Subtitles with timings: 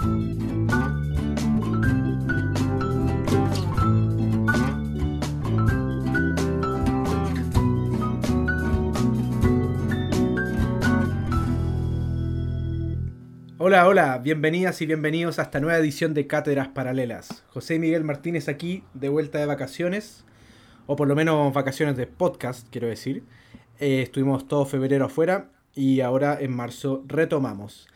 [0.00, 0.28] Hola,
[13.88, 17.42] hola, bienvenidas y bienvenidos a esta nueva edición de Cátedras Paralelas.
[17.48, 20.24] José Miguel Martínez aquí, de vuelta de vacaciones,
[20.86, 23.24] o por lo menos vacaciones de podcast, quiero decir.
[23.80, 27.88] Eh, estuvimos todo febrero afuera y ahora en marzo retomamos.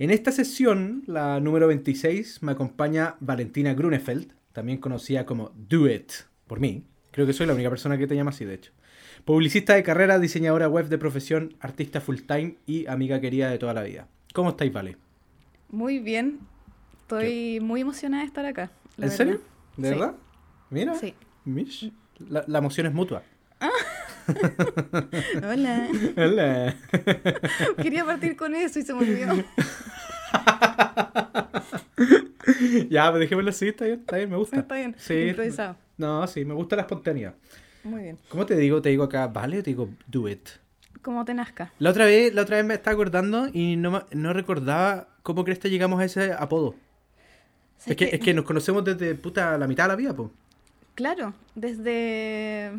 [0.00, 6.10] En esta sesión, la número 26, me acompaña Valentina Grunefeld, también conocida como Do It,
[6.46, 6.84] por mí.
[7.10, 8.72] Creo que soy la única persona que te llama así, de hecho.
[9.26, 13.74] Publicista de carrera, diseñadora web de profesión, artista full time y amiga querida de toda
[13.74, 14.08] la vida.
[14.32, 14.96] ¿Cómo estáis, Vale?
[15.68, 16.38] Muy bien.
[17.02, 18.70] Estoy muy emocionada de estar acá.
[18.96, 19.42] ¿En serio?
[19.76, 20.14] ¿De verdad?
[20.70, 20.94] Mira.
[20.94, 21.12] Sí.
[21.44, 21.92] Mish.
[22.26, 23.22] La, la, emoción es mutua.
[25.44, 25.88] Hola.
[26.16, 26.76] Hola.
[27.82, 29.34] Quería partir con eso y se me olvidó.
[32.90, 34.60] ya, pues dejémoslo así, está bien, está bien, me gusta.
[34.60, 35.14] Está bien, sí.
[35.28, 35.76] improvisado.
[35.96, 37.34] No, sí, me gusta la espontaneidad.
[37.84, 38.18] Muy bien.
[38.28, 38.82] ¿Cómo te digo?
[38.82, 40.48] ¿Te digo acá, vale o te digo do it?
[41.02, 41.72] Como te nazca.
[41.78, 45.58] La otra vez, la otra vez me estaba acordando y no, no recordaba cómo crees
[45.58, 46.74] que llegamos a ese apodo.
[47.86, 50.28] Es que, es que nos conocemos desde puta la mitad de la vida, pues.
[50.94, 52.72] Claro, desde...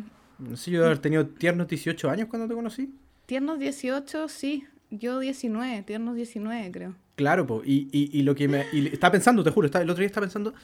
[0.48, 2.94] No sé, yo haber tenido tiernos 18 años cuando te conocí.
[3.26, 4.66] Tiernos 18, sí.
[4.90, 6.94] Yo 19, tiernos 19, creo.
[7.14, 7.66] Claro, pues.
[7.66, 8.66] Y, y, y, lo que me...
[8.72, 10.54] Y estaba pensando, te juro, estaba, el otro día estaba pensando,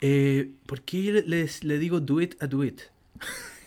[0.00, 2.80] eh, ¿por qué les, le digo do it a do it?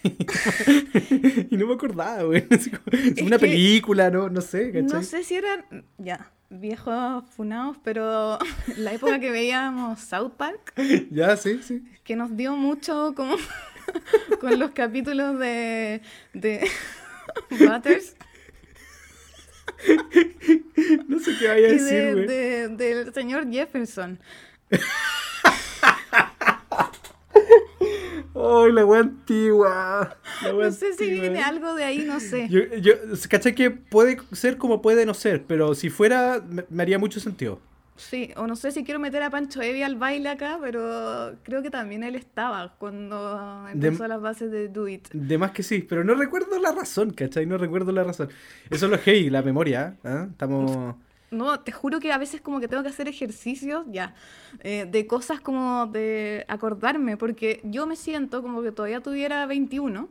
[1.50, 2.46] y no me acordaba, güey.
[2.92, 4.30] Es una película, ¿no?
[4.30, 4.84] No sé, ¿cachai?
[4.84, 8.38] No sé si eran, ya, viejos funados, pero
[8.78, 10.74] la época que veíamos South Park.
[11.12, 11.84] Ya, sí, sí.
[12.04, 13.36] Que nos dio mucho como
[14.40, 16.02] con los capítulos de,
[16.34, 16.70] de
[17.50, 18.16] Butters.
[21.08, 22.28] No sé qué vaya a decir, güey.
[22.28, 24.20] De, del señor Jefferson.
[28.36, 30.18] ¡Ay, la wea antigua!
[30.44, 32.48] La wea no sé si viene algo de ahí, no sé.
[32.50, 32.94] Yo, yo,
[33.30, 33.56] ¿cachai?
[33.56, 37.60] Que puede ser como puede no ser, pero si fuera, me, me, haría mucho sentido.
[37.98, 41.62] Sí, o no sé si quiero meter a Pancho Evi al baile acá, pero creo
[41.62, 45.08] que también él estaba cuando empezó de, las bases de Do It.
[45.14, 47.46] De más que sí, pero no recuerdo la razón, ¿cachai?
[47.46, 48.30] No recuerdo la razón.
[48.70, 50.28] Eso es lo hey, la memoria, ¿eh?
[50.30, 50.96] Estamos...
[51.32, 54.14] No, te juro que a veces como que tengo que hacer ejercicios, ya,
[54.64, 60.10] eh, de cosas como de acordarme, porque yo me siento como que todavía tuviera 21.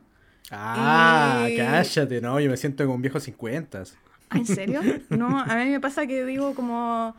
[0.51, 1.57] Ah, y...
[1.57, 3.83] cállate, no, yo me siento como un viejo 50.
[4.29, 4.81] ¿Ah, ¿En serio?
[5.09, 7.15] No, a mí me pasa que digo como,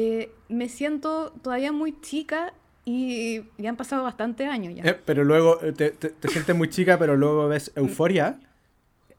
[0.00, 2.52] eh, me siento todavía muy chica
[2.84, 4.84] y ya han pasado bastantes años ya.
[4.88, 8.38] Eh, pero luego te, te, te, sientes muy chica, pero luego ves euforia.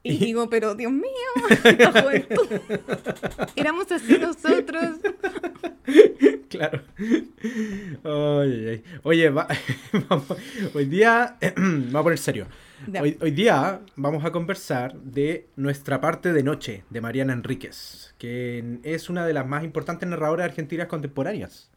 [0.04, 1.10] Y digo, pero Dios mío,
[1.80, 2.48] la juventud.
[3.58, 5.00] Éramos así nosotros.
[6.50, 6.82] Claro.
[8.04, 9.48] Oye, oye va,
[10.10, 10.26] vamos,
[10.74, 12.48] hoy día, vamos a poner serio.
[12.88, 18.80] Hoy, hoy, día vamos a conversar de nuestra parte de noche de Mariana Enríquez, que
[18.84, 21.70] es una de las más importantes narradoras argentinas contemporáneas.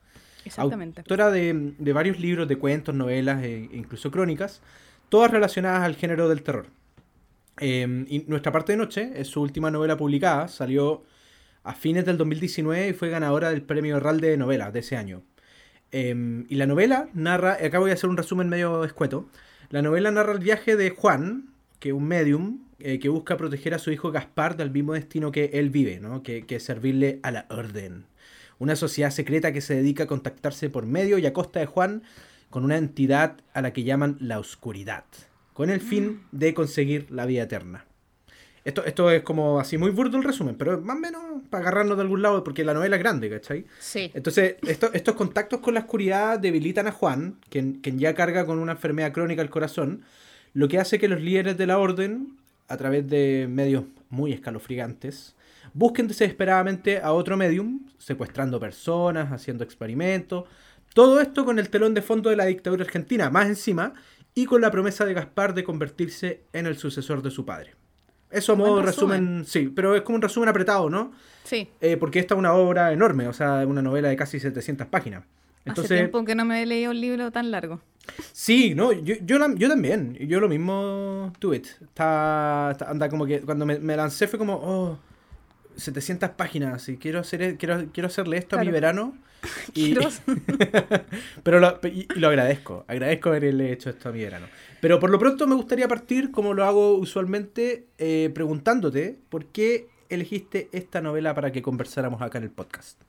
[0.45, 1.01] Exactamente.
[1.01, 4.63] Autora de, de varios libros de cuentos, novelas e incluso crónicas,
[5.09, 6.67] todas relacionadas al género del terror.
[7.61, 11.05] Eh, y Nuestra parte de noche es su última novela publicada, salió
[11.65, 15.23] a fines del 2019 y fue ganadora del premio Herral de novela de ese año.
[15.91, 19.29] Eh, y la novela narra, acá voy a hacer un resumen medio escueto,
[19.73, 21.49] la novela narra el viaje de Juan,
[21.81, 25.33] que es un medium, eh, que busca proteger a su hijo Gaspar del mismo destino
[25.33, 26.23] que él vive, ¿no?
[26.23, 28.05] que, que es servirle a la orden.
[28.61, 32.05] Una sociedad secreta que se dedica a contactarse por medio y a costa de Juan
[32.51, 35.05] con una entidad a la que llaman la oscuridad
[35.53, 37.85] con el fin de conseguir la vida eterna.
[38.65, 41.97] Esto, esto es como así muy burdo el resumen, pero más o menos para agarrarnos
[41.97, 43.67] de algún lado, porque la novela es grande, ¿cachai?
[43.81, 44.11] Sí.
[44.15, 48.59] Entonces, esto, estos contactos con la oscuridad debilitan a Juan, quien, quien ya carga con
[48.59, 50.03] una enfermedad crónica al corazón,
[50.55, 52.37] lo que hace que los líderes de la orden,
[52.69, 55.35] a través de medios muy escalofriantes,
[55.75, 60.45] busquen desesperadamente a otro medium, secuestrando personas, haciendo experimentos,
[60.95, 63.95] todo esto con el telón de fondo de la dictadura argentina, más encima,
[64.35, 67.75] y con la promesa de Gaspar de convertirse en el sucesor de su padre.
[68.33, 69.21] Eso a modo de resumen.
[69.21, 71.13] resumen, sí, pero es como un resumen apretado, ¿no?
[71.45, 71.69] Sí.
[71.81, 75.25] Eh, porque esta es una obra enorme, o sea, una novela de casi 700 páginas.
[75.65, 77.81] Entonces, Hace tiempo que no me he leído un libro tan largo.
[78.33, 81.67] Sí, no, yo, yo, yo también, yo lo mismo, it.
[81.81, 84.99] Está, está, anda como que cuando me, me, lancé fue como, oh,
[85.83, 88.63] 700 páginas y quiero, hacer, quiero, quiero hacerle esto claro.
[88.63, 89.17] a mi verano.
[89.75, 89.97] Y,
[91.43, 94.47] pero lo, y, y, lo agradezco, agradezco haberle hecho esto a mi verano.
[94.81, 99.89] Pero por lo pronto me gustaría partir, como lo hago usualmente, eh, preguntándote por qué
[100.11, 103.01] elegiste esta novela para que conversáramos acá en el podcast.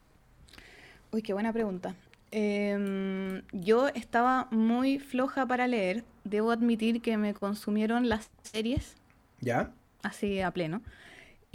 [1.11, 1.95] Uy, qué buena pregunta.
[2.31, 6.03] Em, yo estaba muy floja para leer.
[6.23, 8.95] Debo admitir que me consumieron las series
[9.39, 9.71] ¿Ya?
[10.01, 10.81] así a pleno.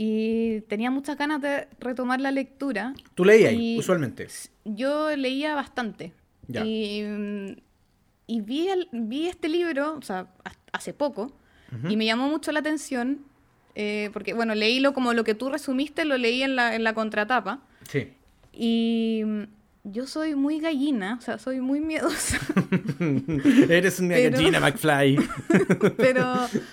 [0.00, 2.94] Y tenía muchas ganas de retomar la lectura.
[3.16, 4.28] ¿Tú leías ahí, usualmente?
[4.64, 6.12] Yo leía bastante.
[6.46, 6.64] Ya.
[6.64, 7.56] Y, mm,
[8.28, 11.32] y vi, el- vi este libro, o sea, ha- hace poco,
[11.90, 13.18] y me llamó mucho la atención,
[13.74, 16.94] eh, porque, bueno, leílo como lo que tú resumiste, lo leí en la, en la
[16.94, 17.60] contratapa.
[17.88, 18.12] Sí.
[18.52, 19.42] Y mm,
[19.90, 22.38] yo soy muy gallina, o sea, soy muy miedosa,
[23.68, 25.18] Eres una Pero- gallina, McFly.
[25.96, 26.24] pero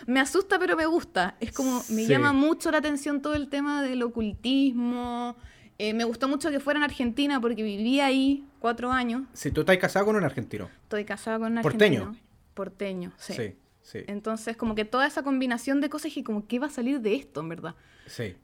[0.07, 1.35] me asusta, pero me gusta.
[1.39, 2.07] Es como, me Sí.
[2.07, 5.35] llama mucho la atención todo el tema del ocultismo.
[5.77, 9.23] Eh, me gustó mucho que fuera en Argentina porque viví ahí cuatro años.
[9.33, 10.69] Si tú estás casado con un argentino.
[10.83, 12.01] Estoy casada con un Porteño.
[12.01, 12.25] argentino.
[12.53, 13.33] Porteño, sí.
[13.33, 16.69] Sí, sí, Entonces, como que toda esa combinación de cosas y como, ¿qué va a
[16.69, 17.75] salir de esto, en verdad?
[18.07, 18.35] sí.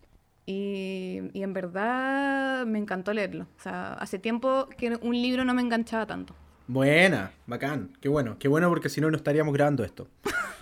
[0.46, 3.46] Y, y en verdad me encantó leerlo.
[3.58, 6.36] O sea, hace tiempo que un libro no me enganchaba tanto.
[6.68, 7.92] Buena, bacán.
[8.00, 10.10] Qué bueno, qué bueno porque si no, no estaríamos grabando esto.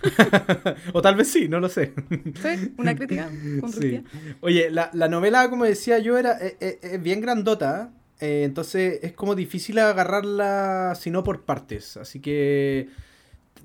[0.92, 1.94] o tal vez sí, no lo sé.
[2.34, 2.74] ¿Sí?
[2.78, 3.30] Una crítica.
[3.68, 4.02] Sí.
[4.40, 7.92] Oye, la, la novela, como decía yo, era eh, eh, es bien grandota.
[8.20, 11.96] eh, entonces es como difícil agarrarla si no por partes.
[11.96, 12.88] Así que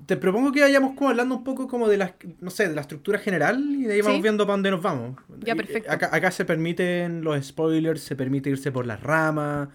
[0.04, 2.82] te propongo que vayamos como hablando un poco como de la, no sé, de la
[2.82, 4.22] estructura general y de ahí vamos Sí.
[4.22, 5.16] viendo para dónde nos vamos.
[5.40, 5.90] Ya, Y, perfecto.
[5.90, 9.68] Acá, acá se permiten los spoilers, se permite irse por las ramas.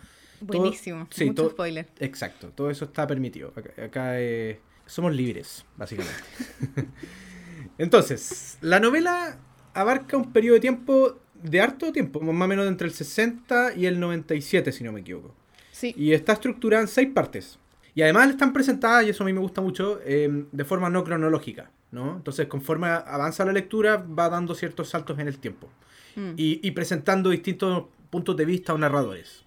[0.45, 1.07] todo- Buenísimo.
[1.11, 1.87] sí, Mucho todo- spoiler.
[1.99, 3.53] Exacto, todo eso está permitido.
[3.55, 6.19] Acá, acá, eh, somos libres, básicamente.
[7.77, 9.37] Entonces, la novela
[9.73, 13.85] abarca un periodo de tiempo, de harto tiempo, más o menos entre el 60 y
[13.85, 15.33] el 97, si no me equivoco.
[15.71, 15.93] Sí.
[15.97, 17.57] Y está estructurada en seis partes.
[17.93, 21.03] Y además están presentadas, y eso a mí me gusta mucho, eh, de forma no
[21.03, 21.69] cronológica.
[21.91, 22.15] ¿no?
[22.15, 25.69] Entonces, conforme avanza la lectura, va dando ciertos saltos en el tiempo.
[26.15, 26.31] Mm.
[26.37, 29.43] Y, y presentando distintos puntos de vista o narradores.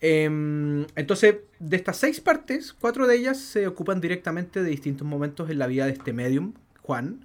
[0.00, 5.48] Em, entonces, de estas seis partes, cuatro de ellas se ocupan directamente de distintos momentos
[5.48, 6.52] en la vida de este medium,
[6.82, 7.24] Juan,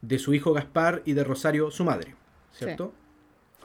[0.00, 2.14] de su hijo Gaspar y de Rosario, su madre,
[2.52, 2.94] ¿cierto?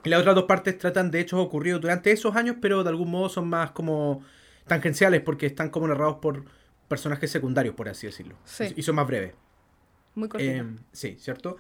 [0.04, 3.12] Y las otras dos partes tratan de hechos ocurridos durante esos años, pero de algún
[3.12, 4.24] modo son más como
[4.76, 6.46] tangenciales porque están como narrados por
[6.88, 8.36] personajes secundarios, por así decirlo.
[8.46, 8.72] Sí.
[8.78, 9.34] Y son más breves.
[10.16, 10.50] Muy cortito.
[10.50, 11.58] Em, sí, ¿cierto?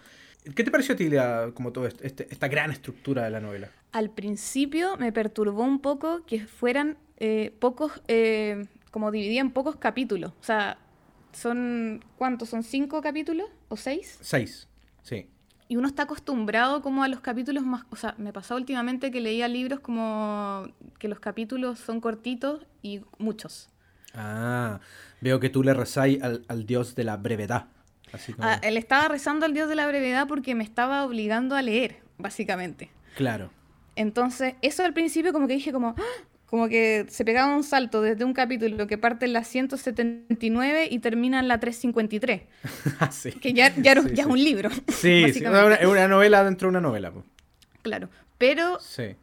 [0.55, 3.41] ¿Qué te pareció a ti la- como todo esto, este- esta gran estructura de la
[3.41, 3.69] novela?
[3.91, 9.75] Al principio me perturbó un poco que fueran eh, pocos, eh, como dividida en pocos
[9.75, 10.31] capítulos.
[10.39, 10.77] O sea,
[11.33, 12.49] son, ¿cuántos?
[12.49, 14.17] ¿Son cinco capítulos o seis?
[14.21, 14.67] Seis,
[15.03, 15.27] sí.
[15.71, 17.85] Y uno está acostumbrado como a los capítulos más...
[17.91, 20.67] O sea, me pasó últimamente que leía libros como
[20.99, 23.69] que los capítulos son cortitos y muchos.
[24.13, 24.81] Ah,
[25.21, 27.67] veo que tú le rezáis al, al dios de la brevedad.
[28.11, 31.55] Así como, Ah, él estaba rezando al dios de la brevedad porque me estaba obligando
[31.55, 32.91] a leer, básicamente.
[33.15, 33.49] claro.
[33.95, 35.95] Entonces, eso al principio como que dije como...
[35.97, 36.23] ¡ah!
[36.51, 40.99] Como que se pegaba un salto desde un capítulo que parte en la 179 y
[40.99, 42.41] termina en la 353.
[42.99, 43.31] Ah, sí.
[43.31, 44.21] Que ya, ya, era- Sí, ya sí.
[44.21, 44.69] es un libro.
[44.89, 47.11] Sí, es una, novela dentro de una novela.
[47.81, 48.09] Claro.
[48.37, 48.77] Pero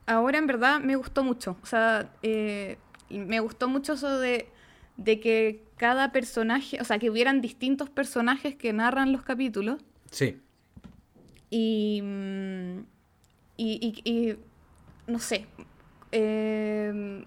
[0.06, 1.56] ahora en verdad me gustó mucho.
[1.62, 2.78] O sea, eh,
[3.10, 4.48] me gustó mucho eso de,
[4.96, 9.80] de que cada personaje, o sea, que hubieran distintos personajes que narran los capítulos.
[10.10, 10.40] sí.
[11.50, 12.78] Y, mm,
[13.56, 14.36] y, y- y,
[15.06, 15.46] no sé,
[16.12, 17.24] eh,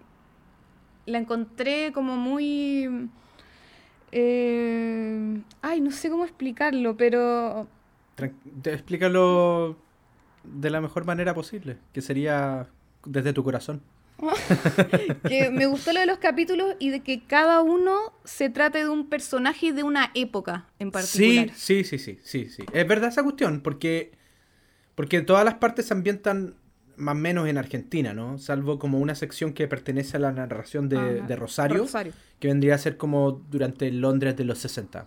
[1.05, 3.09] la encontré como muy...
[4.11, 7.67] eh, ay, no sé cómo explicarlo, pero
[8.17, 8.33] Tran-
[8.65, 9.75] explícalo
[10.43, 12.67] de la mejor manera posible, que sería
[13.05, 13.81] desde tu corazón.
[15.27, 18.89] que me gustó lo de los capítulos y de que cada uno se trate de
[18.89, 21.49] un personaje y de una época en particular.
[21.55, 22.63] Sí, sí, sí, sí, sí, sí.
[22.73, 24.11] Es verdad esa cuestión, porque,
[24.95, 26.55] porque todas las partes se ambientan
[27.01, 28.37] más o menos en Argentina, ¿no?
[28.37, 32.75] Salvo como una sección que pertenece a la narración de, de Rosario, Rosario, que vendría
[32.75, 35.05] a ser como durante Londres de los 60.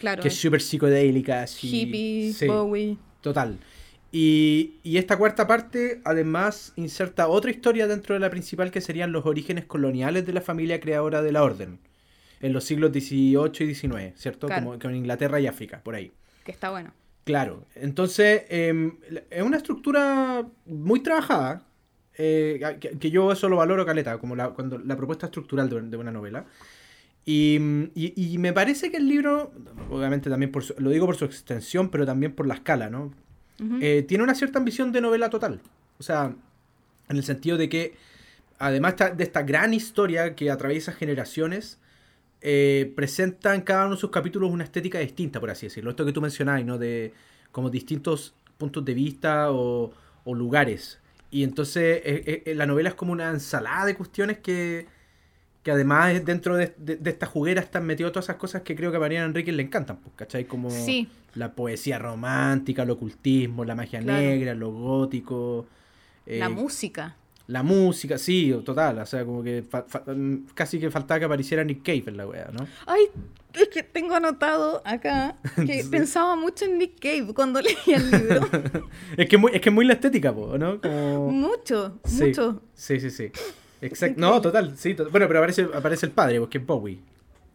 [0.00, 0.22] claro.
[0.22, 1.68] Que es súper psicodélica, así.
[1.68, 2.98] Hippie, Sí, Bowie.
[3.20, 3.58] total.
[4.12, 9.12] Y, y esta cuarta parte además inserta otra historia dentro de la principal que serían
[9.12, 11.78] los orígenes coloniales de la familia creadora de la orden.
[12.40, 14.46] En los siglos XVIII y XIX, ¿cierto?
[14.46, 14.64] Claro.
[14.64, 16.12] Como, como en Inglaterra y África, por ahí.
[16.44, 16.92] Que está bueno.
[17.26, 18.98] Claro, entonces em,
[19.30, 21.64] es una estructura muy trabajada,
[22.16, 25.82] eh, que, que yo eso lo valoro caleta, como la, cuando, la propuesta estructural de,
[25.82, 26.46] de una novela.
[27.24, 27.58] Y,
[27.96, 29.52] y- y me parece que el libro,
[29.90, 33.12] obviamente también por su- lo digo por su extensión, pero también por la escala, ¿no?
[33.82, 35.60] Eh, tiene una cierta ambición de novela total.
[35.98, 36.32] O sea,
[37.08, 37.96] en el sentido de que,
[38.60, 41.78] además de esta gran historia que atraviesa generaciones,
[42.42, 45.90] eh, presenta en cada uno de sus capítulos una estética distinta, por así decirlo.
[45.90, 46.78] Esto que tú mencionabas, ¿no?
[46.78, 47.12] De
[47.52, 49.92] como distintos puntos de vista o,
[50.24, 50.98] o lugares.
[51.30, 54.86] Y entonces eh, eh, la novela es como una ensalada de cuestiones que,
[55.62, 58.90] que además dentro de, de, de esta juguera están metidas todas esas cosas que creo
[58.90, 60.44] que a Mariana Enrique le encantan, pues, ¿cachai?
[60.44, 61.08] Como Sí.
[61.34, 64.20] la poesía romántica, el ocultismo, la magia Claro.
[64.20, 65.66] negra, lo gótico.
[66.26, 67.16] La música.
[67.48, 71.24] La música, sí, total, o sea, como que fa- fa- mm, casi que faltaba que
[71.26, 72.66] apareciera Nick Cave en la wea, ¿no?
[72.86, 73.02] Ay,
[73.54, 75.36] es que tengo anotado acá
[75.66, 75.88] que Sí.
[75.88, 78.40] pensaba mucho en Nick Cave cuando leía el libro.
[79.16, 80.80] Es que es muy, es que es muy la estética, po, ¿no?
[80.80, 81.30] Como...
[81.30, 82.62] mucho, Sí, mucho.
[82.74, 83.30] Sí, sí, sí.
[83.80, 84.20] Exacto.
[84.20, 84.94] No, total, sí.
[84.94, 86.98] to- Bueno, pero aparece, aparece el padre, porque es Bowie.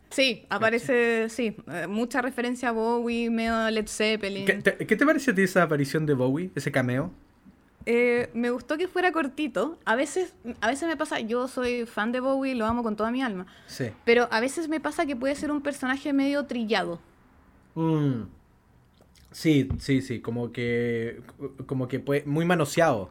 [0.09, 4.45] Sí, aparece, sí, eh, mucha referencia a Bowie, medio Led Zeppelin.
[4.45, 7.11] ¿Qué te, qué te pareció a ti esa aparición de Bowie, ese cameo?
[7.85, 9.79] Eh, me gustó que fuera cortito.
[9.85, 13.11] A veces, a veces me pasa, yo soy fan de Bowie, lo amo con toda
[13.11, 13.47] mi alma.
[13.67, 13.89] Sí.
[14.05, 16.99] Pero a veces me pasa que puede ser un personaje medio trillado.
[17.75, 18.23] Mm.
[19.31, 21.21] Sí, sí, sí, como que
[21.65, 23.09] como que puede, muy manoseado.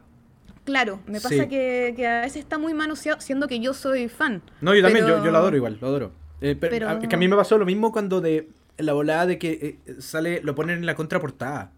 [0.65, 1.47] Claro, me pasa Sí.
[1.49, 4.43] que, que a veces está muy manoseado, siendo que yo soy fan.
[4.61, 6.11] No, yo también, yo, Pero- yo lo adoro igual, lo adoro.
[6.39, 8.93] Eh, pero, Pero- a- es que a mí me pasó lo mismo cuando de la
[8.93, 11.71] volada de que eh, sale, lo ponen en la contraportada.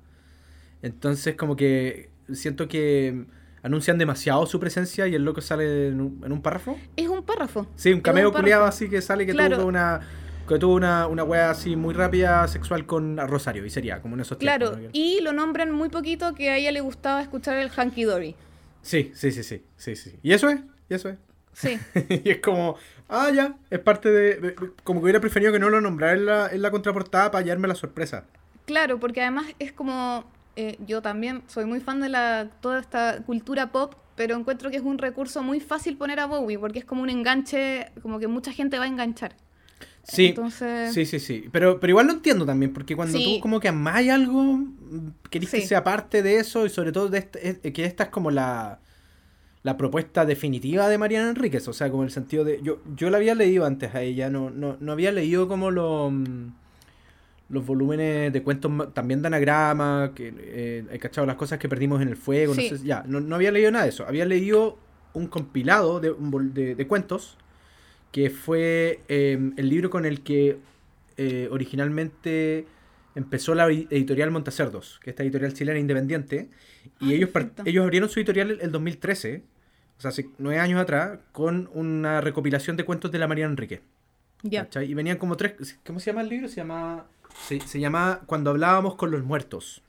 [0.82, 3.26] Entonces como que siento que
[3.62, 6.78] anuncian demasiado su presencia y el loco sale en un, en un párrafo.
[6.96, 7.68] Es un párrafo.
[7.76, 9.58] Sí, un cameo culiado así que sale que Claro.
[9.58, 10.02] tuvo una
[10.48, 14.22] que tuvo una, una wea así muy rápida sexual con Rosario y sería como en
[14.22, 14.90] esos Claro, tiempos, ¿no?
[14.92, 18.36] y lo nombran muy poquito que a ella le gustaba escuchar el Hanky Dory.
[18.82, 20.18] Sí, sí, sí, sí, sí, sí.
[20.22, 21.18] Y eso es, y eso es.
[21.54, 21.80] Sí,
[22.26, 22.76] y es como,
[23.08, 26.26] ah, ya, es parte de, de- Como que hubiera preferido que no lo nombrara en
[26.26, 28.26] la, en la contraportada para hallarme la sorpresa.
[28.66, 30.26] claro, porque además es como.
[30.56, 34.78] Eh, yo también soy muy fan de la, toda esta cultura pop, pero encuentro que
[34.78, 38.28] es un recurso muy fácil poner a Bowie, porque es como un enganche, como que
[38.28, 39.36] mucha gente va a enganchar.
[40.04, 41.46] Sí, Entonces- sí, sí, sí.
[41.52, 43.36] Pero, pero igual lo entiendo también, porque cuando Sí.
[43.38, 45.68] tú como que amáis algo, mm, querís que Sí.
[45.68, 48.80] sea parte de eso y sobre todo de este- eh, que esta es como la,
[49.64, 51.66] la propuesta definitiva de Mariana Enríquez.
[51.70, 52.60] O sea, como el sentido de...
[52.62, 56.12] Yo, yo la había leído antes a ella, no, no, no había leído como los
[57.54, 62.02] los volúmenes de cuentos también de anagrama, que eh, he cachado las cosas que perdimos
[62.02, 62.70] en el fuego, Sí.
[62.72, 64.06] no sé, ya, no, no había leído nada de eso.
[64.08, 64.78] Había leído
[65.14, 66.14] un compilado de,
[66.54, 67.38] de, de cuentos
[68.12, 70.58] que fue eh, el libro con el que
[71.18, 72.66] eh, originalmente
[73.16, 76.50] empezó la edi- editorial Montacerdos, que es esta editorial chilena independiente,
[77.00, 77.30] y Ah, ellos,
[77.66, 79.44] ellos abrieron su editorial el, el 2013,
[79.98, 83.82] o sea, hace nueve años atrás, con una recopilación de cuentos de la María Enrique.
[84.42, 84.68] Ya.
[84.86, 86.48] Y venían como tres, ¿cómo se llama el libro?
[86.50, 87.06] Se llama,
[87.48, 89.82] se, se llama Cuando hablábamos con los muertos.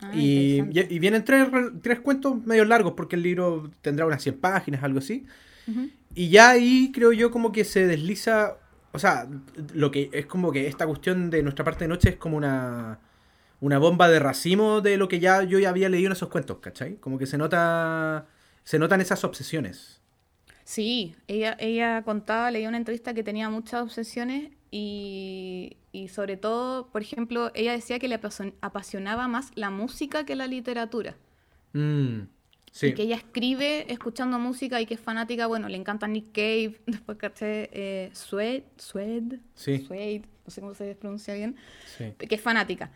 [0.00, 0.94] Ah, Y, interesante.
[0.94, 4.38] y- y vienen tres, re- tres cuentos medio largos, porque el libro tendrá unas 100
[4.40, 5.26] páginas, algo así.
[6.14, 8.56] Y ya ahí creo yo como que se desliza,
[8.92, 9.28] o sea,
[9.74, 13.00] lo que es como que esta cuestión de nuestra parte de noche es como una,
[13.60, 16.58] una bomba de racimo de lo que ya yo ya había leído en esos cuentos,
[16.60, 16.96] ¿cachai?
[16.96, 18.26] Como que se nota,
[18.64, 20.00] se notan esas obsesiones.
[20.64, 26.88] Sí, ella, ella contaba, leía una entrevista que tenía muchas obsesiones y, y sobre todo,
[26.88, 31.16] por ejemplo, ella decía que le apasion- apasionaba más la música que la literatura.
[31.72, 32.22] Mm,
[32.72, 32.86] sí.
[32.88, 36.80] Y que ella escribe escuchando música y que es fanática, bueno, le encanta Nick Cave,
[36.86, 39.78] después caché eh, Suede, Suede, Sí.
[39.78, 41.56] Suede, no sé cómo se pronuncia bien,
[41.96, 42.12] sí.
[42.18, 42.90] que es fanática.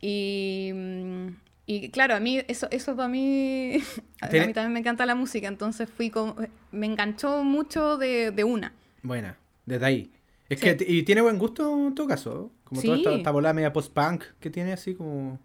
[0.00, 1.26] Y, mm,
[1.66, 3.78] y claro, a mí, eso, eso para mí,
[4.20, 6.36] a mí también me encanta la música, entonces fui como,
[6.72, 8.72] me enganchó mucho de, de una.
[9.02, 10.10] Buena, desde ahí.
[10.54, 10.76] Es Sí.
[10.76, 13.16] que y tiene buen gusto en todo caso, como toda esta, Sí.
[13.16, 15.38] esta volada media post-punk que tiene así como...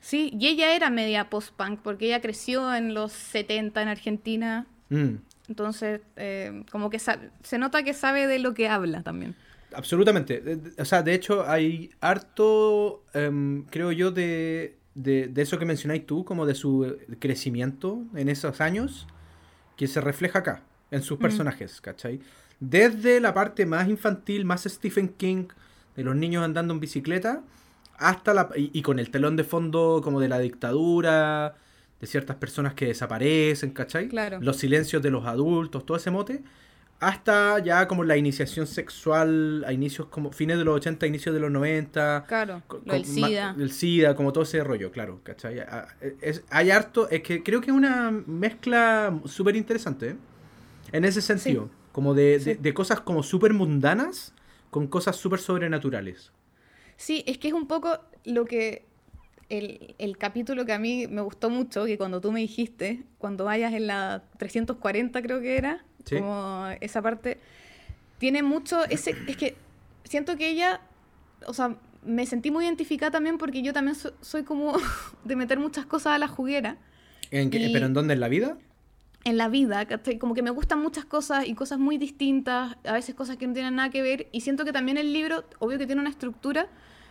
[0.00, 5.16] Sí, y ella era media post-punk porque ella creció en los 70 en Argentina, Mm,
[5.48, 9.34] entonces eh, como que se nota que sabe de lo que habla también.
[9.74, 10.40] Absolutamente.
[10.78, 16.06] O sea, de hecho, hay harto, em, creo yo, de, de, de eso que mencionáis
[16.06, 19.08] tú, como de su eh, crecimiento en esos años,
[19.76, 20.62] que se refleja acá,
[20.92, 21.22] en sus Mm.
[21.22, 22.20] personajes, ¿cachai?
[22.60, 25.46] Desde la parte más infantil, más Stephen King,
[25.96, 27.42] de los niños andando en bicicleta,
[27.98, 28.48] hasta la...
[28.56, 31.54] Y, y con el telón de fondo como de la dictadura,
[32.00, 34.08] de ciertas personas que desaparecen, ¿cachai?
[34.08, 34.38] Claro.
[34.40, 36.42] Los silencios de los adultos, todo ese mote
[36.98, 41.40] hasta ya como la iniciación sexual a inicios como fines de los 80, inicios de
[41.40, 42.24] los 90.
[42.26, 43.54] Claro, lo del SIDA.
[43.58, 45.62] El SIDA, como todo ese rollo, claro, ¿cachai?
[46.22, 50.16] Es- hay harto, es que creo que es una mezcla súper interesante, ¿eh?
[50.92, 54.34] En ese sentido, como de, de- cosas como súper mundanas
[54.70, 56.30] con cosas súper sobrenaturales.
[56.98, 58.84] Sí, es que es un poco lo que
[59.48, 63.46] el, el capítulo que a mí me gustó mucho, que cuando tú me dijiste, cuando
[63.46, 66.16] vayas en la 340 creo que era, Sí.
[66.16, 67.38] como esa parte,
[68.18, 69.56] tiene mucho ese, es que
[70.04, 70.82] siento que ella,
[71.46, 74.74] o sea, me sentí muy identificada también porque yo también so- soy como
[75.24, 76.76] de meter muchas cosas a la juguera.
[77.30, 78.58] ¿En qué- Y- ¿Pero en dónde en la vida?
[79.26, 79.86] En la vida.
[80.20, 83.52] Como que me gustan muchas cosas y cosas muy distintas, a veces cosas que no
[83.52, 86.68] tienen nada que ver, y siento que también el libro, obvio que tiene una estructura,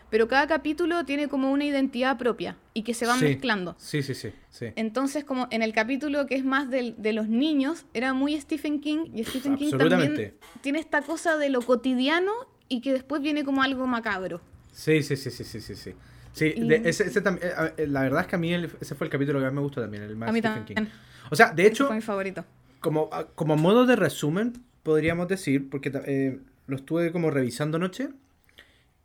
[0.10, 3.26] pero cada capítulo tiene como una identidad propia y que se van Sí.
[3.26, 3.76] mezclando.
[3.78, 4.30] Sí, sí, sí.
[4.50, 4.68] sí.
[4.78, 8.80] Entonces, como en el capítulo que es más del- de, los niños, era muy Stephen
[8.80, 12.32] King, y Stephen King también tiene esta cosa de lo cotidiano
[12.70, 14.40] y que después viene como algo macabro.
[14.72, 15.76] Sí, sí, sí, sí, sí, sí.
[15.76, 15.94] Sí,
[16.34, 18.96] sí Y- de- ese, ese eh, eh, la verdad es que a mí el- ese
[18.96, 20.86] fue el capítulo que más me gustó también, el más A mí Stephen también.
[20.86, 20.92] King.
[21.32, 22.46] O sea, de hecho, fue mi favorito.
[22.80, 24.54] como, a- como modo de resumen,
[24.84, 28.10] podríamos decir, porque eh, lo estuve como revisando anoche,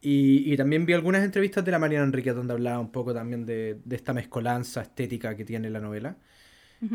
[0.02, 3.44] y, y también vi algunas entrevistas de la Mariana Enrique donde hablaba un poco también
[3.44, 6.16] de, de esta mezcolanza estética que tiene la novela.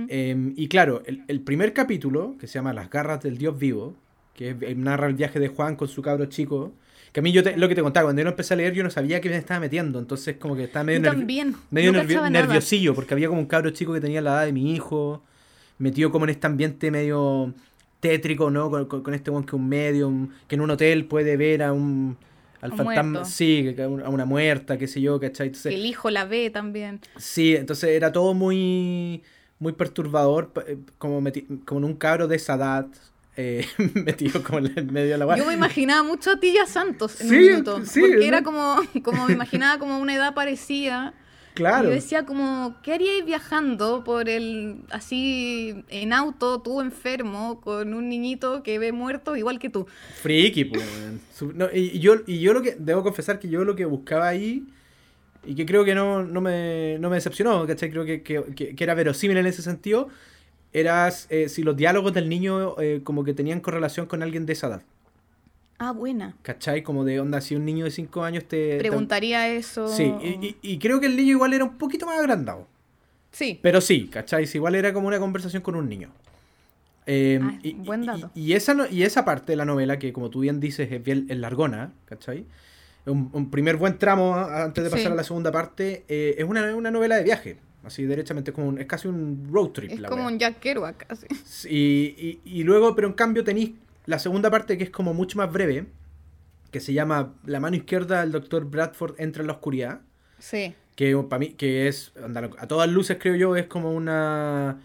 [0.10, 3.96] Eh, y claro, el, el primer capítulo, que se llama Las garras del Dios vivo,
[4.34, 6.74] que es- narra el viaje de Juan con su cabro chico,
[7.16, 8.74] que a mí yo te- lo que te contaba, cuando yo lo empecé a leer
[8.74, 12.04] yo no sabía que me estaba metiendo, entonces como que estaba medio, nervi- medio no
[12.04, 12.30] nada.
[12.30, 15.24] nerviosillo, porque había como un cabro chico que tenía la edad de mi hijo,
[15.78, 17.54] metido como en este ambiente medio
[18.02, 18.70] tétrico, ¿no?
[18.70, 21.72] Con, con- con este one que un medium, que en un hotel puede ver a
[21.72, 22.18] un...
[22.60, 23.30] Al un fantasma, muerto.
[23.30, 25.48] sí, a una muerta, qué sé yo, ¿cachai?
[25.48, 27.00] Entonces, Que el hijo la ve también.
[27.16, 29.24] Sí, entonces era todo muy,
[29.60, 32.88] muy perturbador, eh, como, meti- como en un cabro de esa edad,
[33.38, 33.66] eh,
[33.96, 35.46] metido como en medio de la Yo guardia.
[35.46, 37.84] me imaginaba mucho a Tilla Santos en Sí, un minuto.
[37.86, 38.28] sí, porque ¿no?
[38.28, 41.14] era como, como me imaginaba como una edad parecida.
[41.54, 47.60] Claro, Y yo decía como, ¿qué haríais viajando por el, así, en auto, tú enfermo,
[47.62, 49.88] con un niñito que ve muerto igual que tú?
[50.08, 50.86] friki, pues.
[51.54, 54.28] no, y, y yo, y yo lo que, debo confesar que yo lo que buscaba
[54.28, 54.68] ahí,
[55.46, 57.92] y que creo que no, no, me, no me decepcionó, ¿cachai?
[57.92, 60.10] Creo que, que, que- que era verosímil en ese sentido,
[60.80, 64.54] era eh, si los diálogos del niño eh, como que tenían correlación con alguien de
[64.54, 64.82] esa edad.
[65.78, 66.36] Ah, buena.
[66.42, 66.84] ¿Cachai?
[66.84, 68.74] Como de onda, si un niño de 5 años te...
[68.74, 69.88] te- Preguntaría eso.
[69.88, 72.68] Sí, y, y- y creo que el niño igual era un poquito más agrandado.
[73.32, 73.60] Sí.
[73.62, 74.48] Pero sí, ¿cachai?
[74.48, 76.10] Sí, igual era como una conversación con un niño.
[77.08, 78.32] Eh, Ah, y, buen dato.
[78.34, 81.04] Y, esa, no- y esa parte de la novela, que como tú bien dices, es
[81.04, 82.46] bien es largona, ¿cachai?
[83.06, 85.12] Un, un primer buen tramo antes de pasar Sí.
[85.12, 87.58] a la segunda parte, eh, es una, una novela de viaje.
[87.86, 89.92] Así, derechamente, es, como un- es casi un road trip.
[89.92, 90.32] Es la como wea.
[90.34, 91.28] un Jack Kerouac, así.
[91.70, 93.72] Y, y- y luego, pero en cambio tenéis
[94.06, 95.86] la segunda parte que es como mucho más breve,
[96.72, 100.02] que se llama La mano izquierda del doctor Bradford entra en la oscuridad
[100.40, 100.74] Sí.
[100.96, 102.12] que para mí que es
[102.58, 104.80] a todas luces creo yo es como una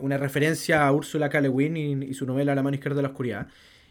[0.00, 1.40] una referencia a Úrsula K.
[1.40, 3.48] Le Guin y, y su novela La mano izquierda de la oscuridad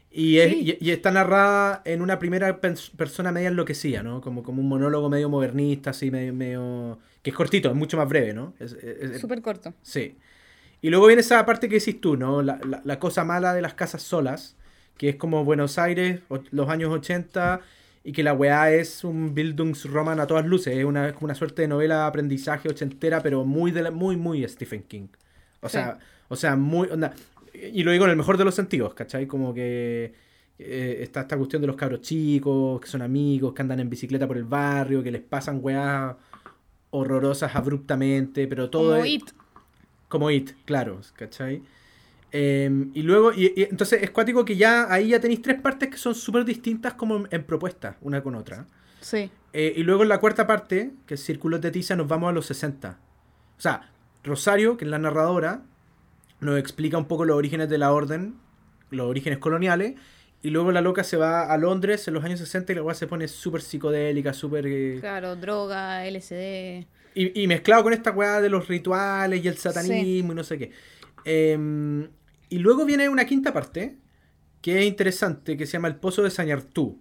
[0.09, 0.77] y, es- Sí.
[0.79, 4.21] y, y está narrada en una primera persona media enloquecida, ¿no?
[4.21, 8.07] Como, como un monólogo medio modernista, así medio, medio- que es cortito, es mucho más
[8.07, 8.53] breve, ¿no?
[8.59, 8.77] Es-
[9.19, 9.73] Súper corto.
[9.81, 10.15] Sí.
[10.81, 12.41] Y luego viene esa parte que decís tú, ¿no?
[12.43, 14.55] La, la- la cosa mala de las casas solas,
[14.97, 16.19] que es como Buenos Aires,
[16.51, 17.61] los años 80,
[18.03, 21.35] y que la weá es un Bildungsroman a todas luces, es una, es como una
[21.35, 25.07] suerte de novela de aprendizaje ochentera, pero muy, de la- muy, muy Stephen King.
[25.61, 25.73] O Sí.
[25.77, 26.89] sea, o sea, muy...
[26.91, 27.13] onda,
[27.53, 29.25] y lo digo en el mejor de los sentidos, ¿cachai?
[29.27, 30.13] Como que
[30.59, 34.27] eh, está esta cuestión de los cabros chicos, que son amigos, que andan en bicicleta
[34.27, 36.17] por el barrio, que les pasan weá
[36.95, 39.29] horrorosas abruptamente, pero todo Como es- It.
[40.07, 41.61] como It, claro, ¿cachai?
[42.31, 45.89] Eh, y luego, y, y entonces es cuático que ya ahí ya tenéis tres partes
[45.89, 48.65] que son súper distintas como en, en propuesta, una con otra.
[49.01, 49.29] Sí.
[49.53, 52.31] Eh, y luego en la cuarta parte, que es Círculos de Tiza, nos vamos a
[52.31, 52.97] los 60.
[53.57, 53.91] O sea,
[54.23, 55.61] Rosario, que es la narradora,
[56.39, 58.35] nos explica un poco los orígenes de la orden,
[58.89, 59.95] los orígenes coloniales,
[60.43, 62.93] y luego la loca se va a Londres en los años 60 y la weá
[62.93, 64.67] se pone súper psicodélica, súper...
[64.67, 66.85] eh, Claro, droga, LSD.
[67.15, 70.57] y, y mezclado con esta weá de los rituales y el satanismo y no sé
[70.59, 70.71] qué.
[71.25, 72.09] Em,
[72.49, 73.97] y luego viene una quinta parte
[74.61, 76.99] que es interesante, que se llama El Pozo de Sañartú.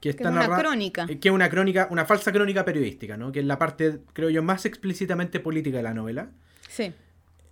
[0.00, 1.06] Que Que es una narra- crónica.
[1.08, 3.30] eh, Que es una crónica, una falsa crónica periodística, ¿no?
[3.30, 6.30] Que es la parte, creo yo, más explícitamente política de la novela.
[6.68, 6.92] Sí.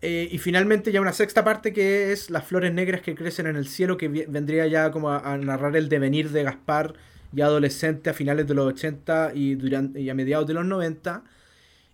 [0.02, 3.56] Eh, y finalmente ya una sexta parte que es Las flores negras que crecen en
[3.56, 6.94] el cielo, que vendría ya como a, a narrar el devenir de Gaspar,
[7.32, 11.22] ya adolescente a finales de los 80 y, durante, y a mediados de los 90.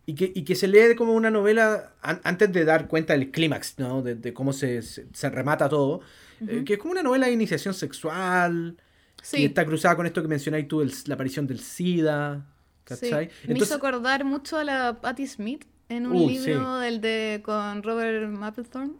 [0.09, 3.33] Y que, y que se lee como una novela an- antes de dar cuenta del
[3.33, 4.03] clímax, ¿no?
[4.03, 6.01] De, de cómo se, se, se remata todo.
[6.47, 8.77] eh, que es como una novela de iniciación sexual.
[9.21, 9.39] Sí.
[9.39, 12.47] Y está cruzada con esto que mencionáis tú, el- la aparición del SIDA.
[12.85, 12.85] Sí.
[12.85, 13.27] ¿Cachai?
[13.27, 17.41] Me Entonces- hizo acordar mucho a la Patti Smith en un Uy, libro del de
[17.45, 18.95] con Robert Mapplethorne.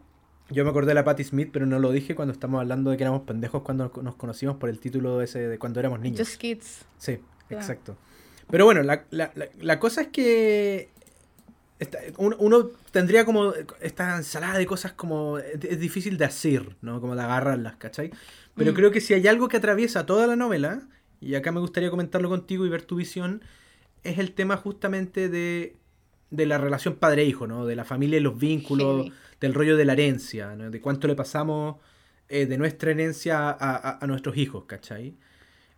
[0.51, 2.97] Yo me acordé de la Patti Smith, pero no lo dije cuando estamos hablando de
[2.97, 6.21] que éramos pendejos cuando nos conocimos por el título ese de cuando éramos niños.
[6.21, 6.85] Just Kids.
[6.99, 7.19] Sí,
[7.51, 7.97] exacto.
[8.49, 10.89] Pero bueno, la, la- la- la cosa es que
[11.81, 16.77] esta- uno, uno tendría como esta ensalada de cosas como es, es difícil de hacer,
[16.81, 17.01] ¿no?
[17.01, 18.13] Como de agarrarlas, ¿cachai?
[18.55, 18.75] Pero Mm.
[18.77, 20.83] creo que si hay algo que atraviesa toda la novela,
[21.21, 23.43] y acá me gustaría comentarlo contigo y ver tu visión,
[24.05, 25.75] es el tema justamente de
[26.31, 27.67] de la relación padre-hijo, ¿no?
[27.67, 29.11] De la familia y los vínculos,
[29.41, 31.77] del rollo de la herencia, De cuánto le pasamos
[32.29, 35.15] eh, de nuestra herencia a, nuestros hijos, ¿cachai?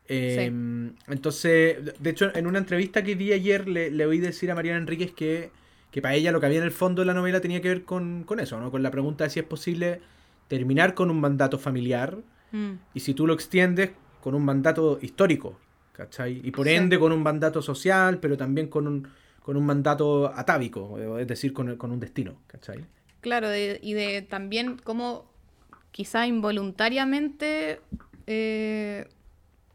[0.07, 4.79] Em, entonces, de hecho, en una entrevista que vi ayer le, oí decir a Mariana
[4.79, 5.51] Enríquez que,
[5.91, 7.83] que, para ella lo que había en el fondo de la novela tenía que ver
[7.85, 8.71] con, eso, ¿no?
[8.71, 10.01] Con la pregunta de si es posible
[10.49, 12.17] terminar con un mandato familiar
[12.53, 12.73] mm.
[12.95, 13.91] y si tú lo extiendes
[14.23, 15.59] con un mandato histórico,
[15.93, 16.41] ¿cachai?
[16.43, 19.09] Y por ende con un mandato social, pero también con un,
[19.49, 22.85] con un mandato atávico, es decir, con, con un destino, ¿cachai?
[23.23, 25.25] Claro, y de también cómo
[25.91, 27.81] quizá involuntariamente,
[28.27, 29.09] eh,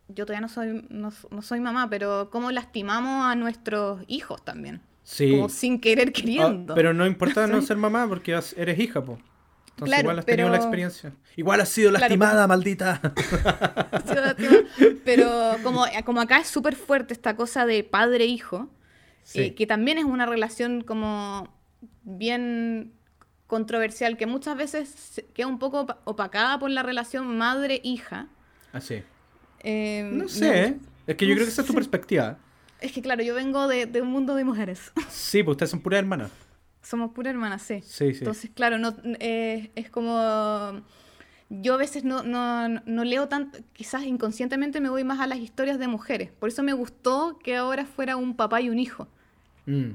[0.10, 4.80] yo todavía no soy, no, soy mamá, pero cómo lastimamos a nuestros hijos también.
[5.02, 5.32] Sí.
[5.32, 6.76] Como sin querer ah, queriendo.
[6.76, 9.18] pero no importa no ser mamá porque eres hija, pues.
[9.72, 11.14] Entonces igual has tenido la experiencia.
[11.36, 13.02] Igual has sido lastimada, maldita.
[14.06, 14.66] sido lastimada.
[15.04, 18.70] Pero como, como acá es súper fuerte esta cosa de padre-hijo,
[19.34, 21.48] eh, que también es una relación como
[22.04, 22.94] bien
[23.48, 28.28] controversial que muchas veces queda un poco opacada por la relación madre-hija.
[28.72, 28.96] Así.
[28.96, 32.38] Ah, em, no sé, es que yo creo que esa es tu perspectiva.
[32.82, 34.92] Es que claro, yo vengo de, un mundo de mujeres.
[35.10, 36.32] Sí, pues ustedes son puras hermanas.
[36.82, 37.82] Somos puras hermanas, sí.
[37.82, 38.20] Sí, sí.
[38.20, 40.82] Entonces, claro, no, eh, es como...
[41.62, 45.78] Yo a veces no, no, leo tanto, quizás inconscientemente me voy más a las historias
[45.78, 46.32] de mujeres.
[46.32, 49.08] Por eso me gustó que ahora fuera un papá y un hijo.
[49.68, 49.92] Mm,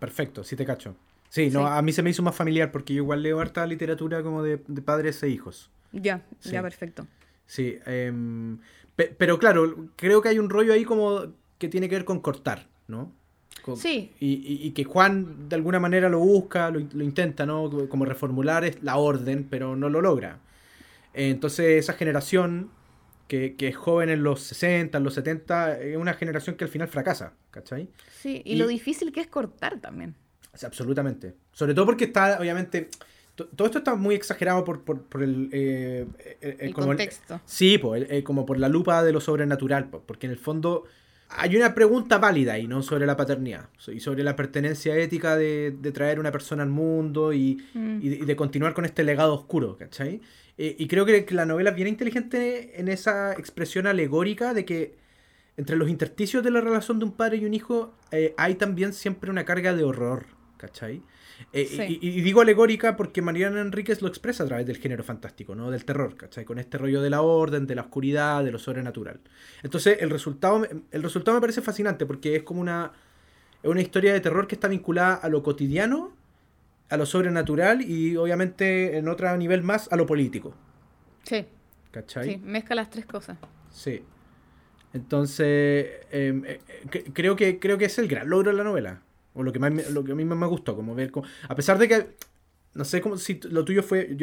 [0.00, 0.96] perfecto, sí te cacho.
[1.28, 4.22] Sí, no, a mí se me hizo más familiar porque yo igual leo harta literatura
[4.22, 5.70] como de, padres e hijos.
[5.92, 7.06] Ya, ya, perfecto.
[7.46, 8.58] Sí, em,
[8.96, 11.26] pero claro, creo que hay un rollo ahí como
[11.58, 13.12] que tiene que ver con cortar, ¿no?
[13.76, 14.12] sí.
[14.20, 17.88] Y, que Juan de alguna manera lo busca, lo, intenta, ¿no?
[17.88, 20.38] Como reformular la orden, pero no lo logra.
[21.16, 22.70] Entonces esa generación
[23.28, 26.86] que, es joven en los 60, en los 70, es una generación que al final
[26.88, 27.88] fracasa, ¿cachai?
[28.20, 30.14] Sí, y lo difícil que es cortar también
[30.64, 31.34] absolutamente.
[31.52, 32.88] Sobre todo porque está, obviamente,
[33.34, 34.82] todo esto está muy exagerado por,
[35.22, 36.06] el, eh,
[36.40, 37.40] el, contexto.
[37.44, 40.84] sí, pues, como por la lupa de lo sobrenatural, porque en el fondo
[41.28, 42.82] hay una pregunta válida ahí, ¿no?
[42.82, 47.62] Sobre la paternidad y sobre la pertenencia ética de, traer una persona al mundo y,
[47.74, 48.24] mm.
[48.24, 50.20] de, continuar con este legado oscuro, ¿cachai?
[50.58, 54.96] Eh, y creo que la novela es bien inteligente en esa expresión alegórica de que
[55.56, 58.92] entre los intersticios de la relación de un padre y un hijo eh, hay también
[58.92, 61.02] siempre una carga de horror, ¿cachai?
[61.52, 65.70] Eh, y, digo alegórica porque Mariana Enríquez lo expresa a través del género fantástico, ¿no?
[65.70, 66.46] Del terror, ¿cachai?
[66.46, 69.20] Con este rollo de la orden, de la oscuridad, de lo sobrenatural.
[69.62, 72.92] Entonces, el resultado, el resultado me parece fascinante porque es como una,
[73.62, 76.16] una historia de terror que está vinculada a lo cotidiano,
[76.88, 80.54] a lo sobrenatural y obviamente en otro nivel más a lo político.
[81.24, 81.46] Sí.
[81.90, 82.28] ¿Cachai?
[82.28, 83.38] Sí, mezcla las tres cosas.
[83.70, 84.02] Sí.
[84.92, 86.60] Entonces, em, eh,
[87.12, 89.02] creo, que, creo que es el gran logro de la novela.
[89.34, 91.12] O lo que, más, lo que a mí más me gustó, como ver...
[91.48, 92.16] a pesar de que...
[92.72, 94.16] No sé cómo, si lo tuyo fue...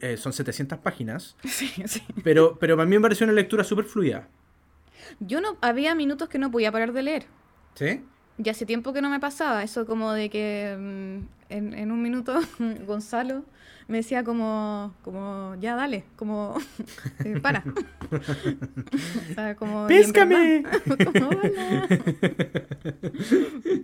[0.00, 1.36] Eh, son 700 páginas.
[1.44, 2.02] Sí, sí.
[2.22, 4.28] Pero, pero para mí me pareció una lectura súper fluida.
[5.20, 5.58] Yo no...
[5.60, 7.26] Había minutos que no podía parar de leer.
[7.74, 8.02] ¿Sí?
[8.38, 9.62] Ya hace tiempo que no me pasaba.
[9.62, 12.38] Eso como de que mm, en, en un minuto
[12.86, 13.44] Gonzalo
[13.88, 16.58] me decía como, como, ya dale, como,
[17.24, 17.64] eh, para.
[19.58, 20.62] como, ¡Péscame!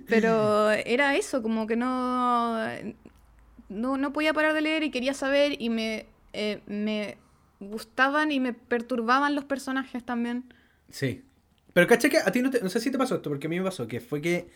[0.06, 2.54] Pero era eso, como que no,
[3.70, 7.16] no, no podía parar de leer y quería saber y me, eh, me
[7.60, 10.44] gustaban y me perturbaban los personajes también.
[10.90, 11.24] Sí.
[11.74, 13.50] Pero caché que a ti no, te, no sé si te pasó esto, porque a
[13.50, 14.46] mí me pasó, que fue que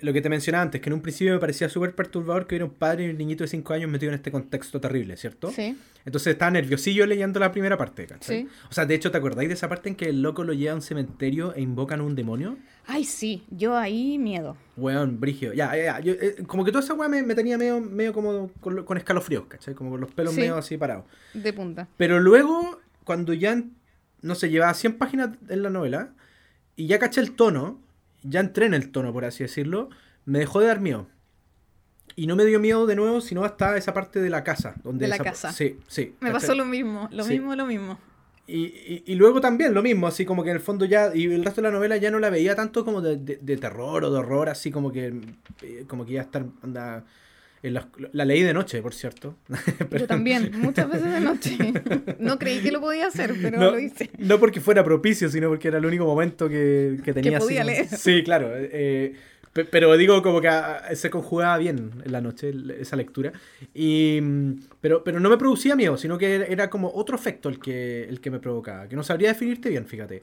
[0.00, 2.66] lo que te mencionaba antes, que en un principio me parecía súper perturbador que hubiera
[2.66, 5.50] un padre y un niñito de 5 años metido en este contexto terrible, ¿cierto?
[5.50, 5.76] Sí.
[6.04, 8.42] Entonces estaba nerviosillo leyendo la primera parte, ¿cachai?
[8.42, 8.48] Sí.
[8.70, 10.72] O sea, de hecho, ¿te acordáis de esa parte en que el loco lo lleva
[10.72, 12.56] a un cementerio e invocan a un demonio?
[12.86, 14.56] Ay, sí, yo ahí miedo.
[14.76, 15.52] Weón, brigio.
[15.52, 16.12] Ya, ya, ya.
[16.12, 19.74] Eh, como que toda esa weá me, tenía medio, medio como con, escalofríos, ¿cachai?
[19.74, 21.04] Como con los pelos medio así parados.
[21.34, 21.88] De punta.
[21.96, 23.62] Pero luego, cuando ya,
[24.22, 26.12] no sé, llevaba 100 páginas en la novela
[26.78, 27.80] y ya caché el tono
[28.22, 29.90] ya entré en el tono, por así decirlo,
[30.24, 31.08] me dejó de dar miedo.
[32.16, 34.74] Y no me dio miedo de nuevo, sino hasta esa parte de la casa.
[34.82, 35.52] Donde de la casa.
[35.52, 36.14] Sí, sí.
[36.20, 37.98] Me pasó lo mismo, lo mismo, lo mismo.
[38.46, 41.44] Y, y, luego también lo mismo, así como que en el fondo ya, y el
[41.44, 44.18] resto de la novela ya no la veía tanto como de, de, terror o de
[44.18, 45.12] horror, así como que,
[45.60, 47.04] eh, como que ya estar, anda,
[47.62, 49.36] la, leí de noche, por cierto.
[49.98, 51.58] Yo también, muchas veces de noche.
[52.18, 54.10] No creí que lo podía hacer, pero lo hice.
[54.18, 57.32] No porque fuera propicio, sino porque era el único momento que, que tenía.
[57.32, 57.86] Que podía leer.
[57.88, 58.50] Sí, claro.
[58.54, 59.14] Eh,
[59.52, 63.32] pero digo como que ah, se conjugaba bien en la noche esa lectura.
[63.74, 64.20] Y,
[64.80, 68.20] pero, pero no me producía miedo, sino que era como otro efecto el que, el
[68.20, 68.88] que me provocaba.
[68.88, 70.22] Que no sabría definirte bien, fíjate.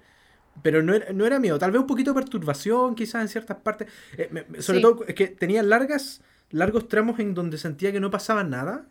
[0.61, 1.59] pero no era, no era miedo.
[1.59, 3.87] Tal vez un poquito de perturbación, quizás en ciertas partes.
[4.17, 6.21] Eh, sobre todo, es que tenía largas,
[6.51, 8.87] largos tramos en donde sentía que no pasaba nada.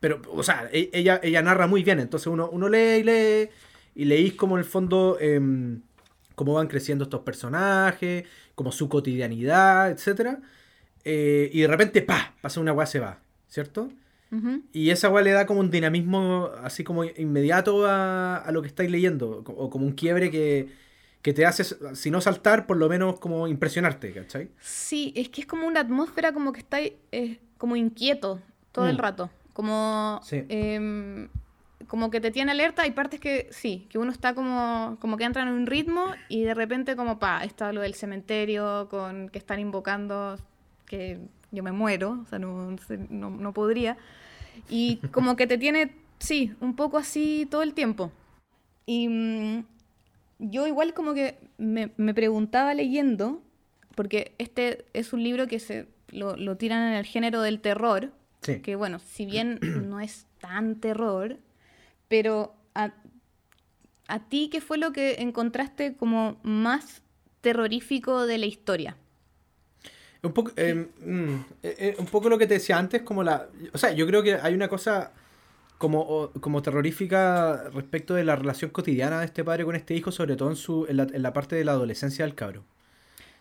[0.00, 2.00] Pero, o sea, e, ella, ella narra muy bien.
[2.00, 3.48] Entonces uno, uno lee y lee.
[3.94, 5.80] Y leís como en el fondo em,
[6.34, 10.38] cómo van creciendo estos personajes, como su cotidianidad, etc.
[11.04, 12.34] Eh, y de repente, ¡pa!
[12.42, 13.20] Pasa una weá, se va.
[13.48, 13.90] ¿Cierto?
[14.72, 18.68] Y esa weá le da como un dinamismo así como inmediato a, a lo que
[18.68, 19.42] estáis leyendo.
[19.46, 20.68] O como un quiebre que,
[21.26, 21.64] que te hace,
[21.96, 24.48] si no saltar, por lo menos como impresionarte, ¿cachai?
[24.60, 28.94] Sí, es que es como una atmósfera como que está eh, como inquieto todo el
[28.94, 29.00] mm.
[29.00, 29.30] rato.
[29.52, 31.28] Como, em,
[31.88, 32.82] como que te tiene alerta.
[32.82, 36.44] Hay partes que sí, que uno está como, como que entra en un ritmo y
[36.44, 40.38] de repente como, pa, está lo del cementerio con que están invocando
[40.86, 41.18] que
[41.50, 42.76] yo me muero, o sea, no,
[43.10, 43.96] no, no podría.
[44.68, 48.12] Y como que te tiene, sí, un poco así todo el tiempo.
[48.86, 49.64] Y mm,
[50.38, 53.42] yo igual como que me, preguntaba leyendo,
[53.94, 58.12] porque este es un libro que se lo, tiran en el género del terror,
[58.62, 61.38] que bueno, si bien no es tan terror,
[62.08, 62.92] pero a,
[64.28, 67.02] ti, ¿qué fue lo que encontraste como más
[67.40, 68.96] terrorífico de la historia?
[70.22, 73.48] Un poco, eh, mm, eh, eh, un poco lo que te decía antes, como la...
[73.72, 75.12] O sea, yo creo que hay una cosa
[75.78, 80.36] como, como terrorífica respecto de la relación cotidiana de este padre con este hijo, sobre
[80.36, 82.64] todo en, su, en, la, en la parte de la adolescencia del cabro.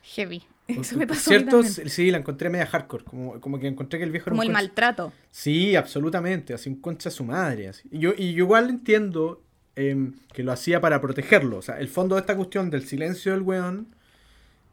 [0.04, 0.43] Heavy.
[0.67, 1.30] Eso me pasó.
[1.30, 1.63] ¿Cierto?
[1.63, 3.04] Sí, la encontré media hardcore.
[3.04, 5.13] Como, como que encontré que el viejo Como el maltrato.
[5.32, 6.54] Sí, absolutamente.
[6.54, 7.69] Así un concha a su madre.
[7.69, 7.88] Así.
[7.91, 9.41] Y, yo, y yo igual entiendo
[9.76, 11.58] em, que lo hacía para protegerlo.
[11.58, 13.95] O sea, el fondo de esta cuestión del silencio del weón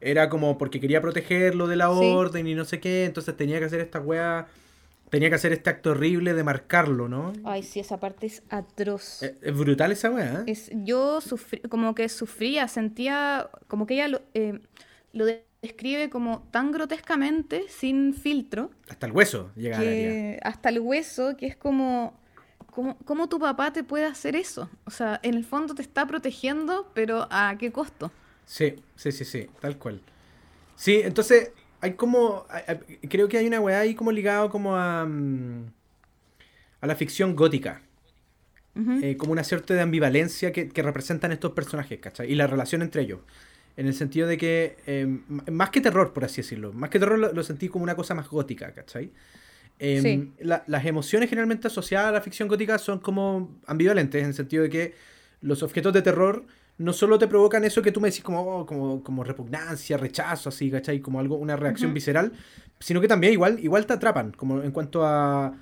[0.01, 3.05] era como porque quería protegerlo de la orden y no sé qué.
[3.05, 4.47] Entonces tenía que hacer esta wea
[5.13, 7.33] tenía que hacer este acto horrible de marcarlo, ¿no?
[7.43, 9.21] Ay, sí, esa parte es atroz.
[9.21, 10.39] Es, brutal esa weá.
[10.39, 10.43] ¿eh?
[10.47, 14.59] Es, yo sufrí, como que sufría, sentía, como que ella lo, eh,
[15.11, 15.27] lo
[15.61, 18.71] describe como tan grotescamente, sin filtro.
[18.89, 22.19] Hasta el hueso llega que, Hasta el hueso, que es como,
[22.71, 24.67] como, ¿cómo tu papá te puede hacer eso?
[24.85, 28.11] O sea, en el fondo te está protegiendo, pero ¿a qué costo?
[28.47, 30.01] Sí, sí, sí, sí, tal cual.
[30.75, 31.51] Sí, entonces
[31.83, 32.45] hay como.
[33.09, 35.05] Creo que hay una weá ahí como ligado como a.
[35.05, 35.65] Mm,
[36.79, 37.81] a la ficción gótica.
[38.75, 42.31] Eh, como una de ambivalencia que, representan estos personajes, ¿cachai?
[42.31, 43.19] Y la relación entre ellos.
[43.75, 44.77] En el sentido de que.
[44.85, 46.71] Em, más que terror, por así decirlo.
[46.71, 49.11] Más que terror lo, sentí como una cosa más gótica, ¿cachai?
[49.77, 54.63] Em, las emociones generalmente asociadas a la ficción gótica son como ambivalentes, en el sentido
[54.63, 54.93] de que
[55.41, 56.45] los objetos de terror
[56.77, 60.49] no solo te provocan eso que tú me decís como, oh, como, como, repugnancia, rechazo,
[60.49, 60.99] así, ¿cachai?
[60.99, 62.33] Como algo, una reacción visceral,
[62.79, 65.53] sino que también igual, igual te atrapan, como en cuanto a,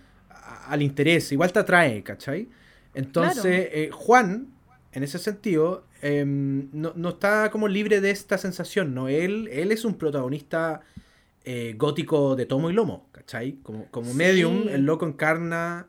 [0.67, 2.47] al interés, igual te atrae, ¿cachai?
[2.93, 4.47] Entonces, eh, Juan,
[4.93, 9.07] en ese sentido, em, no, está como libre de esta sensación, ¿no?
[9.07, 10.81] Él, él es un protagonista
[11.43, 13.53] eh, gótico de tomo y lomo, ¿cachai?
[13.63, 15.87] Como, como medium, el loco encarna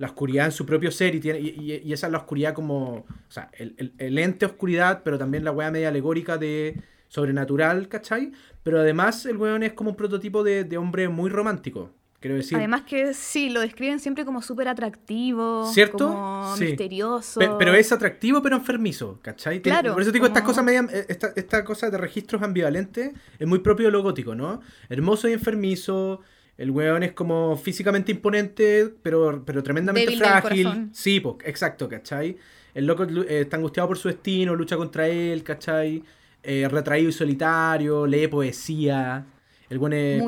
[0.00, 3.06] la oscuridad en su propio ser y, tiene, y, esa es la oscuridad como, o
[3.28, 8.32] sea, el, el, ente oscuridad, pero también la wea media alegórica de sobrenatural, ¿cachai?
[8.62, 12.56] Pero además el weón es como un prototipo de, hombre muy romántico, quiero decir.
[12.56, 16.08] Además que sí, lo describen siempre como súper atractivo, ¿cierto?
[16.08, 17.38] Como misterioso.
[17.58, 19.60] pero es atractivo pero enfermizo, ¿cachai?
[19.60, 19.92] Claro.
[19.92, 23.58] Por eso digo, estas cosas media, eh, esta, esta cosa de registros ambivalentes es muy
[23.58, 24.62] propio de lo gótico, ¿no?
[24.88, 26.22] Hermoso y enfermizo
[26.60, 30.90] el weón es como físicamente imponente, pero, pero tremendamente frágil.
[30.92, 32.36] Sí, pues, exacto, ¿cachai?
[32.74, 36.04] El loco eh, está angustiado por su destino, lucha contra él, ¿cachai?
[36.42, 39.24] Eh, retraído y solitario, lee poesía.
[39.70, 40.22] El weón es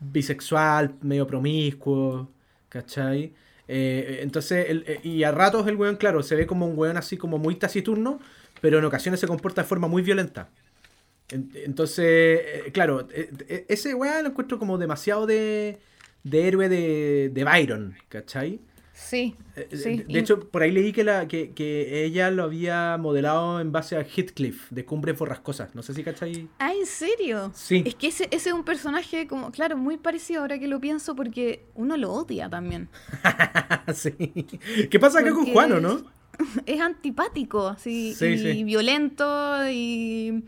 [0.00, 2.28] bisexual, medio promiscuo,
[2.68, 3.32] ¿cachai?
[3.66, 4.66] Eh, entonces,
[5.02, 8.20] y a ratos el weón, claro, se ve como un weón así como muy taciturno,
[8.60, 10.50] pero en ocasiones se comporta de forma muy violenta.
[11.30, 15.78] Entonces, eh, claro, eh, eh, ese weá lo encuentro como demasiado de,
[16.22, 18.60] de héroe de, de Byron, ¿cachai?
[18.92, 19.34] Sí.
[19.56, 23.96] De, hecho, por ahí leí que, la, que, que, ella lo había modelado en base
[23.96, 25.74] a Heathcliff, de Cumbres Borrascosas.
[25.74, 26.48] No sé si cachai.
[26.60, 27.50] Ah, ¿en serio?
[27.54, 27.82] Sí.
[27.84, 31.16] Es que ese, ese es un personaje, como, claro, muy parecido ahora que lo pienso,
[31.16, 32.88] porque uno lo odia también.
[33.94, 34.12] sí.
[34.88, 36.04] ¿Qué pasa acá con Juan, o no?
[36.64, 40.44] Es antipático, así, y violento, y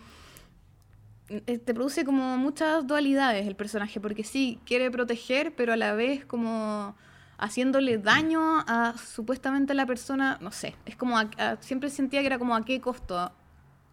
[1.26, 6.24] te produce como muchas dualidades el personaje, porque sí, quiere proteger, pero a la vez
[6.24, 6.94] como
[7.38, 11.16] haciéndole daño a supuestamente la persona, no sé, es como,
[11.60, 13.32] siempre sentía que era como a qué costo.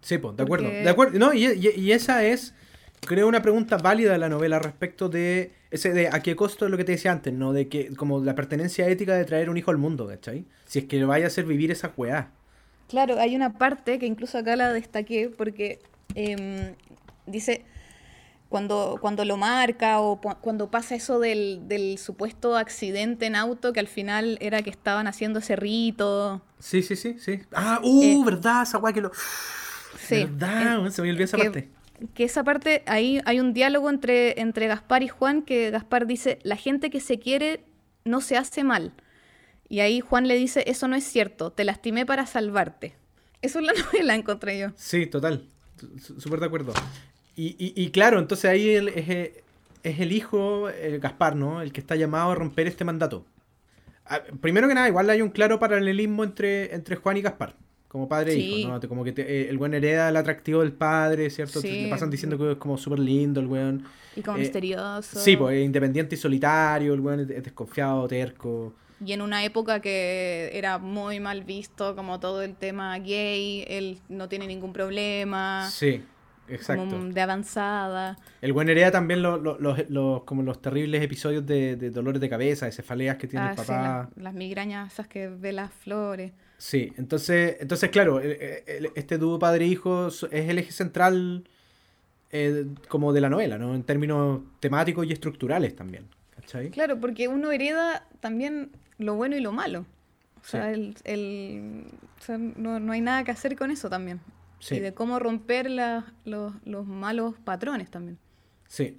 [0.00, 2.54] Sí, pues, de acuerdo, de acuerdo, no, y, y, esa es,
[3.00, 6.70] creo, una pregunta válida de la novela respecto de ese de a qué costo es
[6.70, 7.52] lo que te decía antes, ¿no?
[7.52, 10.44] De que, como la pertenencia ética de traer un hijo al mundo, ¿cachai?
[10.66, 12.30] Si es que le vaya a hacer vivir esa weá.
[12.88, 15.80] Claro, hay una parte que incluso acá la destaqué porque
[16.14, 16.74] em,
[17.26, 17.64] dice
[18.48, 23.80] cuando, cuando lo marca o cuando pasa eso del, del, supuesto accidente en auto que
[23.80, 26.40] al final era que estaban haciendo ese rito.
[26.60, 27.40] Sí, sí, sí, sí.
[27.52, 29.10] Ah, uh, eh, verdad, esa guay que lo.
[29.98, 30.24] Sí.
[30.24, 31.68] Verdad, se me olvidó esa parte.
[32.14, 36.38] Que esa parte, ahí hay un diálogo entre, entre Gaspar y Juan que Gaspar dice,
[36.44, 37.64] la gente que se quiere
[38.04, 38.92] no se hace mal.
[39.68, 42.94] Y ahí Juan le dice, eso no es cierto, te lastimé para salvarte.
[43.42, 44.68] Eso es la novela, encontré yo.
[44.76, 45.48] Sí, total.
[45.98, 46.72] Súper de acuerdo.
[47.36, 49.32] Y, y, claro, entonces ahí es,
[49.82, 51.62] es, el hijo, el Gaspar, ¿no?
[51.62, 53.24] El que está llamado a romper este mandato.
[54.06, 57.56] Ah, primero que nada, igual hay un claro paralelismo entre, entre Juan y Gaspar,
[57.88, 58.88] como padre e hijo, ¿no?
[58.88, 61.60] Como que eh, el buen hereda el atractivo del padre, ¿cierto?
[61.60, 63.84] Le pasan diciendo que es como súper lindo el weón.
[64.14, 65.18] Y como eh, misterioso.
[65.18, 68.74] Sí, pues es independiente y solitario, el weón es desconfiado, terco.
[69.04, 73.98] Y en una época que era muy mal visto, como todo el tema gay, él
[74.08, 75.68] no tiene ningún problema.
[75.70, 76.00] Sí,
[76.48, 76.88] exacto.
[76.88, 78.16] Como de avanzada.
[78.40, 82.72] El buen hereda también los, los, como los terribles episodios de, dolores de cabeza, de
[82.72, 84.10] cefaleas que tiene el ah, papá.
[84.16, 86.32] las migrañas esas que ve las flores.
[86.58, 91.44] Sí, entonces, entonces claro, este dúo padre-hijo es el eje central
[92.30, 93.74] eh, como de la novela, ¿no?
[93.74, 96.06] En términos temáticos y estructurales también.
[96.34, 96.70] ¿cachai?
[96.70, 99.86] Claro, porque uno hereda también lo bueno y lo malo.
[100.42, 101.84] O sea, el, el
[102.28, 104.20] no, hay nada que hacer con eso también.
[104.70, 108.18] Y de cómo romper los, malos patrones también.
[108.68, 108.98] Sí,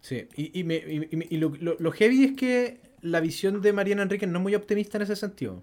[0.00, 0.28] sí.
[0.36, 4.38] Y, y, me, y, lo, lo, heavy es que la visión de Mariana Enrique no
[4.38, 5.62] es muy optimista en ese sentido.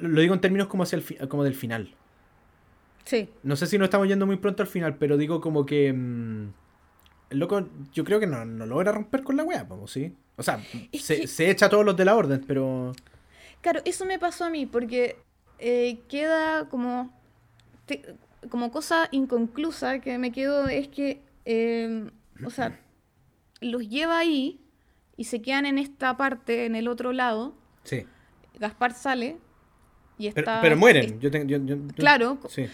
[0.00, 1.94] Lo digo en términos como, hacia el, como del final.
[3.04, 3.30] Sí.
[3.42, 5.92] No sé si no estamos yendo muy pronto al final, pero digo como que...
[5.92, 6.48] Mm,
[7.30, 10.14] el loco, yo creo que no, no logra romper con la wea, vamos, ¿sí?
[10.36, 12.92] O sea, se, echa a todos los de la orden, pero...
[13.60, 15.16] Claro, eso me pasó a mí, porque
[15.58, 17.17] eh, queda como...
[18.50, 22.10] como cosa inconclusa que me quedo es que, em,
[22.44, 22.78] o sea,
[23.60, 24.60] los lleva ahí
[25.16, 27.54] y se quedan en esta parte, en el otro lado.
[27.84, 28.04] Sí.
[28.58, 29.36] Gaspar sale
[30.16, 30.60] y está...
[30.60, 31.20] Pero, mueren.
[31.20, 31.30] yo,
[31.94, 32.38] claro.
[32.48, 32.66] Sí.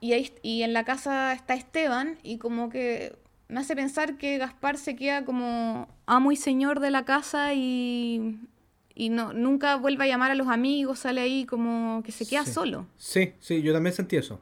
[0.00, 3.16] Y, ahí, y en la casa está Esteban y como que
[3.48, 8.38] me hace pensar que Gaspar se queda como amo y señor de la casa y,
[8.98, 12.44] y no, nunca vuelve a llamar a los amigos, sale ahí como que se queda
[12.44, 12.84] solo.
[12.96, 14.40] Sí, sí, yo también sentí eso.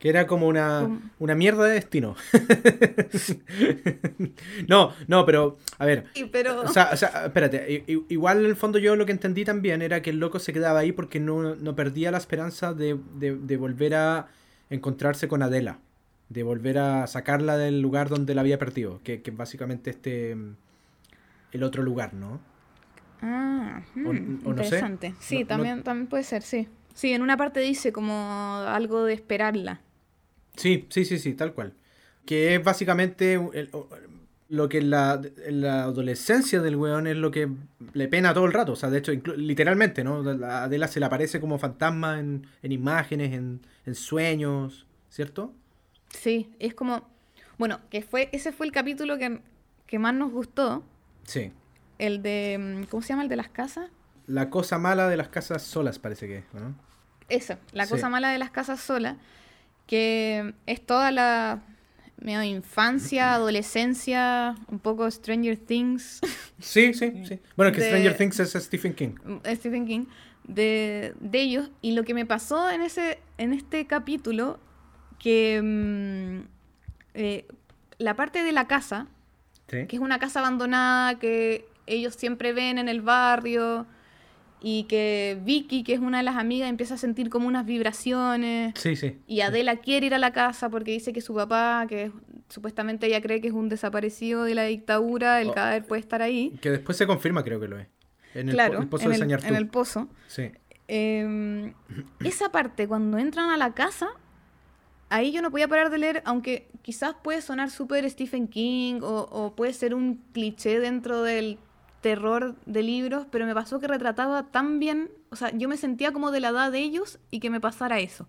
[0.00, 2.16] Que era como una, una mierda de destino.
[4.68, 6.06] no, no, pero, a ver.
[6.32, 6.62] pero...
[6.62, 7.84] O, sea, o sea, espérate.
[8.08, 10.80] Igual en el fondo yo lo que entendí también era que el loco se quedaba
[10.80, 14.26] ahí porque no, no perdía la esperanza de, de, de volver a
[14.70, 15.78] encontrarse con Adela
[16.30, 20.34] de volver a sacarla del lugar donde la había perdido, que, que básicamente este
[21.52, 22.40] el otro lugar, ¿no?
[23.22, 25.14] Ah, hmm, interesante.
[25.20, 26.68] Sí, también, también puede ser, sí.
[26.94, 28.12] Sí, en una parte dice como
[28.66, 29.80] algo de esperarla.
[30.56, 31.72] Sí, sí, sí, sí, tal cual.
[32.26, 33.40] Que es básicamente
[34.48, 37.48] lo que en la, la, adolescencia del weón es lo que
[37.94, 38.72] le pena todo el rato.
[38.72, 40.22] O sea, de hecho, literalmente, ¿no?
[40.44, 45.54] A Adela se le aparece como fantasma en, en imágenes, en, en sueños, ¿cierto?
[46.10, 47.08] Sí, es como.
[47.58, 50.84] Bueno, que fue, ese fue el capítulo que, más nos gustó.
[51.24, 51.52] Sí.
[52.02, 52.58] El de.
[52.58, 53.88] Mm, ¿Cómo se llama el de las casas?
[54.26, 56.74] La cosa mala de las casas solas, parece que ¿no?
[57.28, 59.16] Eso, la cosa mala de las casas solas.
[59.86, 61.62] Que es toda la
[62.20, 66.20] medio infancia, adolescencia, un poco Stranger Things.
[66.58, 67.40] Sí, sí, sí.
[67.56, 69.14] Bueno, que Stranger Things es Stephen King.
[69.54, 70.06] Stephen King.
[70.44, 71.70] De, de ellos.
[71.82, 74.60] Y lo que me pasó en, ese, en este capítulo
[75.18, 76.48] que mm,
[77.14, 77.46] eh,
[77.98, 79.08] la parte de la casa,
[79.66, 83.86] que es una casa abandonada que ellos siempre ven en el barrio
[84.60, 88.74] y que Vicky, que es una de las amigas, empieza a sentir como unas vibraciones.
[88.76, 89.18] Sí, sí.
[89.26, 92.12] Y Adela quiere ir a la casa porque dice que su papá, que
[92.48, 96.22] supuestamente ella cree que es un desaparecido de la dictadura, el oh, cadáver puede estar
[96.22, 96.52] ahí.
[96.60, 97.88] Que después se confirma, creo que lo es.
[98.34, 100.08] En el, claro, pozo en de el, En el pozo.
[100.26, 100.52] Sí.
[100.88, 101.74] Em,
[102.24, 104.10] esa parte, cuando entran a la casa,
[105.08, 109.54] ahí yo no podía parar de leer, aunque quizás puede sonar súper Stephen King o,
[109.56, 111.58] puede ser un cliché dentro del
[112.02, 116.12] terror de libros, pero me pasó que retrataba tan bien, o sea, yo me sentía
[116.12, 118.28] como de la edad de ellos y que me pasara eso.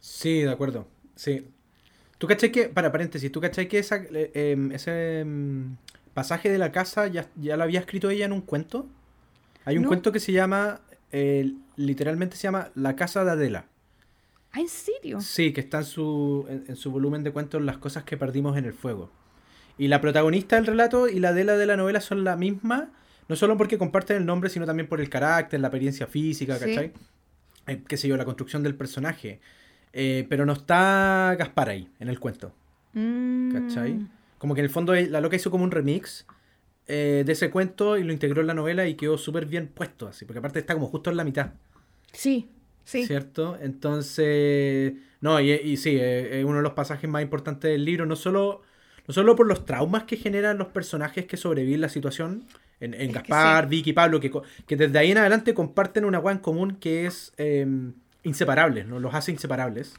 [0.00, 1.48] Sí, de acuerdo, sí.
[2.18, 5.76] ¿Tú cachai que, para paréntesis, tú que esa, eh, em, ese em,
[6.12, 8.86] pasaje de la casa ya, ya lo había escrito ella en un cuento?
[9.64, 10.80] Hay un cuento que se llama,
[11.12, 13.66] eh, literalmente se llama La casa de Adela.
[14.50, 15.20] ¿Ah, en serio?
[15.20, 18.66] Sí, que está en su, en, su volumen de cuentos Las cosas que perdimos en
[18.66, 19.10] el fuego.
[19.78, 22.90] Y la protagonista del relato y la de la de la novela son la misma,
[23.28, 26.92] no solo porque comparten el nombre, sino también por el carácter, la apariencia física, ¿cachai?
[27.66, 29.40] eh, qué sé yo, la construcción del personaje.
[29.92, 32.54] Eh, pero no está Gaspar ahí, en el cuento.
[32.94, 33.52] Mm.
[33.52, 34.06] ¿Cachai?
[34.38, 36.26] Como que en el fondo la loca hizo como un remix
[36.88, 40.08] eh, de ese cuento y lo integró en la novela y quedó súper bien puesto,
[40.08, 41.52] así, porque aparte está como justo en la mitad.
[42.12, 42.50] Sí,
[42.84, 43.06] sí.
[43.06, 43.56] ¿Cierto?
[43.60, 48.04] Entonces, no, y, y sí, eh, es uno de los pasajes más importantes del libro,
[48.06, 48.62] no solo,
[49.06, 52.44] no solo por los traumas que generan los personajes que sobreviven la situación,
[52.80, 53.70] en, en Gaspar, sí.
[53.70, 54.30] Vicky y Pablo, que,
[54.66, 57.66] que desde ahí en adelante comparten una en común que es eh,
[58.24, 58.98] inseparable, ¿no?
[58.98, 59.94] Los hace inseparables.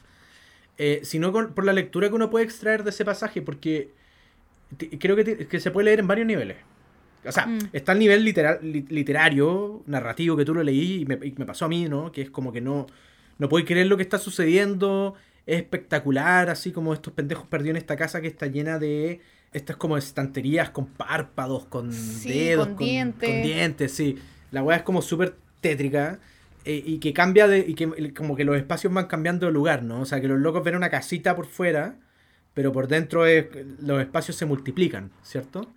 [0.76, 3.90] Eh, sino con- por la lectura que uno puede extraer de ese pasaje, porque
[4.98, 6.56] creo que, que se puede leer en varios niveles.
[7.26, 7.58] O sea, Mm.
[7.72, 11.46] está el nivel literal, li- literario, narrativo que tú lo leí y me, y me
[11.46, 12.12] pasó a mí, ¿no?
[12.12, 12.86] Que es como que no,
[13.38, 15.14] no puedo creer lo que está sucediendo.
[15.46, 19.20] Es espectacular, así como estos pendejos perdidos en esta casa que está llena de
[19.52, 23.18] estas como estanterías con párpados, con Sí, dedos, con con, dientes.
[23.22, 24.18] con dientes, sí.
[24.50, 26.20] La weá es como súper tétrica.
[26.66, 27.58] eh, y que cambia de.
[27.60, 30.00] y que como que los espacios van cambiando de lugar, ¿no?
[30.00, 31.98] O sea, que los locos ven una casita por fuera,
[32.54, 33.46] pero por dentro es-
[33.80, 35.74] los espacios se multiplican, ¿cierto?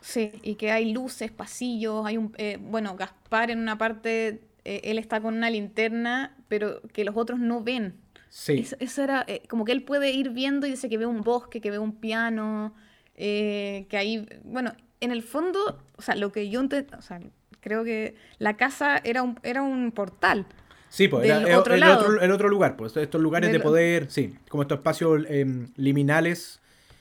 [0.00, 2.32] Sí, y que hay luces, pasillos, hay un...
[2.38, 7.16] eh, bueno, Gaspar en una parte, eh, él está con una linterna, pero que los
[7.16, 8.00] otros no ven.
[8.30, 8.58] Sí.
[8.60, 11.22] Eso, eso era eh, como que él puede ir viendo y dice que ve un
[11.22, 12.74] bosque, que ve un piano,
[13.14, 17.20] eh, que ahí, bueno, en el fondo, o sea, lo que yo o sea,
[17.60, 20.46] creo que la casa era un, era un portal.
[20.88, 22.00] Sí, pues era el otro el lado.
[22.00, 26.60] otro, el otro lugar, pues estos lugares de poder, sí, como estos espacios em, liminales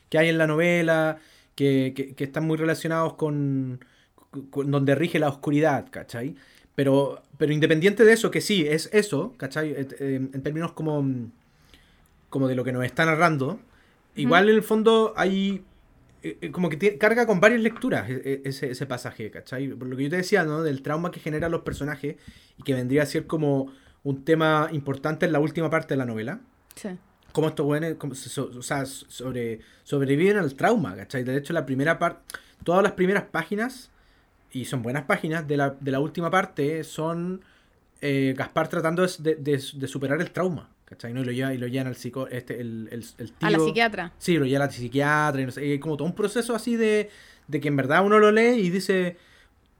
[0.10, 1.18] que hay en la novela,
[1.56, 3.84] que, que- que están muy relacionados con,
[4.50, 6.36] con donde rige la oscuridad, ¿cachai?
[6.78, 9.76] Pero, pero independiente de eso, que sí, es eso, ¿cachai?
[10.00, 11.04] Em, en términos como,
[12.30, 13.60] como de lo que nos está narrando,
[14.16, 15.64] igual en el fondo hay
[16.22, 19.70] eh, eh, como que carga con varias lecturas e- e- ese, ese pasaje, ¿cachai?
[19.70, 20.62] Por lo que yo te decía, ¿no?
[20.62, 22.18] Del trauma que generan los personajes
[22.60, 23.74] y que vendría a ser como
[24.04, 26.42] un tema importante en la última parte de la novela.
[26.76, 26.90] Sí.
[27.32, 27.66] Cómo estos
[28.32, 31.24] so- o sea, sobre, sobreviven al trauma, ¿cachai?
[31.24, 32.22] De hecho, la primera parte,
[32.64, 33.90] todas las primeras páginas,
[34.52, 37.42] y son buenas páginas, de la, de la última parte son
[38.02, 41.14] eh, Gaspar tratando de, de- de superar el trauma, ¿cachai?
[41.14, 41.22] ¿no?
[41.22, 43.48] Y lo lleva, y lo llevan al psico, este, el, el, el tío.
[43.48, 44.14] A la psiquiatra.
[44.18, 46.76] Sí, lo lleva a la psiquiatra y no sé, y como todo un proceso así
[46.76, 47.10] de,
[47.48, 49.18] de que en verdad uno lo lee y dice,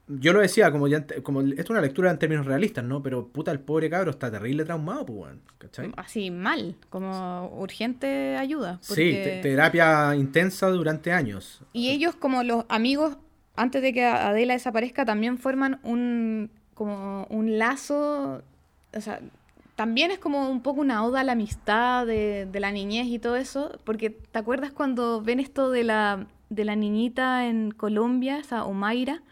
[0.08, 3.02] yo lo decía, como ya, como esto es una lectura en términos realistas, ¿no?
[3.02, 5.92] Pero puta, el pobre cabro está terrible traumado, pues, weón, ¿cachai?
[5.96, 8.78] Así mal, como urgente ayuda.
[8.80, 11.60] Sí, te- terapia intensa durante años.
[11.72, 13.18] Y ellos, como los amigos,
[13.58, 18.42] antes de que Adela desaparezca, también forman un como un lazo.
[18.94, 19.20] O sea,
[19.74, 23.18] también es como un poco una oda a la amistad de, de la niñez y
[23.18, 23.78] todo eso.
[23.84, 29.22] Porque, ¿te acuerdas cuando ven esto de la, de la niñita en Colombia, esa Omaira?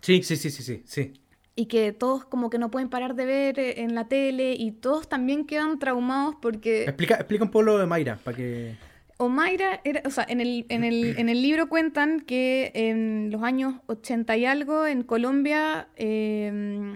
[0.00, 1.12] Sí, sí, sí, sí, sí, sí.
[1.54, 4.70] Y que todos como que no pueden parar de ver eh, en la tele y
[4.70, 6.84] todos también quedan traumados porque...
[6.84, 8.76] Explica, explica un poco lo de Mayra, para que...
[9.24, 13.42] Omaira era, o sea, en el, en el, en el libro cuentan que en los
[13.42, 16.92] años 80 y algo en Colombia eh,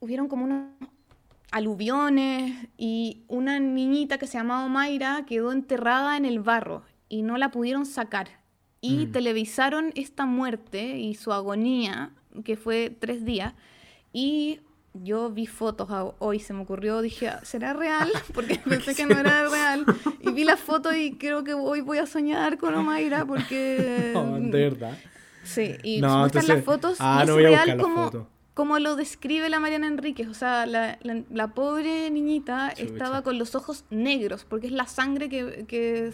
[0.00, 0.64] hubieron como unos
[1.50, 7.36] aluviones y una niñita que se llamaba Omaira quedó enterrada en el barro y no
[7.38, 8.28] la pudieron sacar.
[8.80, 9.12] Y Mm.
[9.12, 12.12] televisaron esta muerte y su agonía,
[12.44, 13.52] que fue tres días,
[14.12, 14.60] y
[14.94, 18.10] yo vi fotos a- hoy, se me ocurrió, dije, "Ah, ¿será real?
[18.34, 19.84] Porque pensé que no era real.
[20.20, 24.12] Y vi la foto y creo que hoy voy a soñar con Omaira porque...
[24.16, 24.98] Oh, de verdad.
[25.44, 27.78] Sí, y No, muestran entonces- las fotos Ah, y es no voy a buscar real
[27.78, 28.28] la como, foto.
[28.54, 30.28] como lo describe la Mariana Enríquez.
[30.28, 32.82] O sea, la, la- la pobre niñita Chucha.
[32.82, 36.12] estaba con los ojos negros porque es la sangre que, que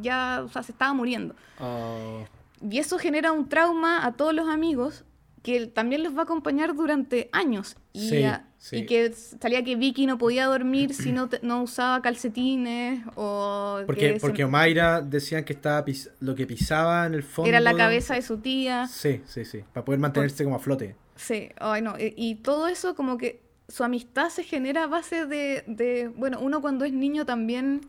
[0.00, 1.34] ya o sea, se estaba muriendo.
[1.60, 2.24] Oh,
[2.68, 5.04] Y eso genera un trauma a todos los amigos
[5.44, 7.76] que también los va a acompañar durante años.
[7.92, 8.76] Y, Sí, a- sí.
[8.78, 13.82] y que salía que Vicky no podía dormir si no, te- no usaba calcetines o
[13.86, 17.48] porque, se- porque Omaira decían que estaba pis- lo que pisaba en el fondo...
[17.50, 18.86] era la cabeza de su tía.
[18.88, 20.96] Sí, sí, sí, para poder mantenerse como a flote.
[21.14, 25.26] Sí, ay no, y, y todo eso como que su amistad se genera a base
[25.26, 27.82] de, de- bueno, uno cuando es niño también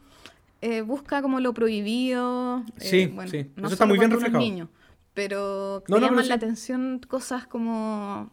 [0.61, 2.59] eh, busca como lo prohibido.
[2.59, 4.39] eh, Sí, bueno, sí, no eso está muy bien reflejado.
[4.39, 4.69] niño,
[5.15, 6.29] pero te No, no, pero llaman sí.
[6.29, 8.29] la atención cosas como,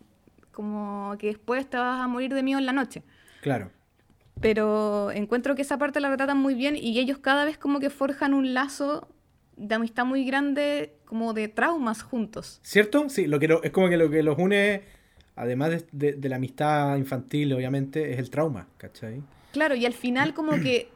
[0.52, 3.02] como que después te vas a morir de miedo en la noche.
[3.40, 3.70] Claro.
[4.40, 7.90] Pero encuentro que esa parte la retratan muy bien y ellos cada vez como que
[7.90, 9.08] forjan un lazo
[9.56, 12.58] de amistad muy grande, como de traumas juntos.
[12.62, 13.08] ¿Cierto?
[13.08, 14.82] Sí, lo que lo- es como que lo que los une,
[15.36, 19.22] además de, de- de la amistad infantil, obviamente, es el trauma, ¿cachai?
[19.52, 20.88] Claro, y al final como que,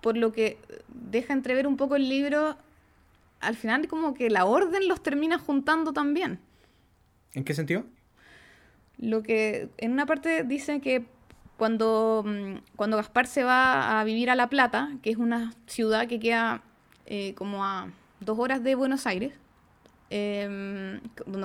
[0.00, 0.58] por lo que
[0.88, 2.56] deja entrever un poco el libro,
[3.46, 6.38] al final como que la orden los termina juntando también.
[7.34, 7.84] ¿En qué sentido?
[8.98, 11.04] Lo que en una parte dice que
[11.56, 16.06] cuando, mm, cuando Gaspar se va a vivir a La Plata, que es una ciudad
[16.06, 16.62] que queda
[17.06, 17.90] eh, como a
[18.20, 19.32] dos horas de Buenos Aires,
[20.10, 21.00] em,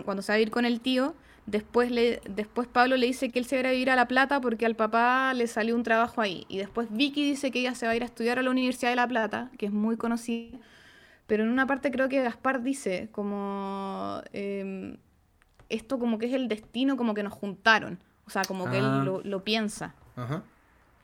[0.06, 3.40] cuando se va a ir con el tío, después, le, después Pablo le dice que
[3.40, 5.76] él se va a ir a vivir a La Plata porque al papá le salió
[5.76, 6.46] un trabajo ahí.
[6.48, 8.92] Y después Vicky dice que ella se va a ir a estudiar a la Universidad
[8.92, 10.58] de La Plata, que es muy conocida.
[11.30, 14.22] Pero en una parte creo que Gaspar dice como...
[14.34, 14.98] Em,
[15.70, 18.00] esto como que es el destino, como que nos juntaron.
[18.26, 19.06] O sea, como que él ah.
[19.24, 19.94] lo, piensa.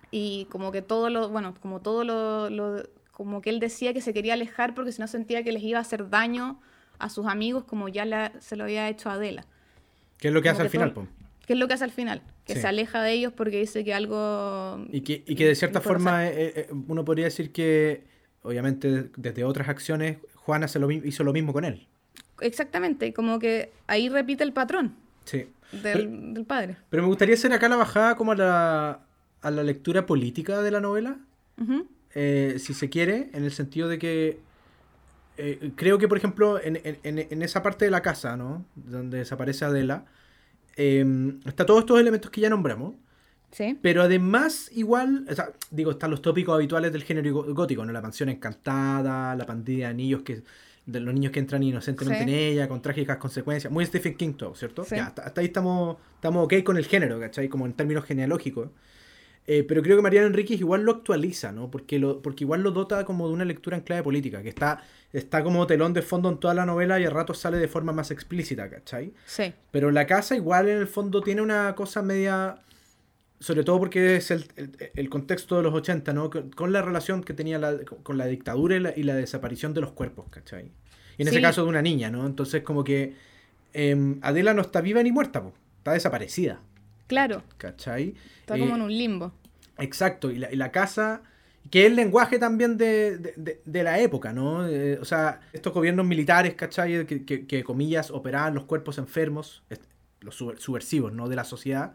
[0.09, 4.15] Y como que todo lo, bueno, como todo lo, como que él decía que se
[4.15, 6.59] quería alejar porque si no sentía que les iba a hacer daño
[6.97, 9.45] a sus amigos como ya se lo había hecho a Adela.
[10.17, 10.93] ¿Qué es lo que hace al final,
[11.45, 12.23] ¿Qué es lo que hace al final?
[12.45, 14.84] Que se aleja de ellos porque dice que algo...
[14.91, 18.14] Y que, y que de cierta forma eh, eh, uno podría decir que,
[18.45, 21.87] obviamente, desde otras acciones, Juana se lo, hizo lo mismo con él.
[22.39, 24.95] Exactamente, como que ahí repite el patrón.
[25.25, 25.47] Sí.
[25.71, 26.77] Del, padre.
[26.89, 28.99] Pero me gustaría hacer acá la bajada como a la,
[29.41, 31.17] a la lectura política de la novela.
[32.13, 34.39] Eh, si se quiere, en el sentido de que
[35.37, 38.65] eh, creo que, por ejemplo, en, en, esa parte de la casa, ¿no?
[38.75, 40.05] Donde desaparece Adela,
[40.77, 41.05] eh,
[41.45, 42.95] está todos estos elementos que ya nombramos.
[43.55, 43.79] Sí.
[43.81, 47.93] Pero además, igual, o sea, digo, están los tópicos habituales del género gótico, ¿no?
[47.93, 50.41] La mansión encantada, la pandilla de anillos que
[50.85, 53.71] de los niños que entran inocentemente en ella, con trágicas consecuencias.
[53.71, 54.85] Muy Stephen King todo, ¿cierto?
[54.85, 57.47] Ya, hasta, ahí estamos, estamos ok con el género, ¿cachai?
[57.47, 58.69] Como en términos genealógicos.
[59.47, 61.71] Eh, pero creo que Mariana Enríquez igual lo actualiza, ¿no?
[61.71, 64.83] Porque, lo, porque igual lo dota como de una lectura en clave política, que está,
[65.13, 67.93] está como telón de fondo en toda la novela y a rato sale de forma
[67.93, 69.13] más explícita, ¿cachai?
[69.25, 69.53] Sí.
[69.71, 72.57] Pero la casa igual en el fondo tiene una cosa media
[73.39, 74.45] sobre todo porque es el,
[74.95, 76.29] el, contexto de los 80, ¿no?
[76.29, 80.25] Con, la relación que tenía la, con la dictadura y la, desaparición de los cuerpos,
[80.29, 80.71] ¿cachai?
[81.17, 82.25] Y en ese caso de una niña, ¿no?
[82.25, 83.15] Entonces como que
[83.73, 85.43] em, Adela no está viva ni muerta,
[85.77, 86.61] está desaparecida.
[87.07, 87.43] Claro.
[87.57, 88.15] ¿Cachai?
[88.39, 89.33] Está como en un limbo.
[89.77, 91.21] Exacto, y la, y la casa,
[91.69, 94.65] que es el lenguaje también de, de, de la época, ¿no?
[94.67, 97.05] Eh, o sea, estos gobiernos militares, ¿cachai?
[97.05, 99.63] Que, que, que, comillas, operaban los cuerpos enfermos,
[100.21, 101.27] los subversivos, ¿no?
[101.27, 101.93] De la sociedad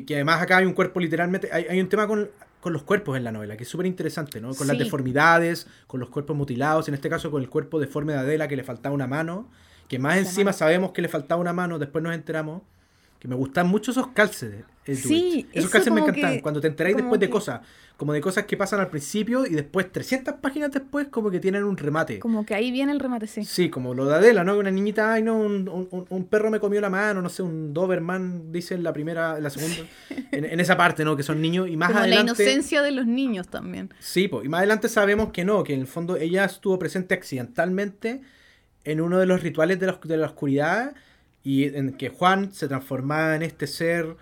[0.00, 2.30] que, además acá hay un cuerpo literalmente, hay, un tema con,
[2.64, 4.54] los cuerpos en la novela, que es súper interesante, ¿no?
[4.54, 8.20] Con las deformidades, con los cuerpos mutilados, en este caso con el cuerpo deforme de
[8.20, 9.48] Adela que le faltaba una mano,
[9.88, 12.62] que más encima sabemos que le faltaba una mano, después nos enteramos
[13.18, 14.64] que me gustan mucho esos calces.
[14.84, 16.40] Sí, esos calces me encantan.
[16.40, 17.60] Cuando te enteráis después de cosas,
[17.96, 21.62] como de cosas que pasan al principio y después 300 páginas después como que tienen
[21.62, 22.18] un remate.
[22.18, 23.44] Como que ahí viene el remate, sí.
[23.44, 24.58] Sí, como lo de Adela, ¿no?
[24.58, 28.74] Una niñita, ay no, un, perro me comió la mano, no sé, un Doberman, dice
[28.74, 29.76] en la primera, en la segunda,
[30.32, 31.16] en, esa parte, ¿no?
[31.16, 32.32] Que son niños y más como adelante...
[32.42, 33.90] la inocencia de los niños también.
[34.00, 37.14] Sí, pues, y más adelante sabemos que no, que en el fondo ella estuvo presente
[37.14, 38.20] accidentalmente
[38.84, 40.94] en uno de los rituales de de la oscuridad
[41.44, 44.16] y en que Juan se transformaba en este ser...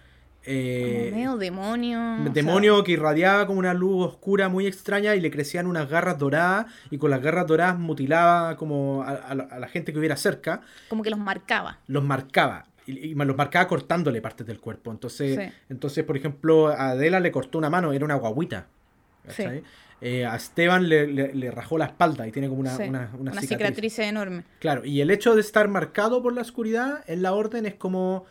[0.45, 1.99] Eh, medio demonio.
[2.33, 6.67] Demonio que irradiaba como una luz oscura muy extraña y le crecían unas garras doradas
[6.91, 10.63] y con las garras doradas mutilaba como a, la gente que hubiera cerca.
[10.89, 11.79] Como que los marcaba.
[11.87, 12.67] Los marcaba.
[12.87, 14.91] Y, los marcaba cortándole partes del cuerpo.
[14.91, 18.67] Entonces, entonces, por ejemplo, a Adela le cortó una mano, era una guaguita.
[19.29, 19.45] Sí.
[20.03, 22.75] Eh, a Esteban le, rajó la espalda y tiene como una,
[23.43, 23.99] cicatriz.
[23.99, 24.45] enorme.
[24.59, 28.25] Claro, y el hecho de estar marcado por la oscuridad en la orden es como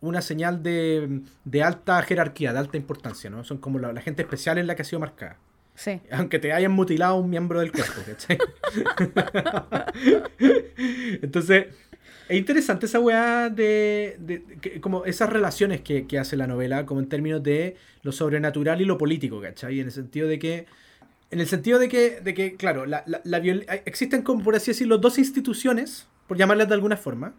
[0.00, 1.22] una señal de,
[1.62, 3.44] alta jerarquía, de alta importancia, ¿no?
[3.44, 5.36] Son como la, gente especial en la que ha sido marcada.
[5.74, 6.00] Sí.
[6.10, 8.38] Aunque te hayan mutilado un miembro del cuerpo, ¿cachai?
[11.22, 11.66] Entonces,
[12.28, 17.08] es interesante esa weá de, como esas relaciones que, que, hace la novela, como en
[17.08, 19.80] términos de lo sobrenatural y lo político, ¿cachai?
[19.80, 20.66] En el sentido de que
[21.30, 23.38] en el sentido de que, de que claro, la, la,
[23.84, 27.34] existen, como por así decirlo, dos instituciones, por llamarlas de alguna forma,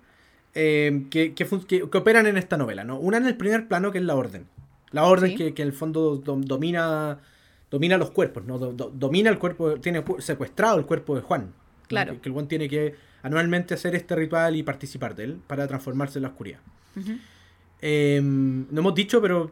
[0.53, 2.83] eh, que, que, que, operan en esta novela.
[2.83, 2.99] ¿no?
[2.99, 4.45] Una en el primer plano, que es la orden.
[4.91, 7.19] La orden que, en el fondo domina,
[7.69, 8.57] domina los cuerpos, ¿no?
[8.57, 11.53] domina el cuerpo, tiene secuestrado el cuerpo de Juan.
[11.87, 12.21] Claro.
[12.21, 16.19] Que, el Juan tiene que anualmente hacer este ritual y participar de él para transformarse
[16.19, 16.59] en la oscuridad.
[17.81, 19.51] Eh, no hemos dicho, pero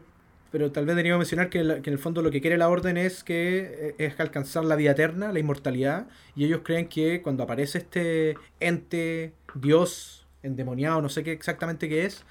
[0.56, 3.24] pero tal vez deberíamos mencionar que, en el fondo lo que quiere la orden es
[3.24, 7.78] que eh, es alcanzar la vida eterna, la inmortalidad, y ellos creen que cuando aparece
[7.78, 12.24] este ente, Dios, endemoniado, no sé qué exactamente qué es,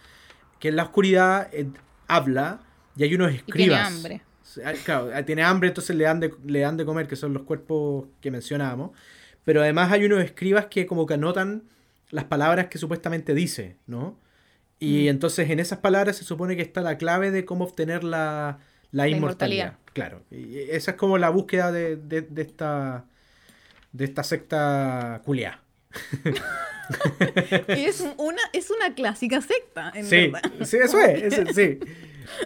[0.60, 1.68] que en la oscuridad eh,
[2.08, 2.62] habla
[2.96, 3.56] y hay unos escribas.
[3.56, 4.22] tiene hambre.
[4.64, 7.34] Ah, claro, ah, tiene hambre, entonces le dan, de, le dan de comer, que son
[7.34, 8.92] los cuerpos que mencionábamos.
[9.44, 11.64] Pero además hay unos escribas que como que anotan
[12.10, 14.18] las palabras que supuestamente dice, ¿no?
[14.78, 18.60] Y entonces en esas palabras se supone que está la clave de cómo obtener la,
[18.92, 19.78] inmortalidad.
[19.94, 20.24] Claro.
[20.30, 23.06] Y esa es como la búsqueda de, esta
[23.94, 25.62] de esta secta culiá.
[27.68, 30.52] Es una, es una clásica secta, en sí, verdad.
[30.64, 31.80] sí, eso es, eso- sí.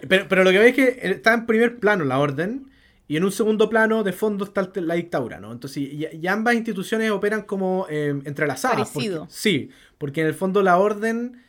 [0.08, 2.70] Pero, pero lo que veis es que está en primer plano la orden
[3.08, 5.52] y en un segundo plano de fondo está la dictadura, ¿no?
[5.52, 8.90] Entonces, y, y ambas instituciones operan como eh, entrelazadas.
[8.90, 9.20] Parecido.
[9.20, 11.42] porque- sí, porque en el fondo la orden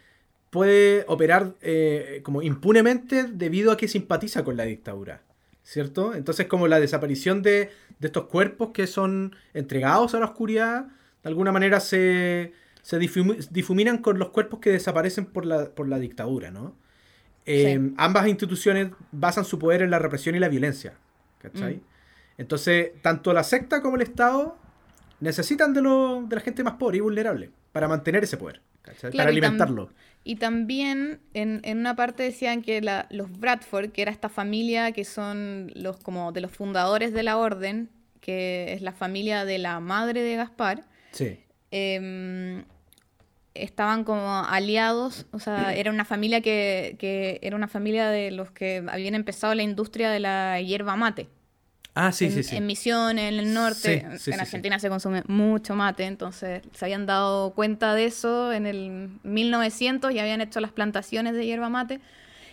[0.49, 5.21] puede operar eh, como impunemente debido a que simpatiza con la dictadura,
[5.63, 6.13] ¿cierto?
[6.15, 10.87] Entonces, como la desaparición de, de estos cuerpos que son entregados a la oscuridad,
[11.23, 15.87] de alguna manera se, se difumi- difuminan con los cuerpos que desaparecen por la, por
[15.87, 16.75] la dictadura, ¿no?
[17.45, 17.93] Eh, Sí.
[17.97, 20.93] Ambas instituciones basan su poder en la represión y la violencia,
[21.39, 21.75] ¿cachai?
[21.77, 21.81] Mm.
[22.37, 24.57] Entonces, tanto la secta como el Estado
[25.19, 29.11] necesitan de, lo- de la gente más pobre y vulnerable para mantener ese poder, ¿cachai?
[29.11, 29.89] Claro, para y tam- alimentarlo.
[30.23, 34.91] Y también en, en una parte decían que la- los Bradford, que era esta familia
[34.91, 37.89] que son los como de los fundadores de la orden,
[38.21, 41.39] que es la familia de la madre de Gaspar, Sí.
[41.71, 42.63] em,
[43.53, 48.51] estaban como aliados, o sea, era una familia que, que era una familia de los
[48.51, 51.27] que habían empezado la industria de la hierba mate.
[51.93, 52.55] Ah, sí, en, sí, sí.
[52.55, 56.05] en Misiones, en el norte, Sí, en- sí, en sí, Argentina se consume mucho mate,
[56.05, 61.33] entonces se habían dado cuenta de eso en el 1900 y habían hecho las plantaciones
[61.33, 61.99] de hierba mate.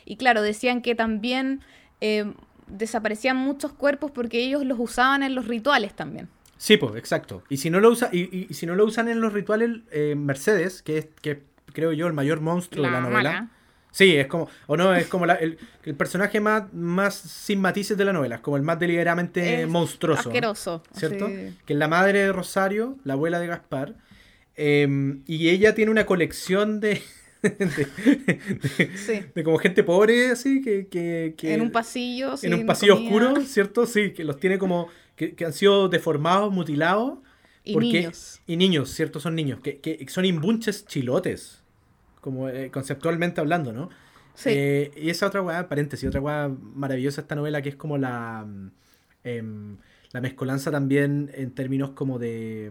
[0.05, 1.61] Y claro, decían que también
[2.01, 2.33] eh,
[2.67, 6.29] desaparecían muchos cuerpos porque ellos los usaban en los rituales también.
[6.59, 7.43] Sí, pues, exacto.
[7.49, 9.71] Y si no lo usa, y, y- y si no lo usan en los rituales,
[9.93, 11.41] eh, Mercedes, que es, que
[11.73, 13.17] creo yo, el mayor monstruo de la novela.
[13.33, 13.51] mala.
[13.91, 17.97] Sí, es como, o no, es como la- el, el personaje más, más sin matices
[17.97, 20.29] de la novela, es como el más deliberadamente Es monstruoso.
[20.29, 20.83] Asqueroso.
[20.95, 21.27] ¿Cierto?
[21.27, 23.95] Que es la madre de Rosario, la abuela de Gaspar.
[24.57, 27.01] eh, y ella tiene una colección de.
[27.43, 27.87] de,
[28.97, 29.21] Sí.
[29.35, 30.89] de como gente pobre, así, que.
[30.89, 32.35] que- que- En un pasillo.
[32.43, 33.15] en un pasillo comida.
[33.17, 33.87] oscuro, ¿cierto?
[33.87, 34.89] Sí, que los tiene como.
[35.19, 37.19] Que, que han sido deformados, mutilados.
[37.65, 38.41] Y porque- niños.
[38.47, 39.21] Y niños, ¿cierto?
[39.21, 39.61] Son niños.
[39.61, 41.63] Que, que son imbunches chilotes.
[42.23, 43.91] Como eh, conceptualmente hablando, ¿no?
[44.35, 44.51] Sí.
[44.53, 48.45] Eh, y esa otra weá, paréntesis, otra weá maravillosa esta novela que es como la.
[48.47, 48.71] mm,
[49.25, 49.77] em,
[50.13, 52.71] la mezcolanza también en términos como de.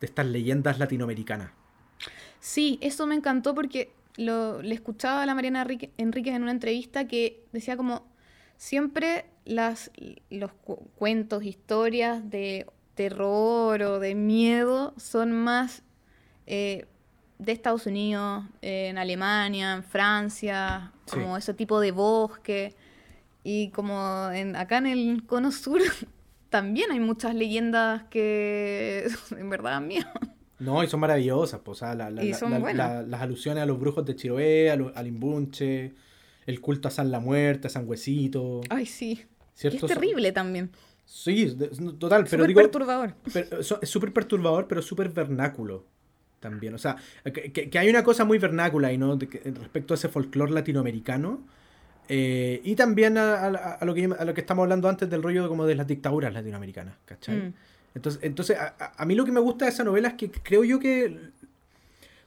[0.00, 1.50] de estas leyendas latinoamericanas.
[2.38, 5.66] Sí, eso me encantó porque lo, le escuchaba a la Mariana
[5.96, 8.06] Enríquez en una entrevista que decía como
[8.56, 9.90] siempre las,
[10.30, 15.82] los cu- cuentos, historias de terror o de miedo son más
[16.46, 16.86] eh,
[17.38, 21.12] de Estados Unidos, eh, en Alemania, en Francia, Sí.
[21.18, 22.74] como ese tipo de bosque.
[23.42, 25.80] Y como en, acá en el Cono Sur
[26.50, 29.06] también hay muchas leyendas que
[29.38, 30.06] en verdad dan miedo.
[30.58, 32.22] No, y son maravillosas, pues, o sea, la- la-
[32.74, 35.94] la- las alusiones a los brujos de Chiroé, a lo- al imbunche,
[36.46, 38.60] el culto a San la Muerte, a San Huesito.
[38.68, 39.24] Ay, sí.
[39.60, 39.86] Y ¿cierto?
[39.86, 40.70] es terrible también.
[41.04, 41.54] Sí,
[41.98, 43.14] total, pero Súper digo, perturbador.
[43.32, 45.84] pero eso- es súper perturbador, pero súper vernáculo
[46.38, 46.72] también.
[46.74, 49.96] O sea, que, que- hay una cosa muy vernácula y no De que- respecto a
[49.96, 51.42] ese folclore latinoamericano.
[52.12, 55.22] eh, y también a, a- a lo que, a lo que estamos hablando antes del
[55.22, 57.36] rollo de, como de las dictaduras latinoamericanas, ¿cachai?
[57.36, 57.54] Mm.
[57.94, 60.78] Entonces, entonces a, mí lo que me gusta de esa novela es que creo yo
[60.80, 61.18] que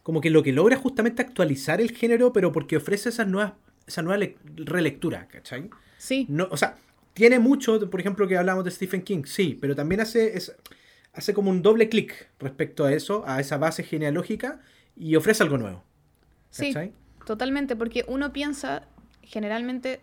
[0.03, 3.53] como que lo que logra es justamente actualizar el género, pero porque ofrece esas nuevas,
[3.87, 5.69] esa nueva le- relectura, ¿cachai?
[5.97, 6.75] Sí, No, o sea,
[7.13, 10.55] tiene mucho, por ejemplo, que hablamos de Stephen King, sí, pero también hace, es-
[11.13, 14.61] hace como un doble clic respecto a eso, a esa base genealógica,
[14.95, 15.83] y ofrece algo nuevo.
[16.49, 16.73] sí,
[17.25, 18.87] totalmente, porque uno piensa,
[19.21, 20.01] generalmente,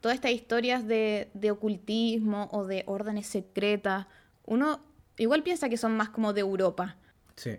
[0.00, 4.06] todas estas historias de, de ocultismo o de órdenes secretas,
[4.44, 4.80] uno
[5.18, 6.96] igual piensa que son más como de Europa.
[7.36, 7.58] Sí.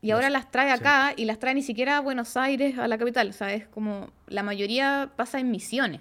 [0.00, 0.72] Y ahora las trae sí.
[0.72, 3.28] acá y las trae ni siquiera a Buenos Aires, a la capital.
[3.30, 6.00] O sea, es como la mayoría pasa en Misiones.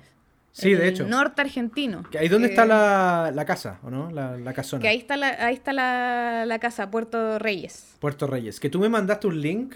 [0.57, 1.05] Sí, de hecho.
[1.05, 2.03] norte argentino.
[2.09, 4.09] Que ahí donde está la, la casa, ¿o no?
[4.11, 4.81] La, la casona.
[4.81, 7.95] Que ahí está la, ahí está la, la casa, Puerto Reyes.
[7.99, 8.59] Puerto Reyes.
[8.61, 9.75] Que tú me mandaste un link,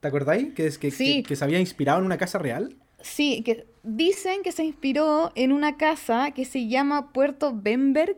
[0.00, 0.52] ¿te acordáis?
[0.54, 1.22] Que, es, que, Sí.
[1.22, 2.74] que, que se había inspirado en una casa real.
[3.00, 8.16] Sí, que dicen que se inspiró en una casa que se llama Puerto Bemberg,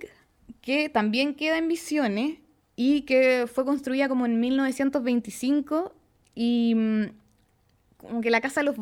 [0.62, 2.38] que también queda en Misiones
[2.76, 5.92] y que fue construida como en 1925
[6.34, 7.04] y mm,
[8.08, 8.76] como que la casa de los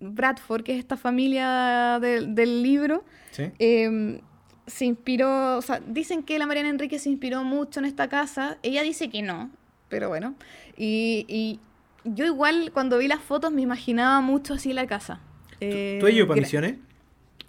[0.00, 3.50] Bradford, que es esta familia del- del libro, Sí.
[3.58, 4.20] eh,
[4.66, 8.58] se inspiró, o sea, dicen que la Mariana Enrique se inspiró mucho en esta casa,
[8.62, 9.50] ella dice que no,
[9.88, 10.34] pero bueno,
[10.76, 11.60] y, y
[12.04, 15.20] yo igual cuando vi las fotos me imaginaba mucho así la casa.
[15.60, 16.76] Eh, ¿Tú has ido para misiones?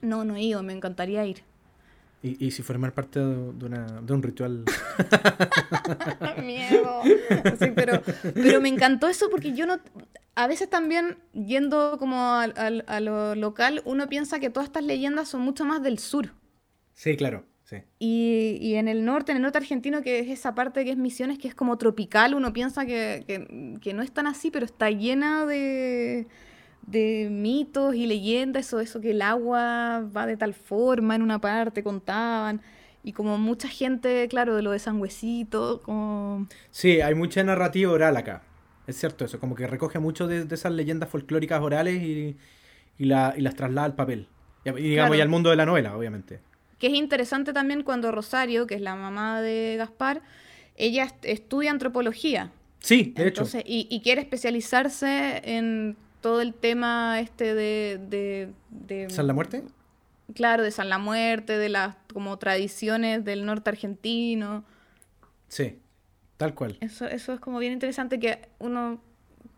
[0.02, 1.44] No, no he ido, me encantaría ir.
[2.22, 4.66] Y, y si formar parte de, una, de un ritual.
[6.44, 7.02] Miedo.
[7.60, 8.02] Sí, pero,
[8.34, 9.78] pero me encantó eso porque yo no.
[10.36, 15.28] A veces también, yendo como al- a, lo local, uno piensa que todas estas leyendas
[15.30, 16.34] son mucho más del sur.
[16.94, 17.46] Sí, claro.
[17.64, 17.78] sí.
[18.00, 20.98] Y, y en el norte, en el norte argentino, que es esa parte que es
[20.98, 24.66] Misiones, que es como tropical, uno piensa que, que- que no es tan así, pero
[24.66, 26.28] está llena de,
[26.90, 31.40] de mitos y leyendas, eso, eso que el agua va de tal forma en una
[31.40, 32.62] parte, contaban.
[33.04, 36.48] Y como mucha gente, claro, de lo de Sangüecito, como...
[36.72, 38.44] Sí, hay mucha narrativa oral acá.
[38.88, 42.36] Es cierto eso, como que recoge mucho de, de esas leyendas folclóricas orales y,
[42.98, 44.28] y, la- y las traslada al papel.
[44.66, 45.16] Y, y digamos, Claro.
[45.16, 46.40] y al mundo de la novela, obviamente.
[46.80, 50.22] Que es interesante también cuando Rosario, que es la mamá de Gaspar,
[50.76, 52.52] ella est- estudia antropología.
[52.80, 53.44] Sí, de hecho.
[53.44, 59.34] Entonces, y, y quiere especializarse en todo el tema este de, de, de- ¿San la
[59.34, 59.64] muerte?
[60.36, 64.64] claro, de San la Muerte, de las como tradiciones del norte argentino.
[65.48, 65.80] Sí,
[66.38, 66.78] tal cual.
[66.82, 69.02] Eso, eso es como bien interesante que uno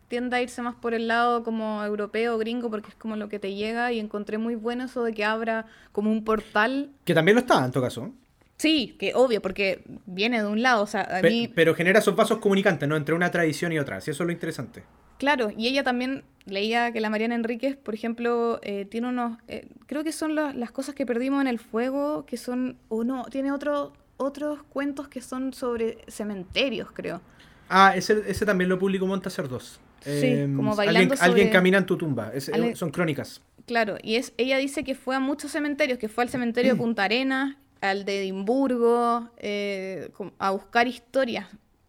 [0.08, 3.38] tiende a irse más por el lado como europeo, gringo, porque es como lo que
[3.38, 6.90] te llega y encontré muy bueno eso de que abra como un portal.
[7.04, 8.10] Que también lo está, en todo caso.
[8.56, 11.48] Sí, que obvio, porque viene de un lado, o sea, a Pe- mí...
[11.52, 12.96] pero genera esos vasos comunicantes, ¿no?
[12.96, 14.00] Entre una tradición y otra.
[14.00, 14.84] Sí, eso es lo interesante.
[15.18, 19.68] Claro, y ella también leía que la Mariana Enríquez, por ejemplo, eh, tiene unos, eh,
[19.86, 23.24] creo que son la- las cosas que perdimos en el fuego, que son, o no,
[23.24, 27.20] tiene otro, otros cuentos que son sobre cementerios, creo.
[27.68, 29.80] Ah, ese, ese también lo publicó Montaser 2.
[30.00, 32.30] Sí, como bailando alguien, alguien sobre- camina en tu tumba.
[32.34, 33.40] Es- Son crónicas.
[33.66, 36.78] Claro, y es, ella dice que fue a muchos cementerios, que fue al cementerio de
[36.80, 41.46] Punta Arenas, al de Edimburgo, eh, a buscar historias.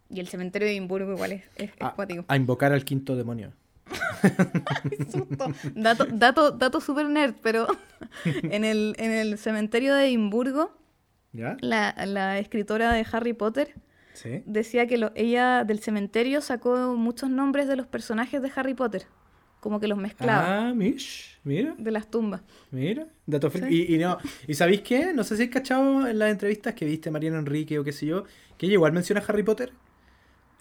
[0.09, 2.25] Y el cementerio de Edimburgo igual es, es, es A, cuático.
[2.27, 3.53] a invocar al quinto demonio.
[5.11, 5.47] Susto.
[5.75, 7.67] Dato, dato, dato super nerd, pero
[8.25, 10.71] en el, en el cementerio de Edimburgo,
[11.31, 11.57] ¿Ya?
[11.61, 13.73] la, la escritora de Harry Potter
[14.13, 14.43] Sí.
[14.45, 19.07] decía que lo- ella del cementerio sacó muchos nombres de los personajes de Harry Potter,
[19.63, 22.41] como que los mezclaba Ah, mish, mira, de las tumbas.
[22.71, 23.07] mira.
[23.25, 23.59] Dato Sí.
[23.69, 25.13] y, y no, ¿y sabéis qué?
[25.13, 28.05] No sé si has cachado en las entrevistas que viste Mariano Enrique o qué sé
[28.05, 28.25] yo,
[28.57, 29.71] que ella igual menciona a Harry Potter.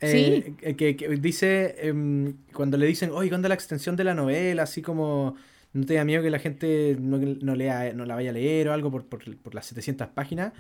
[0.01, 4.65] Eh, que, que dice, em, cuando le dicen, oye, ¿cuándo la extensión de la novela?
[4.65, 5.37] Así como,
[5.73, 8.69] no te da miedo que la gente no, no lea, no la vaya a leer
[8.69, 10.53] o algo por, por, por las 700 páginas.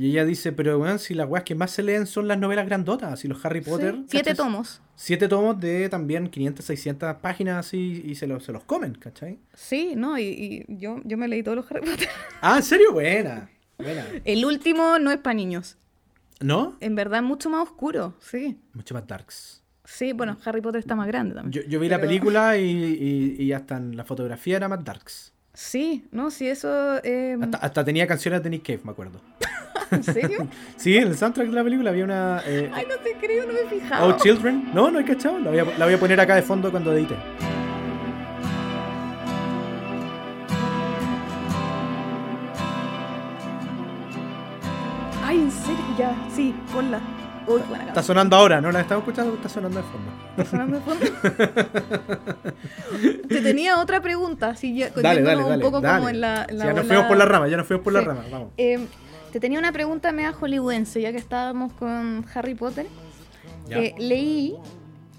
[0.00, 2.64] Y ella dice, pero bueno, si las weas que más se leen son las novelas
[2.64, 3.96] grandotas, así los Harry Potter.
[3.96, 4.80] Sí, Siete tomos.
[4.96, 9.38] Siete tomos de también 500, 600 páginas así y se, los se los comen, ¿cachai?
[9.52, 12.08] Sí, no, y, y yo, yo me leí todos los Harry Potter.
[12.40, 12.92] Ah, ¿en serio?
[12.94, 13.50] Buena.
[13.76, 14.06] Buena.
[14.24, 15.76] El último no es para niños.
[16.40, 16.78] ¿No?
[16.80, 18.58] En verdad es mucho más oscuro, sí.
[18.72, 19.62] Mucho más darks.
[19.84, 21.52] Sí, bueno, Harry Potter está más grande también.
[21.64, 22.64] Yo, yo vi la película y,
[23.38, 25.34] y, y hasta en la fotografía era más darks.
[25.52, 27.04] Sí, no, sí, eso...
[27.04, 29.20] eh, Hasta, hasta tenía canciones de Nick Cave, me acuerdo.
[29.90, 30.46] ¿En serio?
[30.76, 32.42] Sí, en el soundtrack de la película había una...
[32.46, 34.06] eh, Ay, no te creo, no me he fijado.
[34.08, 34.70] Oh Children.
[34.72, 35.38] No, no hay cachado.
[35.40, 37.16] La voy, a, la voy a poner acá de fondo cuando edite.
[45.24, 45.84] Ay, ¿en serio?
[45.98, 47.00] Ya, sí, ponla.
[47.46, 48.70] Uy, buena Está sonando ahora, ¿no?
[48.70, 50.12] La estamos escuchando, está sonando de fondo.
[50.36, 51.06] ¿Está sonando de fondo?
[53.28, 56.64] Te tenía otra pregunta, así ya, Dale, dale, un poco como en la, en la
[56.66, 58.48] ya nos bola- fuimos por la rama, ya nos fuimos por la rama, vamos.
[58.56, 58.78] Eh,
[59.30, 62.86] te tenía una pregunta media hollywoodense, ya que estábamos con Harry Potter.
[63.68, 64.56] Que leí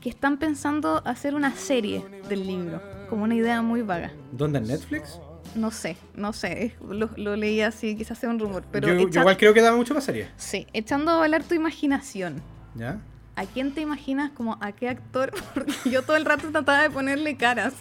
[0.02, 4.12] que están pensando hacer una serie del libro, como una idea muy vaga.
[4.32, 5.20] ¿Dónde en Netflix?
[5.56, 9.38] No sé, no sé, lo, lo leí así, quizás sea un rumor, pero yo, igual
[9.38, 10.30] creo que da mucho para serie.
[10.38, 12.42] sí, echando a bailar tu imaginación.
[12.76, 13.02] ¿Ya?
[13.36, 15.32] ¿A quién te imaginas como a qué actor?
[15.54, 17.74] Porque yo todo el rato trataba de ponerle caras.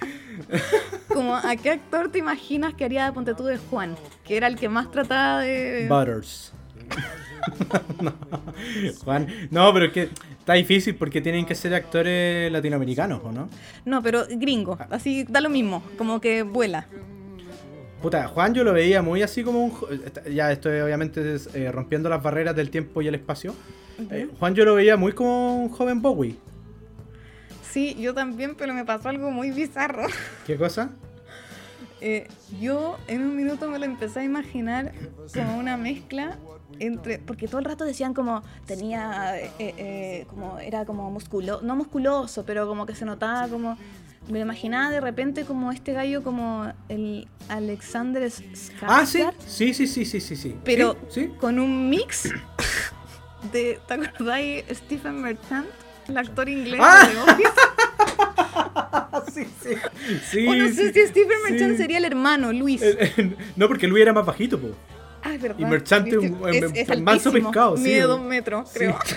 [1.09, 4.47] Como a qué actor te imaginas que haría de Ponte tú de Juan, que era
[4.47, 5.87] el que más trataba de...
[5.89, 6.53] Butters.
[8.01, 8.13] no,
[9.05, 9.27] Juan.
[9.51, 13.49] No, pero es que está difícil porque tienen que ser actores latinoamericanos, ¿o no?
[13.85, 16.87] No, pero gringo, así da lo mismo, como que vuela.
[18.03, 19.71] Puta, Juan yo lo veía muy así como un...
[19.73, 19.89] jo-
[20.33, 23.55] Ya estoy obviamente eh, rompiendo las barreras del tiempo y el espacio.
[24.11, 26.37] Eh, Juan yo lo veía muy como un joven Bowie.
[27.71, 30.07] Sí, yo también, pero me pasó algo muy bizarro.
[30.47, 30.91] ¿Qué cosa?
[32.01, 32.27] Eh,
[32.61, 34.93] yo en un minuto me lo empecé a imaginar
[35.35, 36.39] como una mezcla
[36.79, 37.19] entre.
[37.19, 38.43] Porque todo el rato decían como.
[38.67, 39.39] Tenía.
[39.39, 40.59] eh, eh, como.
[40.59, 41.63] Era como musculoso.
[41.63, 43.77] No musculoso, pero como que se notaba como.
[44.29, 48.87] Me lo imaginaba de repente como este gallo, como el Alexander Skarsgård.
[48.87, 49.23] Ah, sí.
[49.47, 50.57] Sí, sí, sí, sí, sí, sí.
[50.65, 51.33] Pero sí.
[51.39, 52.31] con un mix
[53.53, 53.78] de.
[53.86, 54.64] ¿Te acordáis?
[54.72, 55.66] Stephen Merchant,
[56.09, 57.07] el actor inglés Ah.
[57.09, 57.51] de The Office.
[59.32, 59.74] sí, sí.
[60.30, 61.76] Sí, o no sí, sé si Stephen Merchant sí.
[61.78, 62.82] sería el hermano, Luis.
[62.82, 64.68] Eh, eh, no, porque Luis era más bajito, po.
[65.22, 65.59] Ah, es verdad.
[65.59, 67.82] Y Merchant es un- Es- un es manso pescado, sí.
[67.84, 68.99] Mide dos metros, creo.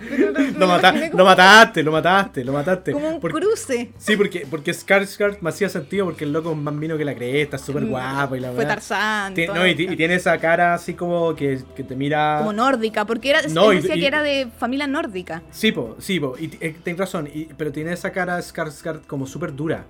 [0.00, 2.92] lo, lo, mataste, lo mataste, lo mataste.
[2.92, 3.90] Como un cruce.
[3.98, 7.14] Sí, porque, porque Skarsgård me hacía sentido porque el loco es más vino que la
[7.14, 9.34] cresta, súper mm, guapo y la Fue Tarzán.
[9.54, 12.36] no, y, tiene esa cara así como que, que, te mira...
[12.38, 15.42] Como nórdica, porque era, no, decía que era de familia nórdica.
[15.50, 19.54] Sí, po, sí, po, y eh, tienes razón, pero tiene esa cara Skarsgård como súper
[19.54, 19.84] dura.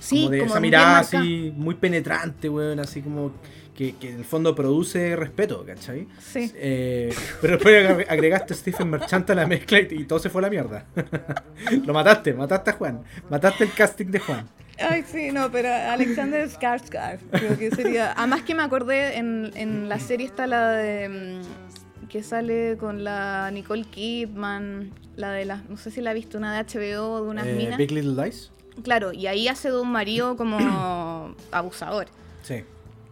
[0.00, 3.32] Sí, como de esa mirada así muy penetrante, weón, así como
[3.74, 6.06] que, en el fondo produce respeto, ¿cachai?
[6.20, 6.52] Sí.
[6.54, 10.42] Eh, pero después agregaste a Stephen Merchant a la mezcla y, todo se fue a
[10.42, 10.86] la mierda.
[11.84, 13.02] Lo mataste, mataste a Juan.
[13.30, 14.48] Mataste el casting de Juan.
[14.78, 18.12] Ay, sí, no, pero Alexander Skarsgård, creo que sería...
[18.12, 21.08] Además que me acordé, en, en la serie está la de...
[21.08, 25.68] Mm, que sale con la Nicole Kidman, la de las...
[25.68, 27.78] No sé si la ha visto, una de HBO, de unas eh, minas.
[27.78, 28.50] Big Little Lies.
[28.82, 32.06] Claro, y ahí hace de un marido como abusador.
[32.42, 32.64] Sí.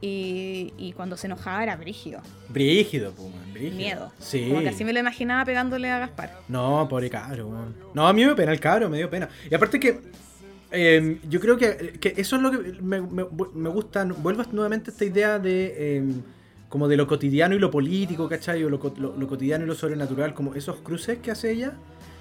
[0.03, 2.21] Y, cuando se enojaba era brígido.
[2.49, 3.77] Brígido, pues, brígido.
[3.77, 4.13] Miedo.
[4.19, 4.49] Sí.
[4.49, 6.41] Como que así me lo imaginaba pegándole a Gaspar.
[6.49, 7.51] No, pobre cabro,
[7.95, 9.29] No, a mí me pena el cabro, me dio pena.
[9.51, 10.01] Y aparte que
[10.71, 14.05] em, yo creo que, eso es lo que me, me, gusta.
[14.05, 16.23] Vuelvo nuevamente a esta idea de em,
[16.71, 18.65] como de lo cotidiano y lo político, ¿cachai?
[18.65, 21.75] O lo, cotidiano y lo sobrenatural, como esos cruces que hace ella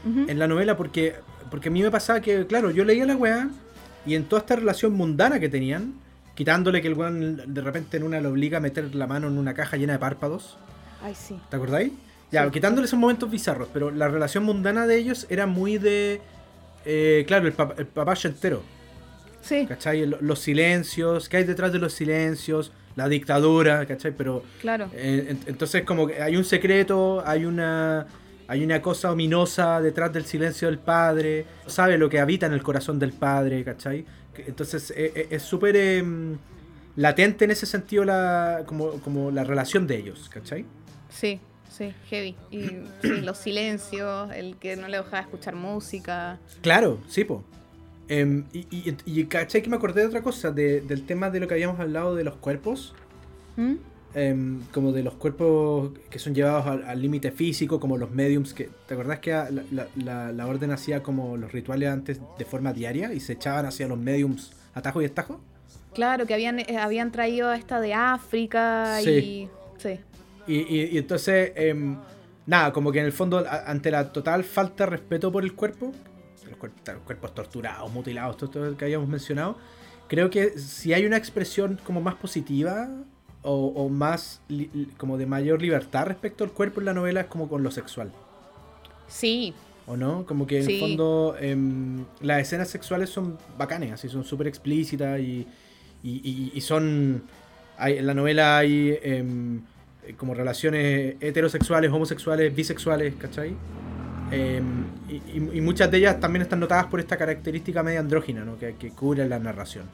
[0.05, 1.15] en la novela, porque,
[1.51, 3.49] porque a mí me pasaba que, claro, yo leía la weá
[4.05, 5.93] y en toda esta relación mundana que tenían,
[6.40, 9.38] quitándole que el weón de repente en una le obliga a meter la mano en
[9.38, 10.58] una caja llena de párpados.
[11.04, 11.38] Ay, sí.
[11.50, 11.92] ¿Te acordáis?
[12.32, 16.22] Ya, quitándole esos momentos bizarros, pero la relación mundana de ellos era muy de.
[16.86, 18.64] Eh, claro, el, papá el papacho entero.
[19.42, 19.66] Sí.
[19.68, 20.06] ¿Cachai?
[20.06, 22.72] Los silencios, ¿qué hay detrás de los silencios?
[22.96, 24.14] La dictadura, ¿cachai?
[24.16, 24.42] Pero.
[24.62, 24.90] Claro.
[24.94, 28.08] Eh, entonces, como que hay un secreto, hay una.
[28.48, 31.46] Hay una cosa ominosa detrás del silencio del padre.
[31.68, 34.06] Sabe lo que habita en el corazón del padre, ¿cachai?
[34.48, 36.38] Entonces e, e, es súper em,
[36.96, 40.66] latente en ese sentido la, como, la relación de ellos, ¿cachai?
[41.10, 42.36] Sí, sí, heavy.
[42.52, 46.40] Y los silencios, el que no le dejaba escuchar música.
[46.62, 47.44] Claro, sí, po.
[48.08, 49.62] Em, y, y, ¿cachai?
[49.62, 52.36] Que me acordé de otra cosa, del tema de lo que habíamos hablado de los
[52.38, 52.96] cuerpos.
[53.56, 53.76] ¿Mm?
[54.16, 58.68] Em, como de los cuerpos que son llevados al límite físico, como los mediums, que
[58.88, 63.20] ¿te acordás que la, la, orden hacía como los rituales antes de forma diaria y
[63.20, 65.39] se echaban hacia los mediums atajo y estajo?
[65.93, 69.47] Claro, que habían, eh, habían traído a esta de África y...
[69.78, 69.99] Sí.
[70.47, 71.95] Y, entonces, em,
[72.47, 75.91] nada, como que en el fondo, ante la total falta de respeto por el cuerpo,
[76.49, 76.57] los,
[77.05, 79.57] cuerpos, torturados, mutilados, todo esto que habíamos mencionado,
[80.07, 82.89] creo que si hay una expresión como más positiva
[83.42, 84.42] o, más
[84.98, 88.12] como de mayor libertad respecto al cuerpo en la novela es como con lo sexual.
[89.08, 89.54] Sí.
[89.88, 90.26] ¿O no?
[90.26, 95.20] Como que en el fondo em, las escenas sexuales son bacanes, así son súper explícitas
[95.20, 95.48] y,
[96.04, 97.24] y, son...
[97.78, 99.62] Hay, en la novela hay em,
[100.18, 103.56] como relaciones heterosexuales, homosexuales, bisexuales, ¿cachai?
[104.32, 104.84] Em,
[105.34, 108.60] y, muchas de ellas también están notadas por esta característica media andrógina, ¿no?
[108.60, 109.86] Que, que cubre la narración.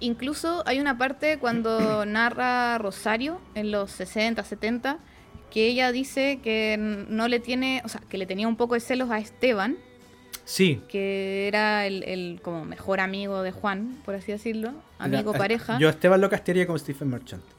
[0.00, 4.98] Incluso hay una parte cuando narra Rosario en los 60, 70,
[5.50, 8.80] que ella dice que no le tiene, o sea, que le tenía un poco de
[8.80, 9.76] celos a Esteban.
[10.44, 10.80] Sí.
[10.88, 15.78] Que era el, como mejor amigo de Juan, por así decirlo, amigo pareja.
[15.78, 17.55] Yo a Esteban lo castigaría como Stephen Merchant.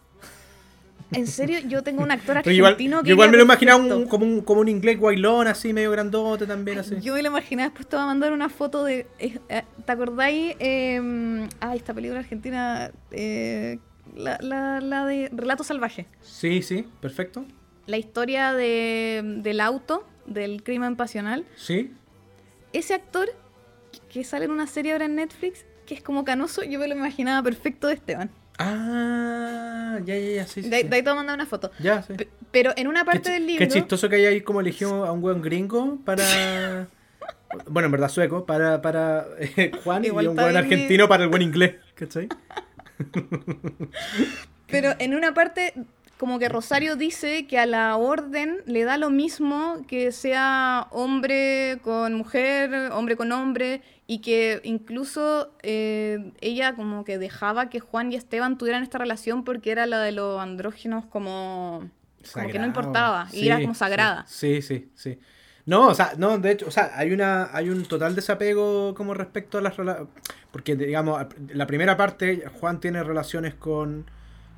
[1.12, 3.12] En serio, yo tengo un actor argentino que.
[3.12, 7.00] igual me lo imaginaba como, un, como un inglés guaylón, así, medio grandote también, así.
[7.02, 9.08] Yo me lo imaginaba, después te voy a mandar una foto de.
[9.20, 9.40] Eh,
[9.86, 10.56] ¿Te acordáis?
[10.60, 12.92] Eh, ah, esta película argentina.
[13.12, 13.80] Eh,
[14.16, 16.08] la, la, de Relato Salvaje.
[16.22, 17.46] Sí, sí, perfecto.
[17.86, 21.46] La historia de, del auto, del crimen pasional.
[21.56, 21.94] Sí.
[22.74, 23.30] Ese actor
[24.10, 26.96] que sale en una serie ahora en Netflix, que es como canoso, yo me lo
[26.96, 28.30] imaginaba perfecto de Esteban.
[28.58, 30.62] Ah, ya, ya, ya, sí.
[30.62, 31.72] de, ahí te voy a mandar una foto.
[31.80, 32.14] Ya, sí.
[32.52, 33.66] pero en una parte del libro.
[33.66, 36.24] Qué chistoso que haya ahí como eligió a un buen gringo para.
[37.68, 41.42] bueno, en verdad sueco, para, para eh, Juan y un buen argentino para el buen
[41.42, 42.30] inglés, ¿cachai?
[44.68, 45.74] pero en una parte
[46.18, 51.80] como que Rosario dice que a la orden le da lo mismo que sea hombre
[51.84, 58.12] con mujer, hombre con hombre, y que incluso eh, ella como que dejaba que Juan
[58.12, 61.90] y Esteban tuvieran esta relación porque era la de los andrógenos como,
[62.34, 64.26] como que no importaba, y era como sagrada.
[64.28, 65.20] Sí, sí, sí.
[65.68, 69.14] No, o sea, no, de hecho, o sea, hay una, hay un total desapego como
[69.14, 70.10] respecto a las relaciones,
[70.52, 74.10] porque digamos, la primera parte Juan tiene relaciones con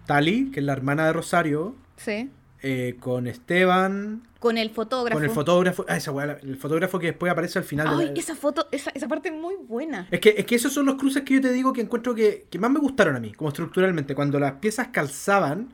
[0.10, 1.76] Tali, que es la hermana de Rosario.
[1.98, 2.32] Sí.
[2.64, 4.24] Eh, con Esteban.
[4.40, 5.16] Con el fotógrafo.
[5.20, 5.86] Con el fotógrafo.
[5.88, 7.88] Ah, esa weá, el fotógrafo que después aparece al final.
[7.88, 10.08] Ay, esa foto, esa, esa parte es muy buena.
[10.10, 12.48] Es que, es que esos son los cruces que yo te digo que encuentro que,
[12.50, 14.16] que más me gustaron a mí, como estructuralmente.
[14.16, 15.70] Cuando las piezas calzaban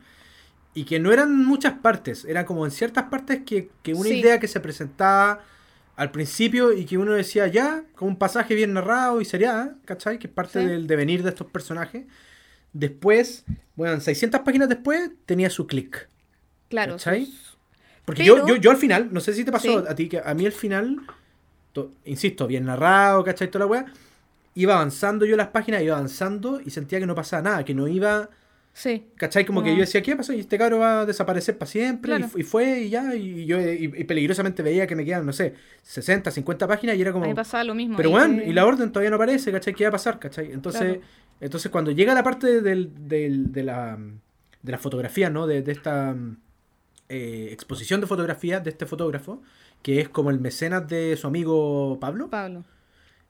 [0.73, 4.39] y que no eran muchas partes, eran como en ciertas partes que, que una idea
[4.41, 5.39] que se presentaba
[5.95, 10.19] al principio y que uno decía ya, como un pasaje bien narrado y sería, ¿cachai?
[10.19, 10.65] Que es parte Sí.
[10.67, 12.03] del devenir de estos personajes.
[12.77, 13.45] Después,
[13.77, 16.09] bueno, 600 páginas después tenía su click.
[16.69, 16.93] Claro.
[16.93, 17.25] ¿Cachai?
[17.25, 17.57] sus-
[18.03, 19.85] Porque Pero- yo, yo, yo al final, no sé si te pasó Sí.
[19.89, 20.97] a ti, que a mí al final,
[21.71, 23.49] to- insisto, bien narrado, ¿cachai?
[23.49, 23.85] Toda la weá,
[24.55, 27.87] iba avanzando yo las páginas, iba avanzando y sentía que no pasaba nada, que no
[27.87, 28.29] iba,
[28.77, 29.05] Sí.
[29.15, 29.45] ¿cachai?
[29.45, 30.33] Como que yo decía, ¿qué pasó?
[30.33, 32.29] Y este cabro va a desaparecer para siempre, y Claro.
[32.29, 35.31] fu- y, fue, y ya, y yo y, y peligrosamente veía que me quedaban, no
[35.31, 35.53] sé,
[35.83, 37.25] 60, 50 páginas y era como...
[37.25, 37.95] mí pasaba lo mismo.
[37.95, 39.73] Pero ahí bueno, que- y la orden todavía no aparece, ¿cachai?
[39.73, 40.51] ¿Qué va a pasar, cachai?
[40.51, 41.01] Entonces, Claro.
[41.39, 43.97] entonces cuando llega la parte del, del- de, la,
[44.61, 45.47] de la fotografía, ¿no?
[45.47, 46.13] De, de esta
[47.07, 49.41] eh, exposición de fotografías de este fotógrafo,
[49.83, 52.65] que es como el mecenas de su amigo Pablo, Pablo.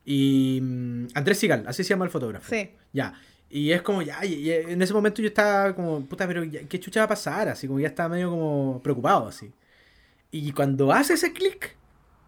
[0.04, 2.52] y mm, Andrés Sigal, así se llama el fotógrafo.
[2.52, 2.70] Sí.
[2.92, 3.14] Ya.
[3.48, 6.60] Y es como, ya, y- y en ese momento yo estaba como, puta, pero ya,
[6.68, 7.48] ¿qué chucha va a pasar?
[7.48, 9.52] Así como ya estaba medio como preocupado, así.
[10.32, 11.76] Y cuando hace ese clic,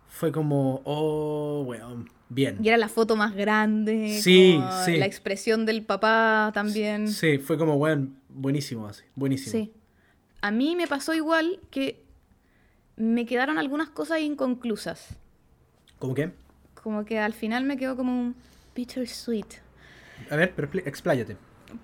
[0.09, 2.59] fue como, oh, weón, bien.
[2.63, 4.21] Y era la foto más grande.
[4.23, 4.97] Sí, sí.
[4.97, 7.09] La expresión del papá también.
[7.09, 9.53] Sí, fue como, weón, buenísimo, así, buenísimo.
[9.53, 9.73] Sí.
[10.41, 12.01] A mí me pasó igual que
[12.97, 15.17] me quedaron algunas cosas inconclusas.
[15.99, 16.31] ¿Cómo qué?
[16.83, 18.37] Como que al final me quedó como un
[18.75, 19.47] bittersweet.
[20.31, 21.37] A ver, pero expláyate.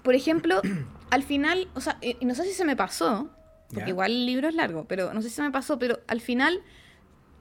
[0.03, 0.61] Por ejemplo,
[1.11, 3.31] al final, o sea, y no sé si se me pasó,
[3.73, 6.21] porque igual el libro es largo, pero no sé si se me pasó, pero al
[6.21, 6.61] final,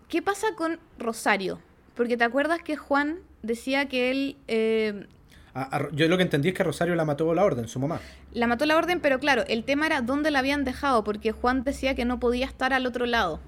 [0.09, 1.59] ¿qué pasa con Rosario?
[1.95, 5.07] Porque te acuerdas que Juan decía que él eh,
[5.53, 7.99] A- a- yo lo que entendí es que Rosario la mató la orden, su mamá.
[8.33, 11.63] la mató la orden, pero claro, el tema era dónde la habían dejado, porque Juan
[11.63, 13.39] decía que no podía estar al otro lado.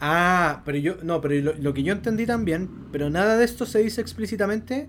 [0.00, 3.66] Ah, pero yo, no, pero lo, lo que yo entendí también, pero nada de esto
[3.66, 4.88] se dice explícitamente,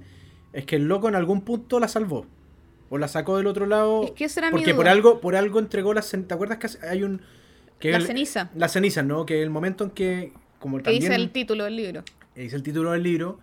[0.54, 2.26] es que el loco en algún punto la salvó.
[2.90, 4.04] O la sacó del otro lado.
[4.04, 4.92] Es que esa era mi porque por duda.
[4.92, 7.22] algo, por algo entregó las ¿Te acuerdas que hay un.
[7.80, 8.50] Que La el- ceniza.
[8.56, 9.26] La ceniza, ¿no?
[9.26, 10.34] Que el momento en que.
[10.60, 12.04] Como Que también dice el título del libro.
[12.36, 13.40] dice el título del libro,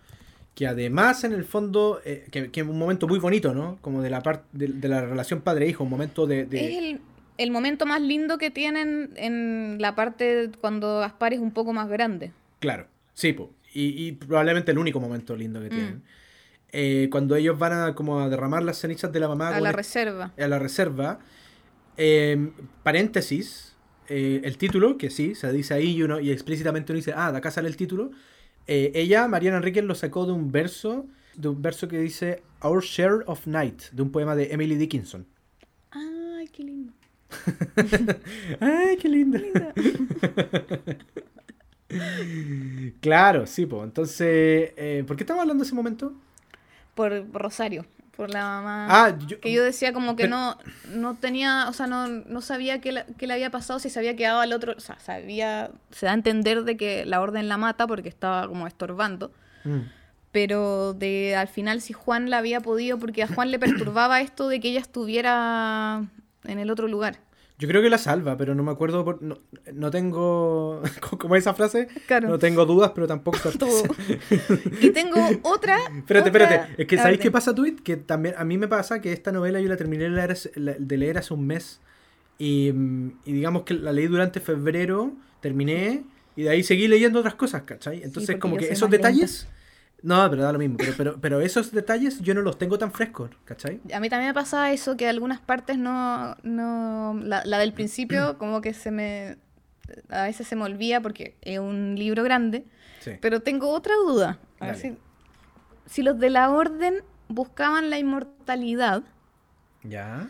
[0.54, 3.78] que además en el fondo, eh, que, que es un momento muy bonito, ¿no?
[3.80, 6.44] Como de la parte de, de la relación padre-hijo, un momento de...
[6.44, 7.00] de- Es el,
[7.38, 11.88] el momento más lindo que tienen en la parte cuando Gaspar es un poco más
[11.88, 12.30] grande.
[12.61, 13.50] Claro, sí, po.
[13.74, 15.62] Y, y probablemente el único momento lindo Mm.
[15.64, 16.02] que tienen.
[16.72, 19.70] Eh, cuando ellos van a como a derramar las cenizas de la mamá A la
[19.70, 20.32] en- reserva.
[20.38, 21.18] a la reserva,
[21.96, 22.50] eh,
[22.82, 23.74] paréntesis,
[24.08, 27.32] eh, el título, que sí, se dice ahí y, uno, y explícitamente uno dice, ah,
[27.32, 28.10] de acá sale el título.
[28.66, 31.06] eh, ella, Mariana Enríquez, lo sacó de un verso,
[31.36, 35.26] de un verso que dice Our Share of Night, de un poema de Emily Dickinson.
[35.90, 36.92] Ay, qué lindo.
[38.60, 39.40] ¡Ay, qué linda!
[43.00, 43.84] claro, sí, pues.
[43.84, 46.12] Entonces, ¿por qué estamos hablando de ese momento?
[46.99, 47.86] Por Rosario,
[48.16, 48.86] por la mamá.
[48.90, 50.59] Ah, yo, Que yo decía como que Pero- no,
[50.92, 54.01] no tenía, o sea, no, no sabía qué, la- qué le había pasado, si se
[54.01, 57.49] había quedado al otro, o sea, sabía, se da a entender de que la orden
[57.49, 59.30] la mata porque estaba como estorbando,
[59.64, 59.82] Mm.
[60.32, 64.49] pero de al final si Juan la había podido, porque a Juan le perturbaba esto
[64.49, 66.03] de que ella estuviera
[66.44, 67.18] en el otro lugar.
[67.59, 69.04] Yo creo que la salva, pero no me acuerdo.
[69.04, 69.38] por- no,
[69.72, 70.80] no tengo.
[71.18, 71.88] ¿Cómo es esa frase?
[72.06, 72.28] Claro.
[72.28, 73.38] No tengo dudas, pero tampoco.
[74.80, 75.76] Y tengo otra.
[75.96, 76.82] Espérate, otra- espérate.
[76.82, 77.76] Es que ¿sabéis qué pasa, Tweet?
[77.82, 80.52] Que también a mí me pasa que esta novela yo la terminé de leer, hace-
[80.54, 81.80] la- de leer hace un mes.
[82.38, 86.04] Y, mm, y digamos que la leí durante febrero, terminé,
[86.36, 88.02] y de ahí seguí leyendo otras cosas, ¿cachai?
[88.04, 89.48] Entonces, como que esos detalles.
[90.03, 90.76] No, pero da lo mismo.
[90.76, 93.80] Pero, pero, pero esos detalles yo no los tengo tan frescos, ¿cachai?
[93.92, 96.36] A mí también me pasaba eso, que algunas partes no.
[96.42, 99.38] no la, la del principio, como que se me.
[100.11, 102.64] A veces se me olvida porque es un libro grande.
[103.01, 103.12] Sí.
[103.20, 104.38] Pero tengo otra duda.
[104.61, 104.80] A ver Dale.
[104.80, 104.99] si,
[105.86, 109.03] si los de la orden buscaban la inmortalidad,
[109.82, 110.28] Ya.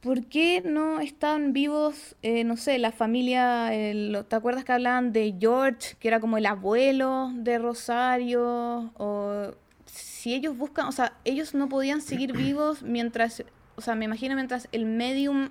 [0.00, 5.12] ¿Por qué no estaban vivos, eh, no sé, la familia, el- ¿te acuerdas que hablaban
[5.12, 8.92] de George, que era como el abuelo de Rosario?
[8.96, 9.52] O
[9.86, 13.44] si ellos buscan, o sea, ellos no podían seguir vivos mientras,
[13.76, 15.50] o sea, me imagino mientras el medium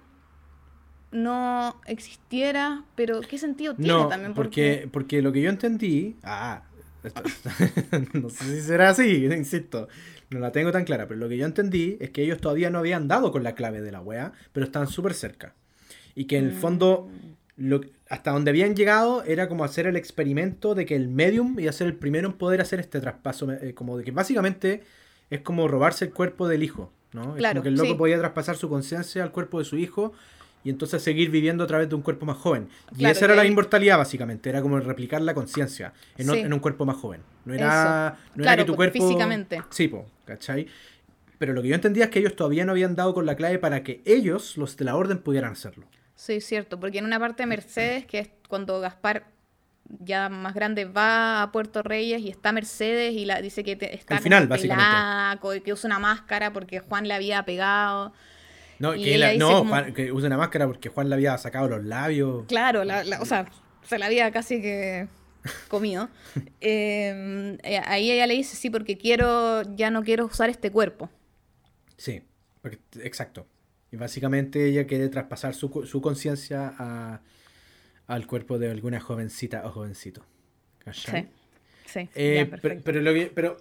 [1.12, 4.34] no existiera, pero ¿qué sentido tiene No, también?
[4.34, 6.18] porque, porque lo que yo entendí.
[6.24, 6.64] Ah,
[8.14, 9.88] no sé si será así, insisto.
[10.30, 12.80] No la tengo tan clara, pero lo que yo entendí es que ellos todavía no
[12.80, 15.54] habían dado con la clave de la wea, pero estaban súper cerca.
[16.16, 17.10] Y que en el fondo,
[17.56, 21.70] lo, hasta donde habían llegado era como hacer el experimento de que el medium iba
[21.70, 23.52] a ser el primero en poder hacer este traspaso.
[23.52, 24.84] eh, como de que básicamente
[25.30, 26.92] es como robarse el cuerpo del hijo.
[27.14, 27.32] ¿no?
[27.32, 27.96] es Claro, como que el loco sí.
[27.96, 30.14] podía traspasar su conciencia al cuerpo de su hijo
[30.64, 32.68] y entonces seguir viviendo a través de un cuerpo más joven.
[32.98, 34.50] Y esa era la inmortalidad, básicamente.
[34.50, 36.40] Era como replicar la conciencia en, o- Sí.
[36.40, 37.22] en un cuerpo más joven.
[37.46, 38.94] No era, no Claro, era que tu po- cuerpo.
[39.08, 39.62] físicamente.
[39.70, 40.68] Sí, po, ¿cachai?
[41.38, 43.60] Pero lo que yo entendía es que ellos todavía no habían dado con la clave
[43.60, 45.86] para que ellos, los de la orden, pudieran hacerlo.
[46.16, 49.28] Sí, cierto, porque en una parte de Mercedes, que es cuando Gaspar
[50.00, 53.96] ya más grande va a Puerto Reyes y está Mercedes y la dice que te-
[53.96, 58.14] está Al final, pelada, que usa una máscara porque Juan le había pegado.
[58.80, 61.16] No, Y que, la- dice no como- Juan- que use una máscara porque Juan le
[61.16, 62.46] había sacado los labios.
[62.48, 63.50] Claro, la, la- o sea,
[63.84, 65.08] se la había casi que
[65.70, 66.10] comido.
[66.62, 71.10] Eh, eh, ahí ella le dice, sí, porque quiero, ya no quiero usar este cuerpo.
[71.98, 72.22] Sí,
[72.62, 73.48] porque- exacto.
[73.92, 76.74] Y básicamente ella quiere traspasar su, su conciencia
[78.06, 80.26] al cuerpo de alguna jovencita o jovencito.
[80.80, 81.30] ¿Cachai?
[81.86, 82.10] Sí, sí.
[82.16, 83.58] Eh, ya, pero, pero, lo que- pero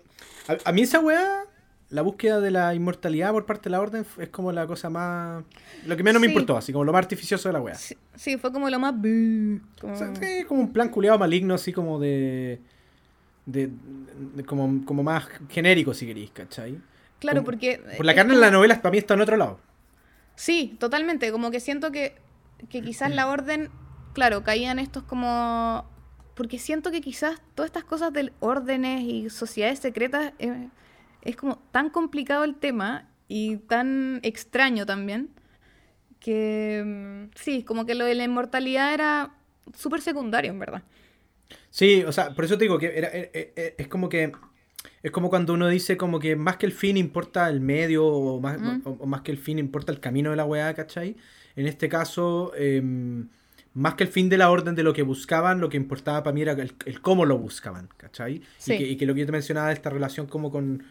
[0.49, 1.45] a, a mí esa weá,
[1.91, 5.45] la búsqueda de la inmortalidad por parte de la orden es como la cosa más...
[5.87, 6.33] Lo que menos me Sí.
[6.33, 7.75] importó, así como lo más artificioso de la weá.
[7.77, 8.93] Sí, sí, fue como lo más...
[9.81, 12.61] como- O sea, sí, como un plan culiado maligno, así como de...
[13.47, 13.71] de,
[14.35, 16.81] de- como, como más genérico, si queréis, ¿cachai?
[17.21, 17.81] Claro, como- porque...
[17.97, 19.61] Por la carne en la novela para mí está en otro lado.
[20.35, 21.31] Sí, totalmente.
[21.31, 22.17] Como que siento que,
[22.69, 23.71] que quizás la orden,
[24.13, 25.87] claro, caían estos como...
[26.35, 30.69] Porque siento que quizás todas estas cosas de órdenes y sociedades secretas eh,
[31.27, 35.31] es como tan complicado el tema y tan extraño también
[36.21, 39.35] que mm, sí, como que lo de la inmortalidad era
[39.75, 40.83] súper secundario, en verdad.
[41.71, 44.33] Sí, o sea, por eso te digo que era, e- e- e- es como que
[45.03, 48.41] es como cuando uno dice como que más que el fin importa el medio o
[48.41, 48.83] más, Mm.
[48.85, 51.17] o- o más que el fin importa el camino de la weá, ¿cachai?
[51.55, 53.29] En este caso, em,
[53.75, 56.35] más que el fin de la orden de lo que buscaban, lo que importaba para
[56.35, 58.43] mí era el, el cómo lo buscaban, ¿cachai?
[58.59, 58.75] Sí.
[58.75, 60.83] Y, que, y que lo que yo te mencionaba de esta relación como con...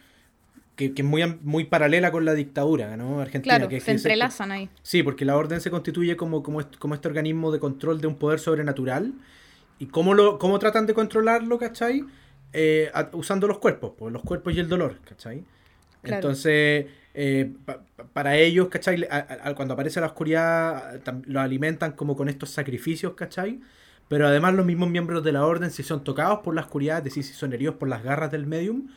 [0.76, 3.20] que, que es muy, muy paralela con la dictadura, ¿no?
[3.20, 3.56] Argentina.
[3.56, 4.68] Claro, que, se entrelazan ahí.
[4.82, 8.16] Sí, porque la orden se constituye como, como, como este organismo de control de un
[8.16, 9.12] poder sobrenatural.
[9.78, 12.04] ¿Y cómo, lo, cómo tratan de controlarlo, cachai?
[12.52, 15.44] Eh, a- usando los cuerpos, pues, los cuerpos y el dolor, cachai?
[16.02, 16.16] Claro.
[16.16, 21.40] Entonces, eh, pa- pa- para ellos, cachai, a- a- cuando aparece la oscuridad, tam- lo
[21.40, 23.60] alimentan como con estos sacrificios, cachai?
[24.08, 27.04] Pero además los mismos miembros de la orden, si son tocados por la oscuridad, es
[27.04, 28.88] decir, si son heridos por las garras del medium,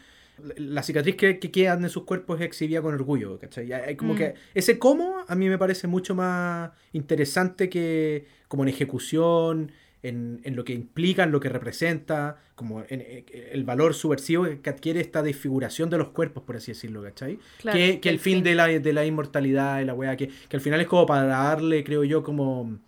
[0.57, 3.71] la cicatriz que, que quedan en sus cuerpos es exhibida con orgullo, ¿cachai?
[3.73, 4.17] Hay como Mm.
[4.17, 9.71] que ese cómo a mí me parece mucho más interesante que como en ejecución,
[10.01, 14.45] en, en lo que implica, en lo que representa, como en, en- el valor subversivo
[14.63, 17.37] que adquiere esta desfiguración de los cuerpos, por así decirlo, ¿cachai?
[17.57, 20.55] Claro, que, que el fin, De, la, de la inmortalidad, de la weá, que, que
[20.57, 22.79] al final es como para darle, creo yo, como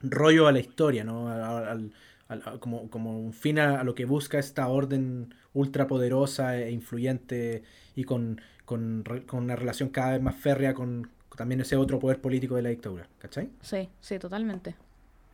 [0.00, 1.28] rollo a la historia, ¿no?
[1.28, 1.90] Al-
[2.28, 7.62] al- como, como un fin a, a lo que busca esta orden ultrapoderosa e influyente
[7.96, 12.20] y con, con, con una relación cada vez más férrea con también ese otro poder
[12.20, 13.48] político de la dictadura, ¿cachai?
[13.62, 14.74] Sí, sí, totalmente.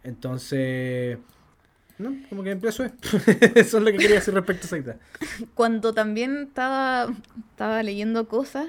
[0.02, 1.18] Entonces,
[1.98, 2.92] no, como que eso es.
[3.54, 4.98] eso es lo que quería decir respecto a esa idea.
[5.54, 7.06] Cuando también estaba,
[7.50, 8.66] estaba leyendo cosas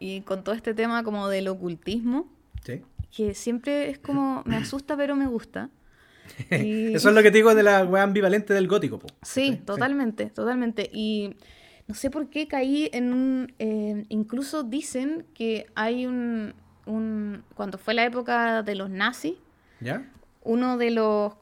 [0.00, 2.28] y con todo este tema como del ocultismo,
[2.64, 2.82] Sí.
[3.14, 5.70] que siempre es como, me asusta pero me gusta.
[6.50, 9.08] Y- Eso es lo que te digo de la weá ambivalente del gótico, po.
[9.22, 10.88] Sí, totalmente, totalmente.
[10.92, 11.36] Y
[11.88, 13.52] no sé por qué caí en un...
[13.58, 16.54] eh, incluso dicen que hay un,
[16.86, 17.42] un...
[17.54, 19.34] Cuando fue la época de los nazis,
[19.80, 20.08] ¿Ya?
[20.42, 21.34] uno de los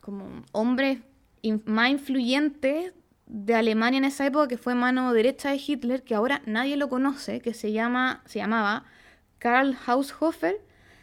[0.00, 0.98] como hombres
[1.42, 2.92] in- más influyentes
[3.26, 6.88] de Alemania en esa época, que fue mano derecha de Hitler, que ahora nadie lo
[6.88, 8.84] conoce, que se, llama, se llamaba
[9.38, 10.56] Karl Haushofer.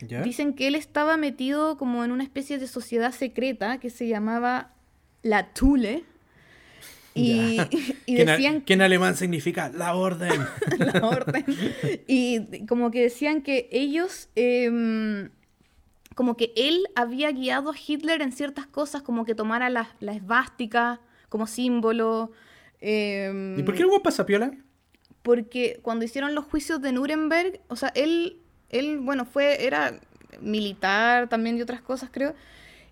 [0.07, 0.21] ¿Ya?
[0.21, 4.73] Dicen que él estaba metido como en una especie de sociedad secreta que se llamaba
[5.21, 6.03] la Thule.
[7.13, 7.57] Y,
[8.05, 10.39] y decían que en alemán significa la orden.
[10.79, 11.45] la orden.
[12.07, 15.29] Y como que decían que ellos, em,
[16.13, 20.13] como que él había guiado a Hitler en ciertas cosas, como que tomara la, la
[20.13, 22.31] esvástica como símbolo.
[22.81, 24.51] em, ¿Y por qué el weón pasa piola?
[25.25, 28.37] porque cuando hicieron los juicios de Nuremberg, o sea, él,
[28.69, 29.99] él, bueno, fue, era
[30.41, 32.33] militar también y otras cosas, creo.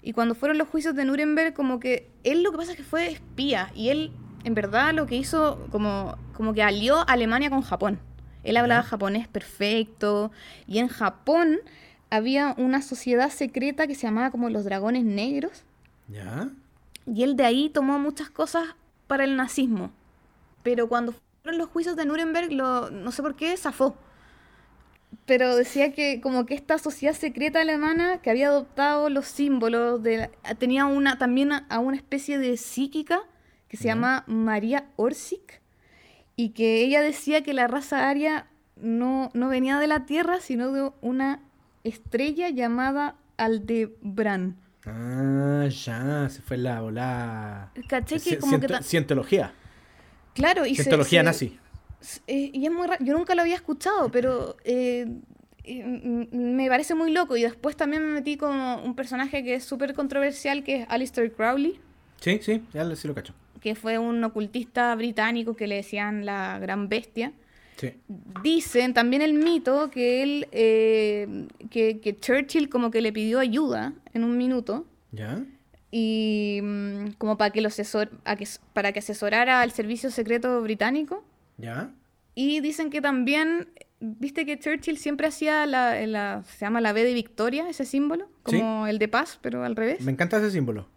[0.02, 2.84] Y cuando fueron los juicios de Nuremberg, como que él lo que pasa es que
[2.84, 3.72] fue espía.
[3.74, 4.12] Y él,
[4.44, 8.00] en verdad, lo que hizo, como, como que alió a Alemania con Japón.
[8.44, 10.32] Él hablaba japonés perfecto.
[10.68, 11.60] Y en Japón
[12.10, 15.64] había una sociedad secreta que se llamaba como los dragones negros.
[16.10, 16.50] ¿Ya?
[17.06, 18.76] Y él de ahí tomó muchas cosas
[19.08, 19.92] para el nazismo.
[20.64, 23.96] Pero cuando fueron los juicios de Nuremberg, lo, no sé por qué, zafó.
[25.26, 30.18] Pero decía que como que esta sociedad secreta alemana que había adoptado los símbolos, de
[30.18, 33.22] la- tenía una también a, a una especie de psíquica
[33.68, 35.62] que se llama María Orsic
[36.36, 40.72] y que ella decía que la raza aria no, no venía de la Tierra, sino
[40.72, 41.42] de una
[41.84, 44.58] estrella llamada Aldebrán.
[44.86, 47.72] Ah, ya, se fue la volada.
[47.88, 48.20] ¿Cachai?
[48.20, 49.54] Que como que ciento- Cientología.
[50.34, 51.60] Claro, y Cientología se- nazi.
[52.28, 55.08] Eh, y es muy raro, yo nunca lo había escuchado, pero eh,
[56.32, 57.38] me parece muy loco.
[57.38, 61.32] Y después también me metí con un personaje que es súper controversial, que es Alistair
[61.32, 61.80] Crowley,
[62.24, 63.34] Sí, sí, ya sí lo cacho.
[63.60, 67.34] Que fue un ocultista británico que le decían la gran bestia.
[67.76, 67.92] Sí.
[68.42, 73.92] Dicen también el mito que él, eh, que, que Churchill como que le pidió ayuda
[74.14, 75.44] en un minuto ¿Ya?
[75.92, 80.62] y mm, como para que, lo asesor, a que, para que asesorara al servicio secreto
[80.62, 81.26] británico.
[81.58, 81.92] ¿Ya?
[82.36, 83.70] Y dicen que también,
[84.00, 88.28] viste que Churchill siempre hacía la, la- se llama la B de Victoria, ese símbolo,
[88.44, 90.02] como el de paz, pero al revés.
[90.02, 90.88] Me encanta ese símbolo.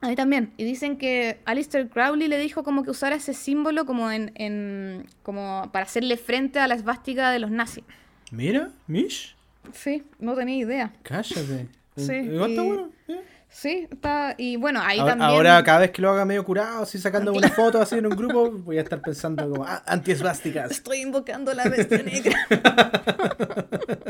[0.00, 0.52] A mí también.
[0.56, 5.06] Y dicen que Alistair Crowley le dijo como que usara ese símbolo como en, en
[5.22, 7.84] como para hacerle frente a la esvástica de los nazis.
[8.32, 9.36] Mira, Mish,
[9.72, 10.92] Sí, no tenía idea.
[11.04, 11.68] cállate.
[11.96, 12.90] Sí, y- bueno.
[13.06, 13.20] ¿eh?
[13.54, 14.34] Sí, está.
[14.38, 15.30] Y bueno, ahí Ahora, también.
[15.30, 18.16] ahora, cada vez que lo haga medio curado, así sacando una foto así en un
[18.16, 20.70] grupo, voy a estar pensando como ah, anti-esvásticas.
[20.70, 22.34] Estoy invocando la bestia negra.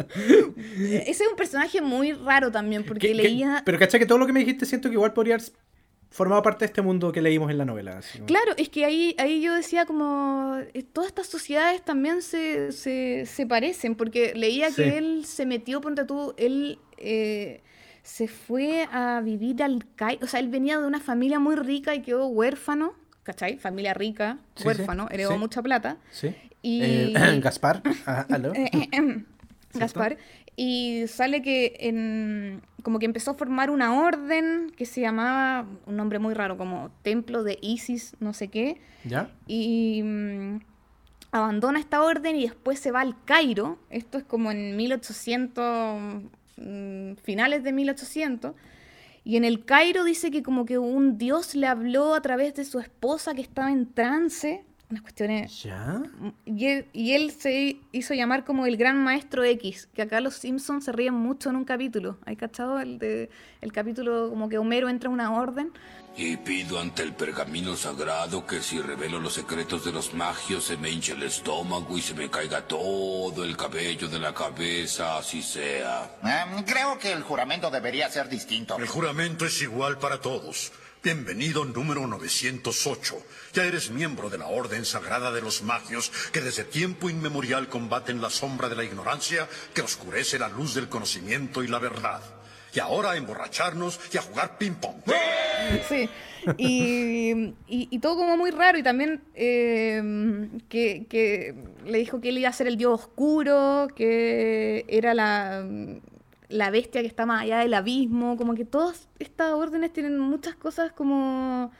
[0.06, 3.62] Ese es un personaje muy raro también, porque Que- que- leía.
[3.64, 5.38] pero cacha que todo lo que me dijiste siento que igual podría
[6.10, 7.98] formado parte de este mundo que leímos en la novela.
[7.98, 12.70] así Claro, es que ahí, ahí yo decía como eh, todas estas sociedades también se,
[12.72, 14.76] se, se parecen, porque leía Sí.
[14.82, 17.62] que él se metió, ponte tú, él eh,
[18.02, 21.94] se fue a vivir al Cairo, o sea, él venía de una familia muy rica
[21.94, 23.58] y quedó huérfano, ¿cachai?
[23.58, 25.38] Familia rica, Sí, huérfano, sí, heredó sí.
[25.38, 25.96] mucha plata.
[26.10, 26.34] Sí.
[26.62, 26.82] Y...
[26.82, 28.52] Eh, Gaspar, ah, aló.
[28.54, 29.24] Eh, eh, em,
[29.74, 30.18] Gaspar.
[30.54, 35.96] Y sale que en, como que empezó a formar una orden que se llamaba, un
[35.96, 38.80] nombre muy raro, como Templo de Isis, no sé qué.
[39.04, 39.30] ¿Ya?
[39.46, 40.60] Y mm,
[41.30, 43.78] abandona esta orden y después se va al Cairo.
[43.88, 46.22] Esto es como en 1800,
[46.62, 48.54] mm, finales de 1800.
[49.24, 52.64] Y en el Cairo dice que como que un dios le habló a través de
[52.64, 54.64] su esposa que estaba en trance.
[54.92, 56.02] Unas cuestiones ¿Ya?
[56.44, 60.34] y él, y él se hizo llamar como el gran maestro X, que acá los
[60.34, 62.18] Simpsons se ríen mucho en un capítulo.
[62.26, 63.30] ¿Hay cachado el, de,
[63.62, 65.72] el capítulo como que Homero entra a una orden?
[66.14, 70.76] Y pido ante el pergamino sagrado que si revelo los secretos de los magios se
[70.76, 75.40] me hinche el estómago y se me caiga todo el cabello de la cabeza, así
[75.40, 76.18] sea.
[76.22, 78.76] Em, creo que el juramento debería ser distinto.
[78.76, 80.70] El juramento es igual para todos.
[81.02, 83.16] Bienvenido número 908.
[83.54, 88.20] Ya eres miembro de la Orden Sagrada de los Magios que desde tiempo inmemorial combaten
[88.22, 92.22] la sombra de la ignorancia que oscurece la luz del conocimiento y la verdad.
[92.72, 95.02] Y ahora a emborracharnos y a jugar ping-pong.
[95.88, 96.08] Sí.
[96.56, 98.78] Y, y- todo como muy raro.
[98.78, 101.54] Y también eh, que, que
[101.84, 105.66] le dijo que él iba a ser el dios oscuro, que era la,
[106.52, 108.36] la bestia que está más allá del abismo.
[108.36, 111.70] Como que todas estas órdenes tienen muchas cosas como,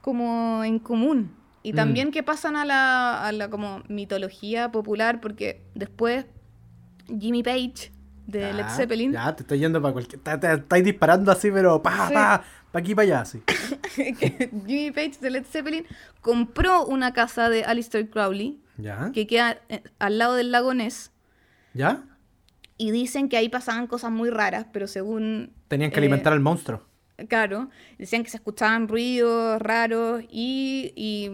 [0.00, 1.34] como en común.
[1.62, 6.24] Y también que pasan a la, a la como mitología popular, porque después
[7.06, 7.92] Jimmy Page
[8.26, 10.20] de Led Zeppelin Ya, te estoy yendo para cualquier.
[10.24, 12.14] Estáis disparando así, pero pa, Sí.
[12.14, 12.42] pa,
[12.72, 13.24] pa aquí para allá,
[13.96, 15.84] que Jimmy Page de Led Zeppelin
[16.20, 19.10] compró una casa de Alistair Crowley ¿Ya?
[19.12, 21.10] que queda eh, al lado del lago Ness
[21.74, 22.04] ¿Ya?
[22.78, 25.52] Y dicen que ahí pasaban cosas muy raras, pero según...
[25.68, 26.82] Tenían que eh, alimentar al monstruo.
[27.28, 27.68] Claro,
[27.98, 31.28] decían que se escuchaban ruidos raros y, y,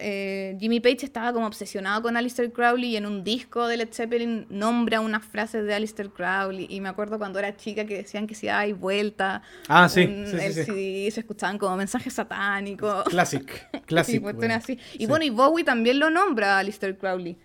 [0.00, 3.92] eh, Jimmy Page estaba como obsesionado con Alistair Crowley y en un disco de Led
[3.92, 8.26] Zeppelin nombra unas frases de Alistair Crowley y me acuerdo cuando era chica que decían
[8.26, 10.52] que si hay vuelta Ah, sí, un- sí, sí, el.
[10.54, 13.68] CD se escuchaban como mensajes satánicos Classic.
[13.74, 14.22] y Classic.
[14.22, 14.78] cuestiones weón.
[14.80, 14.98] así.
[14.98, 17.36] Y bueno, y Bowie también lo nombra a Alistair Crowley.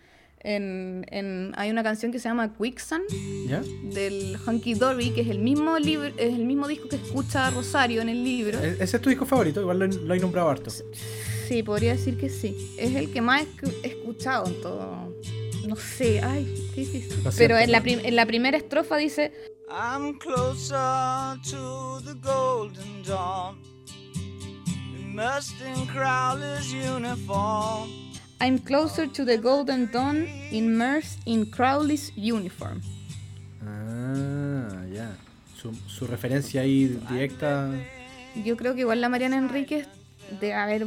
[0.41, 3.03] En, en- hay una canción que se llama Quicksand
[3.47, 3.61] ¿Ya?
[3.61, 8.01] del Hunky Dory, que es el mismo libro, es el mismo disco que escucha Rosario
[8.01, 8.59] en el libro.
[8.61, 10.69] E- Ese es tu disco favorito, igual lo, lo he nombrado harto.
[10.69, 12.55] Sí, podría decir que sí.
[12.77, 13.45] Es el que más
[13.83, 15.13] he escuchado en todo.
[15.67, 16.45] No sé, ay,
[16.75, 17.17] qué difícil.
[17.37, 19.33] Pero en la, en la primera estrofa dice:
[19.69, 20.77] I'm closer
[21.51, 23.57] to the golden dawn.
[24.97, 27.89] Immersed in Crowler's uniform.
[28.39, 32.81] I'm closer to the golden dawn, immersed in Crowley's uniform.
[33.65, 35.11] Ah, ya.
[35.55, 37.71] Su, su referencia ahí directa.
[38.45, 39.87] Yo creo que igual la Mariana Enríquez
[40.39, 40.85] de haber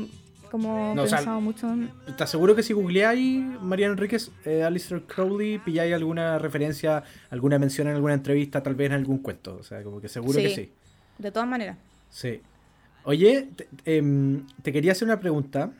[0.51, 1.91] como No, o sea, pensado mucho en...
[2.07, 7.89] ¿Estás seguro que si googleáis Mariano Enríquez, eh, Alistair Crowley, pilláis alguna referencia, alguna mención
[7.89, 9.57] en alguna entrevista, tal vez en algún cuento?
[9.59, 10.73] O sea, como que seguro que sí.
[11.19, 11.77] De todas maneras.
[12.11, 12.41] Sí.
[13.05, 15.73] Oye, te, em, te quería hacer una pregunta,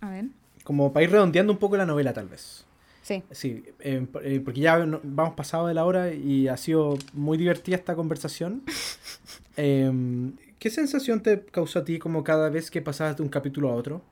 [0.00, 0.26] A ver.
[0.66, 2.64] Como para ir redondeando un poco la novela, tal vez.
[3.02, 3.22] Sí.
[3.30, 7.38] Sí, em, eh, porque ya no- vamos pasado de la hora y ha sido muy
[7.38, 8.62] divertida esta conversación.
[9.56, 13.70] Em, ¿Qué sensación te causó a ti como cada vez que pasabas de un capítulo
[13.70, 14.02] a otro?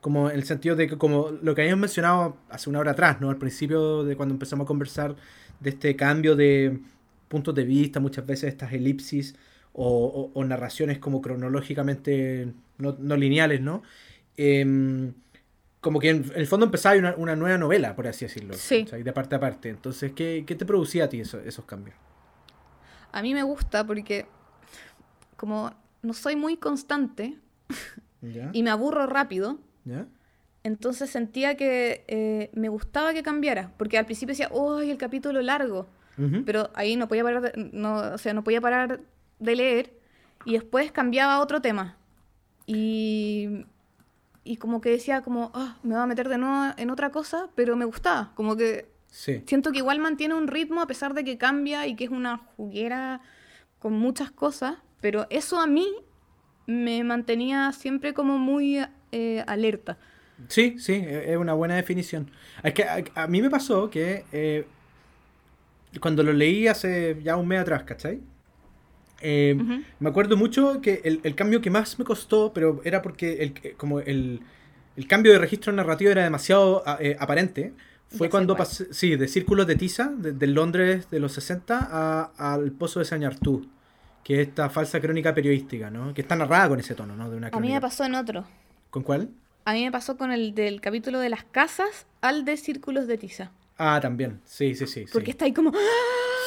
[0.00, 3.20] Como en el sentido de que, como lo que habíamos mencionado hace una hora atrás,
[3.20, 3.30] ¿no?
[3.30, 5.16] Al principio de cuando empezamos a conversar
[5.60, 6.78] de este cambio de
[7.28, 9.34] puntos de vista, muchas veces estas elipsis
[9.74, 13.82] o, o- o narraciones como cronológicamente no, no lineales, ¿no?
[14.36, 15.12] Em,
[15.80, 18.54] como que en el fondo empezaba una, una nueva novela, por así decirlo.
[18.54, 18.84] Sí.
[18.84, 19.02] ¿cachai?
[19.02, 19.68] De parte a parte.
[19.68, 21.96] Entonces, ¿qué, qué te producía a ti eso- esos cambios?
[23.12, 24.26] A mí me gusta porque
[25.36, 25.72] como
[26.02, 27.38] no soy muy constante
[28.22, 28.50] ¿Ya?
[28.52, 30.06] y me aburro rápido, ¿Ya?
[30.64, 35.40] entonces sentía que eh, me gustaba que cambiara, porque al principio decía, ¡ay, el capítulo
[35.42, 35.86] largo!
[36.18, 36.42] Ujú.
[36.44, 39.00] Pero ahí no podía parar de, no, o sea, no podía parar
[39.38, 39.92] de leer
[40.44, 41.96] y después cambiaba a otro tema.
[42.66, 43.64] Y,
[44.48, 47.48] y como que decía como, ah, me va a meter de nuevo en otra cosa,
[47.54, 49.42] pero me gustaba, como que Sí.
[49.46, 52.38] siento que igual mantiene un ritmo a pesar de que cambia y que es una
[52.56, 53.20] juguera
[53.78, 55.86] con muchas cosas, pero eso a mí
[56.66, 58.78] me mantenía siempre como muy
[59.12, 59.96] eh, alerta.
[60.48, 62.30] Sí, sí, e- es una buena definición.
[62.62, 64.66] Es que a, a mí me pasó que eh,
[66.00, 68.20] cuando lo leí hace ya un mes atrás, ¿cachai?
[69.20, 69.56] Eh.
[69.98, 73.54] Me acuerdo mucho que el, el cambio que más me costó, pero era porque el,
[73.62, 74.40] eh, como el,
[74.96, 77.72] el cambio de registro narrativo era demasiado a- eh, aparente,
[78.08, 81.78] fue Ya cuando pasé, sí, de Círculos de Tiza, de, de Londres de los 60
[81.90, 83.68] a- al Pozo de Sañartú,
[84.24, 86.14] que es esta falsa crónica periodística, ¿no?
[86.14, 87.28] Que está narrada con ese tono, ¿no?
[87.28, 88.44] De una A mí me pasó en otro.
[88.90, 89.28] ¿Con cuál?
[89.64, 93.18] A mí me pasó con el del capítulo de las casas al de círculos de
[93.18, 93.50] tiza.
[93.76, 94.40] Ah, también.
[94.44, 95.04] Sí, sí, sí.
[95.04, 95.10] sí.
[95.12, 95.72] Porque está ahí como...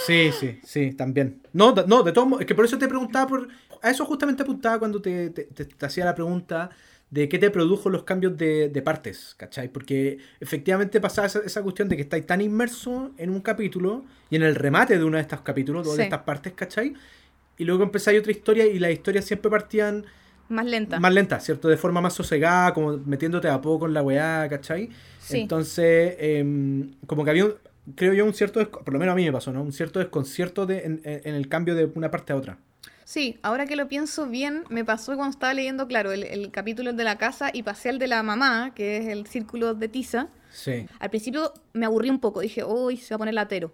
[0.05, 1.41] Sí, sí, sí, también.
[1.53, 3.47] No, no, de todos modos, es que por eso te preguntaba por.
[3.81, 6.69] A eso justamente apuntaba cuando te, te- te- te hacía la pregunta
[7.09, 9.67] de qué te produjo los cambios de, de partes, ¿cachai?
[9.67, 14.37] Porque efectivamente pasaba esa, esa cuestión de que estáis tan inmerso en un capítulo y
[14.37, 16.01] en el remate de uno de estos capítulos, de Sí.
[16.03, 16.93] estas partes, ¿cachai?
[17.57, 20.05] Y luego empezáis otra historia y las historias siempre partían
[20.47, 20.99] Más lenta.
[21.01, 21.67] más lentas, ¿cierto?
[21.67, 24.89] De forma más sosegada, como metiéndote a poco en la weá, ¿cachai?
[25.19, 25.41] Sí.
[25.41, 27.55] Entonces, em, como que había, un-
[27.95, 29.61] creo yo, un cierto, por lo menos a mí me pasó, ¿no?
[29.61, 31.01] Un cierto desconcierto de, en,
[31.35, 32.57] el cambio de una parte a otra.
[33.03, 36.93] Sí, ahora que lo pienso bien, me pasó cuando estaba leyendo, claro, el, el capítulo
[36.93, 40.29] de la casa y pasé al de la mamá, que es el círculo de tiza.
[40.51, 40.85] Sí.
[40.99, 43.73] Al principio me aburrí un poco, dije, uy, se va a poner latero.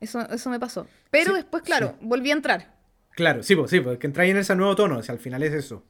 [0.00, 0.86] Eso, eso me pasó.
[1.10, 2.74] Pero Sí, después, claro, volví a entrar.
[3.12, 5.54] Claro, sí, pues sí, porque entráis en ese nuevo tono, o sea, al final es
[5.54, 5.82] eso.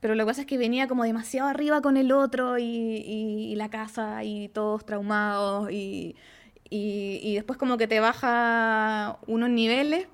[0.00, 3.52] Pero lo que pasa es que venía como demasiado arriba con el otro y, y-
[3.52, 6.14] y la casa y todos traumados y,
[6.70, 10.06] y- y después como que te baja unos niveles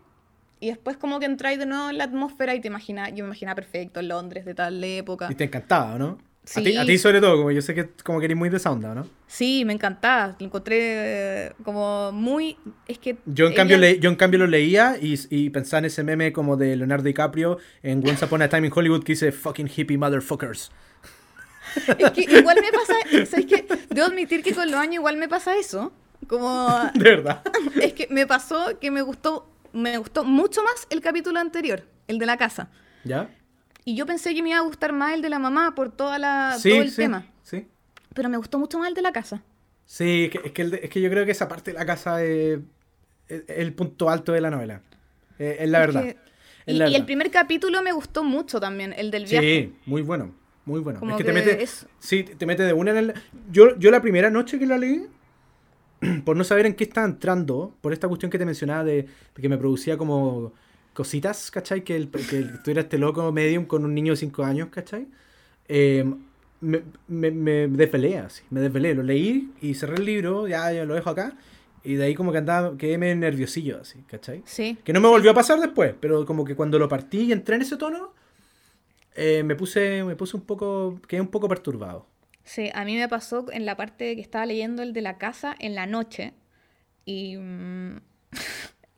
[0.60, 3.28] y después como que entráis de nuevo en la atmósfera y te imaginas, yo me
[3.28, 5.28] imaginaba perfecto Londres de tal época.
[5.30, 6.18] Y te encantaba, ¿no?
[6.42, 6.64] A, Sí.
[6.64, 8.94] ti, a ti sobre todo, como yo sé que como que eres muy de onda,
[8.94, 9.06] ¿no?
[9.26, 12.56] Sí, me encantaba, lo encontré eh, como muy...
[12.88, 15.84] Es que Yo en, cambio, le- yo en cambio lo leía y, y pensaba en
[15.86, 19.32] ese meme como de Leonardo DiCaprio en Once Upon a Time in Hollywood que dice
[19.32, 20.72] fucking hippie motherfuckers.
[21.98, 23.64] Es que igual me pasa, ¿sabes qué?
[23.90, 25.92] Debo admitir que con los años igual me pasa eso.
[26.30, 27.42] Como De verdad.
[27.82, 32.18] es que me pasó que me gustó me gustó mucho más el capítulo anterior, el
[32.20, 32.70] de la casa.
[33.04, 33.28] ¿Ya?
[33.84, 36.18] Y yo pensé que me iba a gustar más el de la mamá por toda
[36.20, 37.26] la, Sí, todo el sí, tema.
[37.42, 37.66] sí.
[38.14, 39.42] Pero me gustó mucho más el de la casa.
[39.86, 41.86] Sí, que- es que, el de- es que yo creo que esa parte de la
[41.86, 42.58] casa es,
[43.28, 44.82] es- es el punto alto de la novela.
[45.38, 46.02] Eh, es la Es verdad.
[46.02, 46.16] que-
[46.66, 49.46] Es y, la y el primer capítulo me gustó mucho también, el del viaje.
[49.72, 50.32] Sí, muy bueno.
[50.64, 51.00] Muy bueno.
[51.00, 51.62] Como es que, te que mete.
[51.62, 53.14] es- Sí, te mete de una en el.
[53.50, 55.06] Yo, yo la primera noche que la leí,
[56.24, 59.02] por no saber en qué estaba entrando, por esta cuestión que te mencionaba de,
[59.34, 60.52] de que me producía como
[60.94, 61.82] cositas, ¿cachai?
[61.84, 65.06] Que, el, que el- tuviera este loco medium con un niño de 5 años, ¿cachai?
[65.68, 66.04] Eh,
[66.60, 70.84] me, me, me desvelé así, me desvelé, lo leí y cerré el libro, ya, ya
[70.84, 71.34] lo dejo acá,
[71.84, 74.42] y de ahí como que andaba, quedé medio nerviosillo así, ¿cachai?
[74.44, 74.76] Sí.
[74.84, 77.56] Que no me volvió a pasar después, pero como que cuando lo partí y entré
[77.56, 78.12] en ese tono,
[79.14, 82.06] eh, me puse me puse un poco, quedé un poco perturbado.
[82.50, 85.54] Sí, a mí me pasó en la parte que estaba leyendo el de la casa
[85.60, 86.34] en la noche
[87.04, 88.00] y, mm,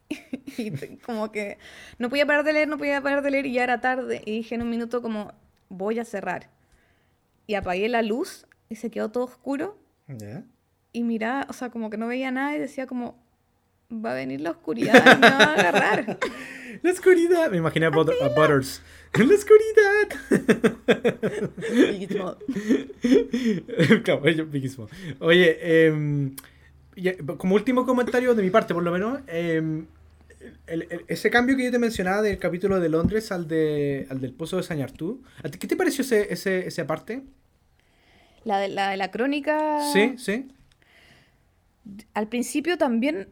[0.57, 1.59] y como que
[1.99, 4.39] no podía parar de leer, no podía parar de leer y ya era tarde y
[4.39, 5.35] dije en un minuto como
[5.69, 6.49] voy a cerrar
[7.47, 10.45] y apagué la luz y se quedó todo oscuro ¿Ya?
[10.95, 13.23] y miraba, o sea, como que no veía nada y decía como
[13.93, 16.19] va a venir la oscuridad y me va a agarrar.
[16.83, 17.51] La oscuridad.
[17.51, 18.65] Me imaginé a, Butter-
[19.12, 19.28] Butters.
[19.28, 20.89] La oscuridad.
[24.51, 24.89] Piquísimo.
[25.20, 26.34] Oye, em,
[27.36, 29.86] como último comentario de mi parte, por lo menos, em,
[30.66, 34.20] el- el- ese cambio que yo te mencionaba del capítulo de Londres al, de, al
[34.20, 37.22] del Pozo de Sañartú, ¿a ti- ¿qué te pareció ese, ese, esa parte?
[38.44, 40.48] la de la, de la crónica Sí, sí.
[42.12, 43.28] al principio también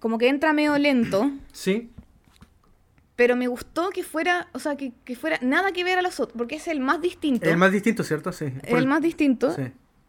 [0.00, 1.30] como que entra medio lento.
[1.50, 1.90] Sí,
[3.16, 6.18] Pero me gustó que fuera, o sea, que, que fuera nada que ver a los
[6.18, 7.48] otros, porque es el más distinto.
[7.48, 8.32] el más distinto, ¿cierto?
[8.32, 8.46] Sí.
[8.64, 9.52] El más distinto.
[9.54, 9.62] Sí.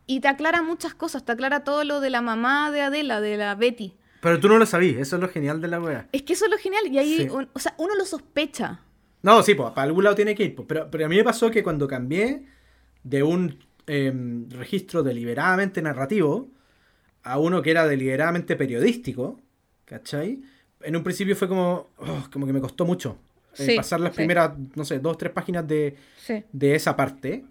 [0.07, 3.37] Y te aclara muchas cosas, te aclara todo lo de la mamá de Adela, de
[3.37, 3.93] la Betty.
[4.21, 6.07] Pero tú no lo sabías, eso es lo genial de la wea.
[6.11, 7.29] Es que eso es lo genial, y ahí, Sí.
[7.29, 8.79] un- o sea, uno lo sospecha.
[9.21, 10.55] No, sí, pues, para algún lado tiene que ir.
[10.55, 12.43] pues, pero, pero a mí me pasó que cuando cambié
[13.03, 16.49] de un em, registro deliberadamente narrativo
[17.21, 19.39] a uno que era deliberadamente periodístico,
[19.85, 20.41] ¿cachai?
[20.85, 23.17] En un principio fue como, oh, como que me costó mucho
[23.57, 24.17] eh, Sí, pasar las sí.
[24.17, 26.43] primeras, no sé, dos, tres páginas de, Sí.
[26.51, 27.45] de esa parte.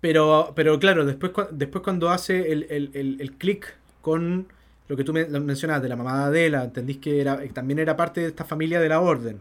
[0.00, 4.46] Pero, pero claro, después, después cuando hace el, el, el, el clic con
[4.88, 7.96] lo que tú mencionabas de la mamá de Adela, entendís que era, que también era
[7.96, 9.40] parte de esta familia de la orden.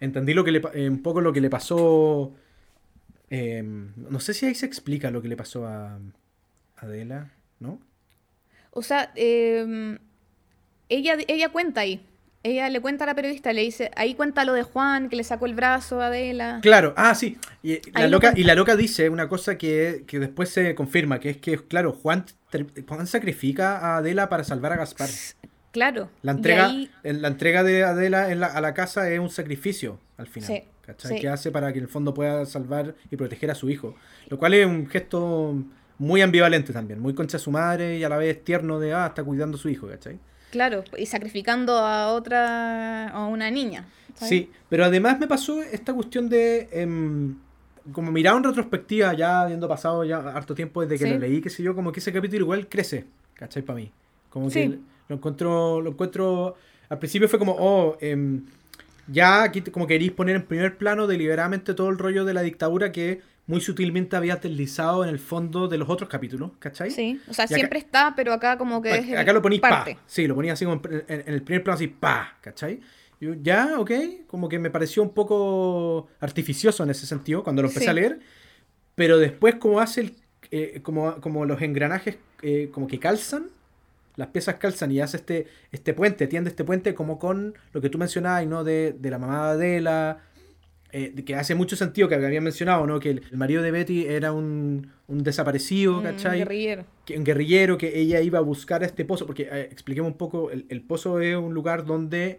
[0.00, 2.32] Entendí lo que le, eh, un poco lo que le pasó.
[3.30, 5.98] eh, no sé si ahí se explica lo que le pasó a
[6.76, 7.80] Adela, ¿no?
[8.72, 9.98] O sea, eh,
[10.88, 12.00] ella, ella cuenta ahí.
[12.46, 15.24] Ella le cuenta a la periodista, le dice, ahí cuenta lo de Juan, que le
[15.24, 16.60] sacó el brazo a Adela.
[16.62, 17.38] Claro, ah, sí.
[17.62, 20.74] Y la, Ahí lo loca, y la loca dice una cosa que, que después se
[20.76, 22.24] confirma, que es que, claro, Juan,
[22.86, 25.08] Juan sacrifica a Adela para salvar a Gaspar.
[25.72, 26.08] Claro.
[26.22, 29.98] La entrega, ahí- la entrega de Adela en la- a la casa es un sacrificio
[30.16, 30.46] al final.
[30.46, 31.16] Sí, ¿cachai?
[31.16, 31.20] sí.
[31.20, 33.96] Que hace para que en el fondo pueda salvar y proteger a su hijo.
[34.28, 35.54] Lo cual es un gesto
[35.98, 39.06] muy ambivalente también, muy concha a su madre y a la vez tierno de, ah,
[39.08, 40.18] está cuidando a su hijo, ¿cachai?
[40.56, 43.84] Claro, y sacrificando a otra, a una niña.
[44.14, 44.30] ¿sabes?
[44.30, 47.36] Sí, pero además me pasó esta cuestión de, em,
[47.92, 51.10] como mirado en retrospectiva, ya habiendo pasado ya harto tiempo desde que Sí.
[51.12, 53.04] lo leí, qué sé yo, como que ese capítulo igual crece,
[53.34, 53.62] ¿cachai?
[53.62, 53.90] Para mí.
[54.30, 54.80] Como que Sí.
[55.08, 56.56] lo encuentro, lo encuentro,
[56.88, 58.46] al principio fue como, oh, em,
[59.08, 62.92] ya aquí como queréis poner en primer plano deliberadamente todo el rollo de la dictadura
[62.92, 66.90] que muy sutilmente había deslizado en el fondo de los otros capítulos, ¿cachai?
[66.90, 69.94] Sí, o sea, acá- siempre está, pero acá como que es Acá lo ponís parte.
[69.94, 70.00] pa.
[70.06, 72.80] Sí, lo ponía así como en, en- en el primer plano así pa, ¿cachai?
[73.20, 73.90] Yo, ya, ok,
[74.26, 77.90] como que me pareció un poco artificioso en ese sentido cuando lo empecé Sí.
[77.90, 78.18] a leer,
[78.94, 80.16] pero después como hace el,
[80.50, 83.46] eh, como, como los engranajes eh, como que calzan,
[84.16, 87.90] las piezas calzan y hace este, este puente, tiende este puente como con lo que
[87.90, 88.64] tú mencionabas, ¿no?
[88.64, 90.18] De, de la mamá de Adela,
[90.98, 92.98] eh, que hace mucho sentido que había mencionado, ¿no?
[93.00, 96.38] Que el, el marido de Betty era un, un desaparecido, Mm, ¿cachai?
[96.38, 96.84] guerrillero.
[97.04, 100.16] que un guerrillero que ella iba a buscar a este pozo, porque eh, expliquemos un
[100.16, 102.38] poco, el, el pozo es un lugar donde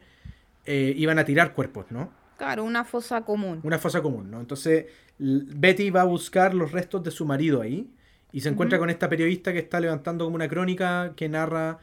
[0.66, 2.12] eh, iban a tirar cuerpos, ¿no?
[2.38, 3.60] Claro, una fosa común.
[3.64, 4.40] Una fosa común, ¿no?
[4.40, 4.86] Entonces
[5.20, 7.90] Betty va a buscar los restos de su marido ahí
[8.32, 11.80] y se encuentra con esta periodista que está levantando como una crónica que narra,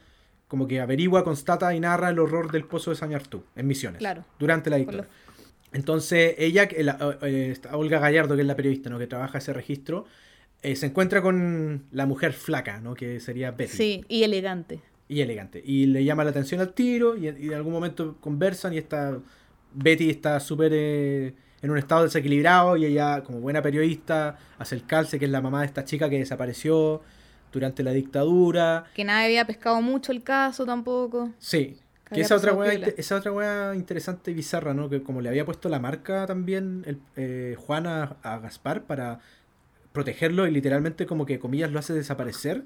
[0.47, 4.23] como que averigua, constata y narra el horror del pozo de Sañartú en Misiones, Claro.
[4.39, 5.07] durante la dictadura.
[5.73, 8.97] Entonces, ella, la- eh, Olga Gallardo, que es la periodista, ¿no?
[8.99, 10.05] Que trabaja ese registro,
[10.61, 12.93] eh, se encuentra con la mujer flaca, ¿no?
[12.93, 13.71] Que sería Betty.
[13.77, 14.79] Sí, y elegante.
[15.07, 15.61] Y elegante.
[15.63, 19.19] Y le llama la atención al tiro y, y en algún momento conversan y está
[19.73, 24.85] Betty está súper eh, en un estado desequilibrado y ella, como buena periodista, hace el
[24.85, 27.01] calce, que es la mamá de esta chica que desapareció
[27.51, 28.85] durante la dictadura.
[28.95, 31.31] Que nadie había pescado mucho el caso tampoco.
[31.37, 31.77] Sí.
[32.13, 34.89] Que esa otra, inte- esa otra interesante y bizarra, ¿no?
[34.89, 39.19] Que como le había puesto la marca también el, eh, Juan a, a Gaspar para
[39.91, 42.63] protegerlo y literalmente como que comillas lo hace desaparecer.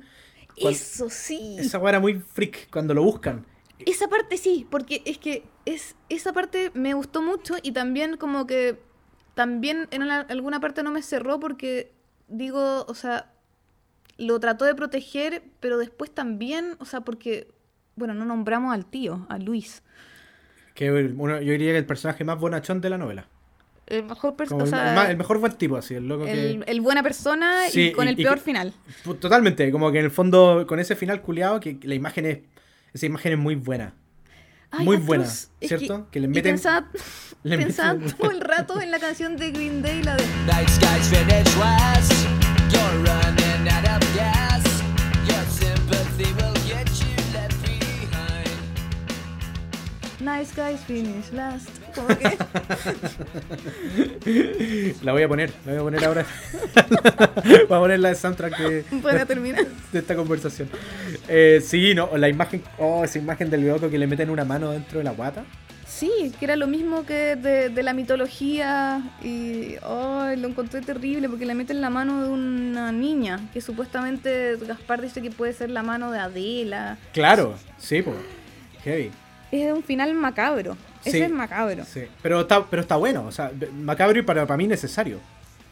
[0.57, 1.56] Eso sí.
[1.60, 3.45] Esa weá era muy freak cuando lo buscan.
[3.86, 8.45] Esa parte sí, porque es que es esa parte me gustó mucho y también como
[8.45, 8.78] que
[9.36, 11.94] también en una- alguna parte no me cerró porque
[12.28, 13.32] digo, o sea,
[14.18, 17.48] lo trató de proteger, pero después también, o sea, porque
[18.00, 19.84] bueno, no nombramos al tío, a Luis.
[20.74, 23.28] Que el- uno- yo diría que el personaje más bonachón de la novela.
[23.86, 26.64] El mejor o el, sea, el más- el mejor buen tipo, así, el loco el,
[26.64, 26.72] que.
[26.72, 28.74] el buena persona Sí, y con y- el y peor que- final.
[29.20, 32.40] Totalmente, como que en el fondo, con ese final culiado, que la imagen es.
[32.94, 33.94] Esa imagen es muy buena.
[34.72, 36.08] Ay, muy buena, Es ¿cierto?
[36.12, 36.88] Que le y meten- pensaba,
[37.44, 40.24] le meten- pensaba todo el rato en la canción de Green Day, la de
[50.20, 51.70] Nice Guys Finish Last.
[51.96, 52.38] Como que
[55.02, 56.26] La voy a poner, la voy a poner ahora.
[57.46, 59.66] voy a poner la de soundtrack de, para terminar.
[59.91, 60.70] de esta conversación.
[61.28, 62.62] Eh, sí, no, la imagen.
[62.78, 65.46] Oh, esa imagen del loco que le meten una mano dentro de la guata.
[65.88, 71.28] Sí, que era lo mismo que de, de la mitología y ay, lo encontré terrible
[71.28, 75.72] porque le meten la mano de una niña que supuestamente Gaspar dice que puede ser
[75.72, 76.98] la mano de Adela.
[77.12, 78.18] Claro, sí, pues.
[78.84, 79.12] Heavy.
[79.52, 80.78] Es un final macabro.
[81.04, 81.24] Ese Sí.
[81.24, 81.84] es macabro.
[81.86, 82.02] Sí.
[82.22, 85.20] Pero está, pero está bueno, o sea, macabro y para, para mí necesario.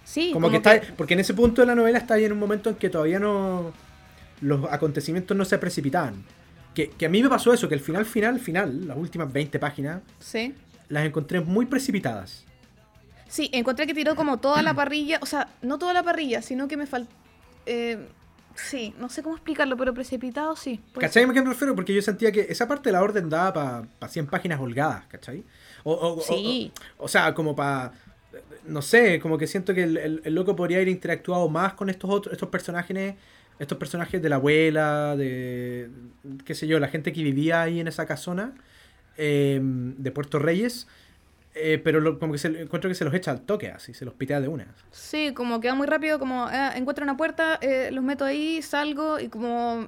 [0.03, 2.39] Sí, Como, que está, porque en ese punto de la novela está ahí en un
[2.39, 3.73] momento en que todavía no
[4.39, 6.23] los acontecimientos no se precipitaban.
[6.73, 9.59] Que, que a mí me pasó eso, que el final, final, final, las últimas 20
[9.59, 10.53] páginas, Sí.
[10.89, 12.45] las encontré muy precipitadas.
[13.27, 16.67] Sí, encontré que tiró como toda la parrilla, o sea, no toda la parrilla, sino
[16.69, 17.11] que me faltó...
[18.57, 20.81] sí, no sé cómo explicarlo, pero precipitado sí.
[20.99, 21.75] ¿Cachai a qué me refiero?
[21.75, 25.43] Porque yo sentía que esa parte de la orden daba para 100 páginas holgadas, ¿cachai?
[25.83, 26.71] O, o- o- Sí.
[26.97, 27.93] o- o sea, como para
[28.65, 31.89] no sé, como que siento que el, el- el loco podría haber interactuado más con
[31.89, 33.15] estos otros, estos personajes,
[33.59, 35.89] estos personajes de la abuela, de
[36.45, 38.53] qué sé yo, la gente que vivía ahí en esa casona
[39.17, 40.87] eh, de Puerto Reyes.
[41.59, 44.05] Eh, pero lo- como que se, encuentro que se los echa al toque así, se
[44.05, 44.75] los pitea de una.
[44.91, 49.19] Sí, como queda muy rápido, como ah, encuentro una puerta, eh, los meto ahí, salgo
[49.19, 49.87] y como...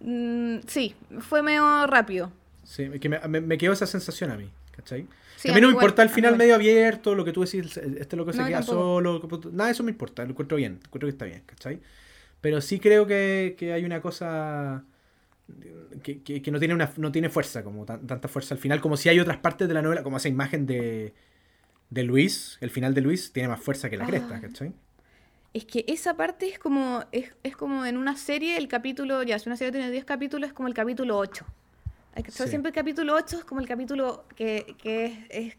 [0.00, 2.32] mm, sí, fue medio rápido.
[2.62, 5.08] Sí, que me, me, me quedó esa sensación a mí, ¿cachai?
[5.36, 7.42] Sí, Que a mí no me igual, importa el final medio abierto, lo que tú
[7.44, 8.90] decís, este loco se No, queda tampoco.
[8.90, 11.80] solo, que nada de eso me importa, lo encuentro bien, encuentro que está bien, ¿cachai?
[12.40, 14.84] Pero sí creo que, que hay una cosa
[16.02, 18.80] que, que- que no tiene una no tiene fuerza, como tan- tanta fuerza al final,
[18.80, 21.12] como si hay otras partes de la novela, como esa imagen de,
[21.90, 24.08] de Luis, el final de Luis tiene más fuerza que la Ah.
[24.08, 24.72] cresta, ¿cachai?
[25.52, 29.38] Es que esa parte es como, es, es como en una serie, el capítulo, ya,
[29.38, 31.44] si una serie tiene 10 capítulos, es como el capítulo 8.
[32.14, 32.48] Hay que- Sí.
[32.48, 35.56] Siempre el capítulo 8 es como el capítulo que, que es, es,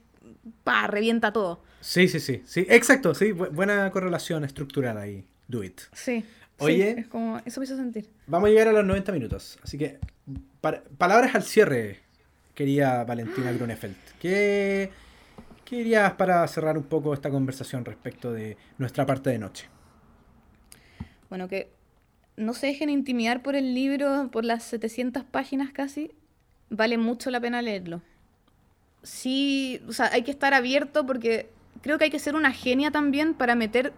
[0.63, 1.61] pa, revienta todo.
[1.79, 5.79] Sí, sí, sí, sí, exacto, sí, bu- buena correlación estructural ahí, do it.
[5.93, 6.25] Sí.
[6.59, 6.93] Oye.
[6.93, 8.09] sí, es como, eso me hizo sentir.
[8.27, 9.59] Vamos a llegar a los 90 minutos.
[9.63, 9.99] Así que,
[10.61, 11.99] para- palabras al cierre,
[12.53, 13.95] quería Valentina Grunefeld.
[14.19, 14.89] ¿Qué,
[15.65, 19.67] ¿Qué dirías para cerrar un poco esta conversación respecto de nuestra parte de noche?
[21.29, 21.69] Bueno, que
[22.37, 26.11] no se dejen intimidar por el libro, por las 700 páginas casi.
[26.69, 28.01] Vale mucho la pena leerlo.
[29.03, 31.49] Sí, o sea, hay que estar abierto porque
[31.81, 33.93] creo que hay que ser una genia también para meter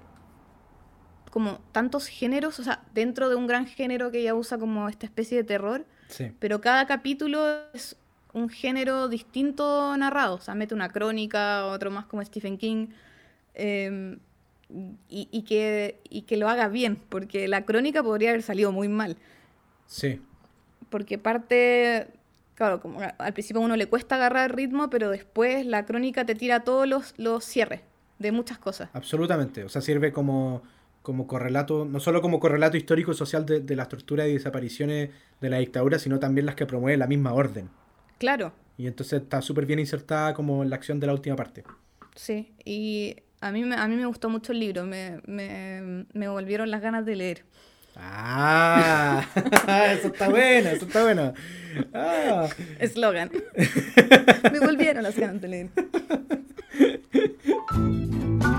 [1.37, 5.05] como tantos géneros, o sea, dentro de un gran género que ella usa como esta
[5.05, 6.31] especie de terror, Sí.
[6.39, 7.45] pero cada capítulo
[7.75, 7.95] es
[8.33, 12.87] un género distinto narrado, o sea, mete una crónica, otro más como Stephen King,
[13.53, 14.17] eh,
[15.09, 18.87] y, y que, y que lo haga bien, porque la crónica podría haber salido muy
[18.87, 19.15] mal,
[19.85, 20.19] Sí.
[20.89, 22.07] porque parte,
[22.55, 26.33] claro, como al principio a uno le cuesta agarrar ritmo, pero después la crónica te
[26.33, 27.81] tira todos los, los cierres
[28.19, 28.89] de muchas cosas.
[28.93, 29.63] Absolutamente.
[29.63, 30.63] O sea, sirve como,
[31.07, 35.09] como correlato, no solo como correlato histórico y social de, de las torturas y desapariciones
[35.39, 37.69] de la dictadura, sino también las que promueve la misma orden.
[38.17, 41.63] Claro, Y entonces está súper bien insertada como en la acción de la última parte.
[42.15, 46.27] sí, y a mí, me- a mí me gustó mucho el libro, me, me, me
[46.27, 47.45] volvieron las ganas de leer.
[47.95, 49.25] Ah,
[49.97, 51.33] eso está bueno, eso está bueno.
[51.93, 52.47] Ah.
[52.79, 53.31] Eslogan.
[54.51, 55.69] Me volvieron las ganas de leer.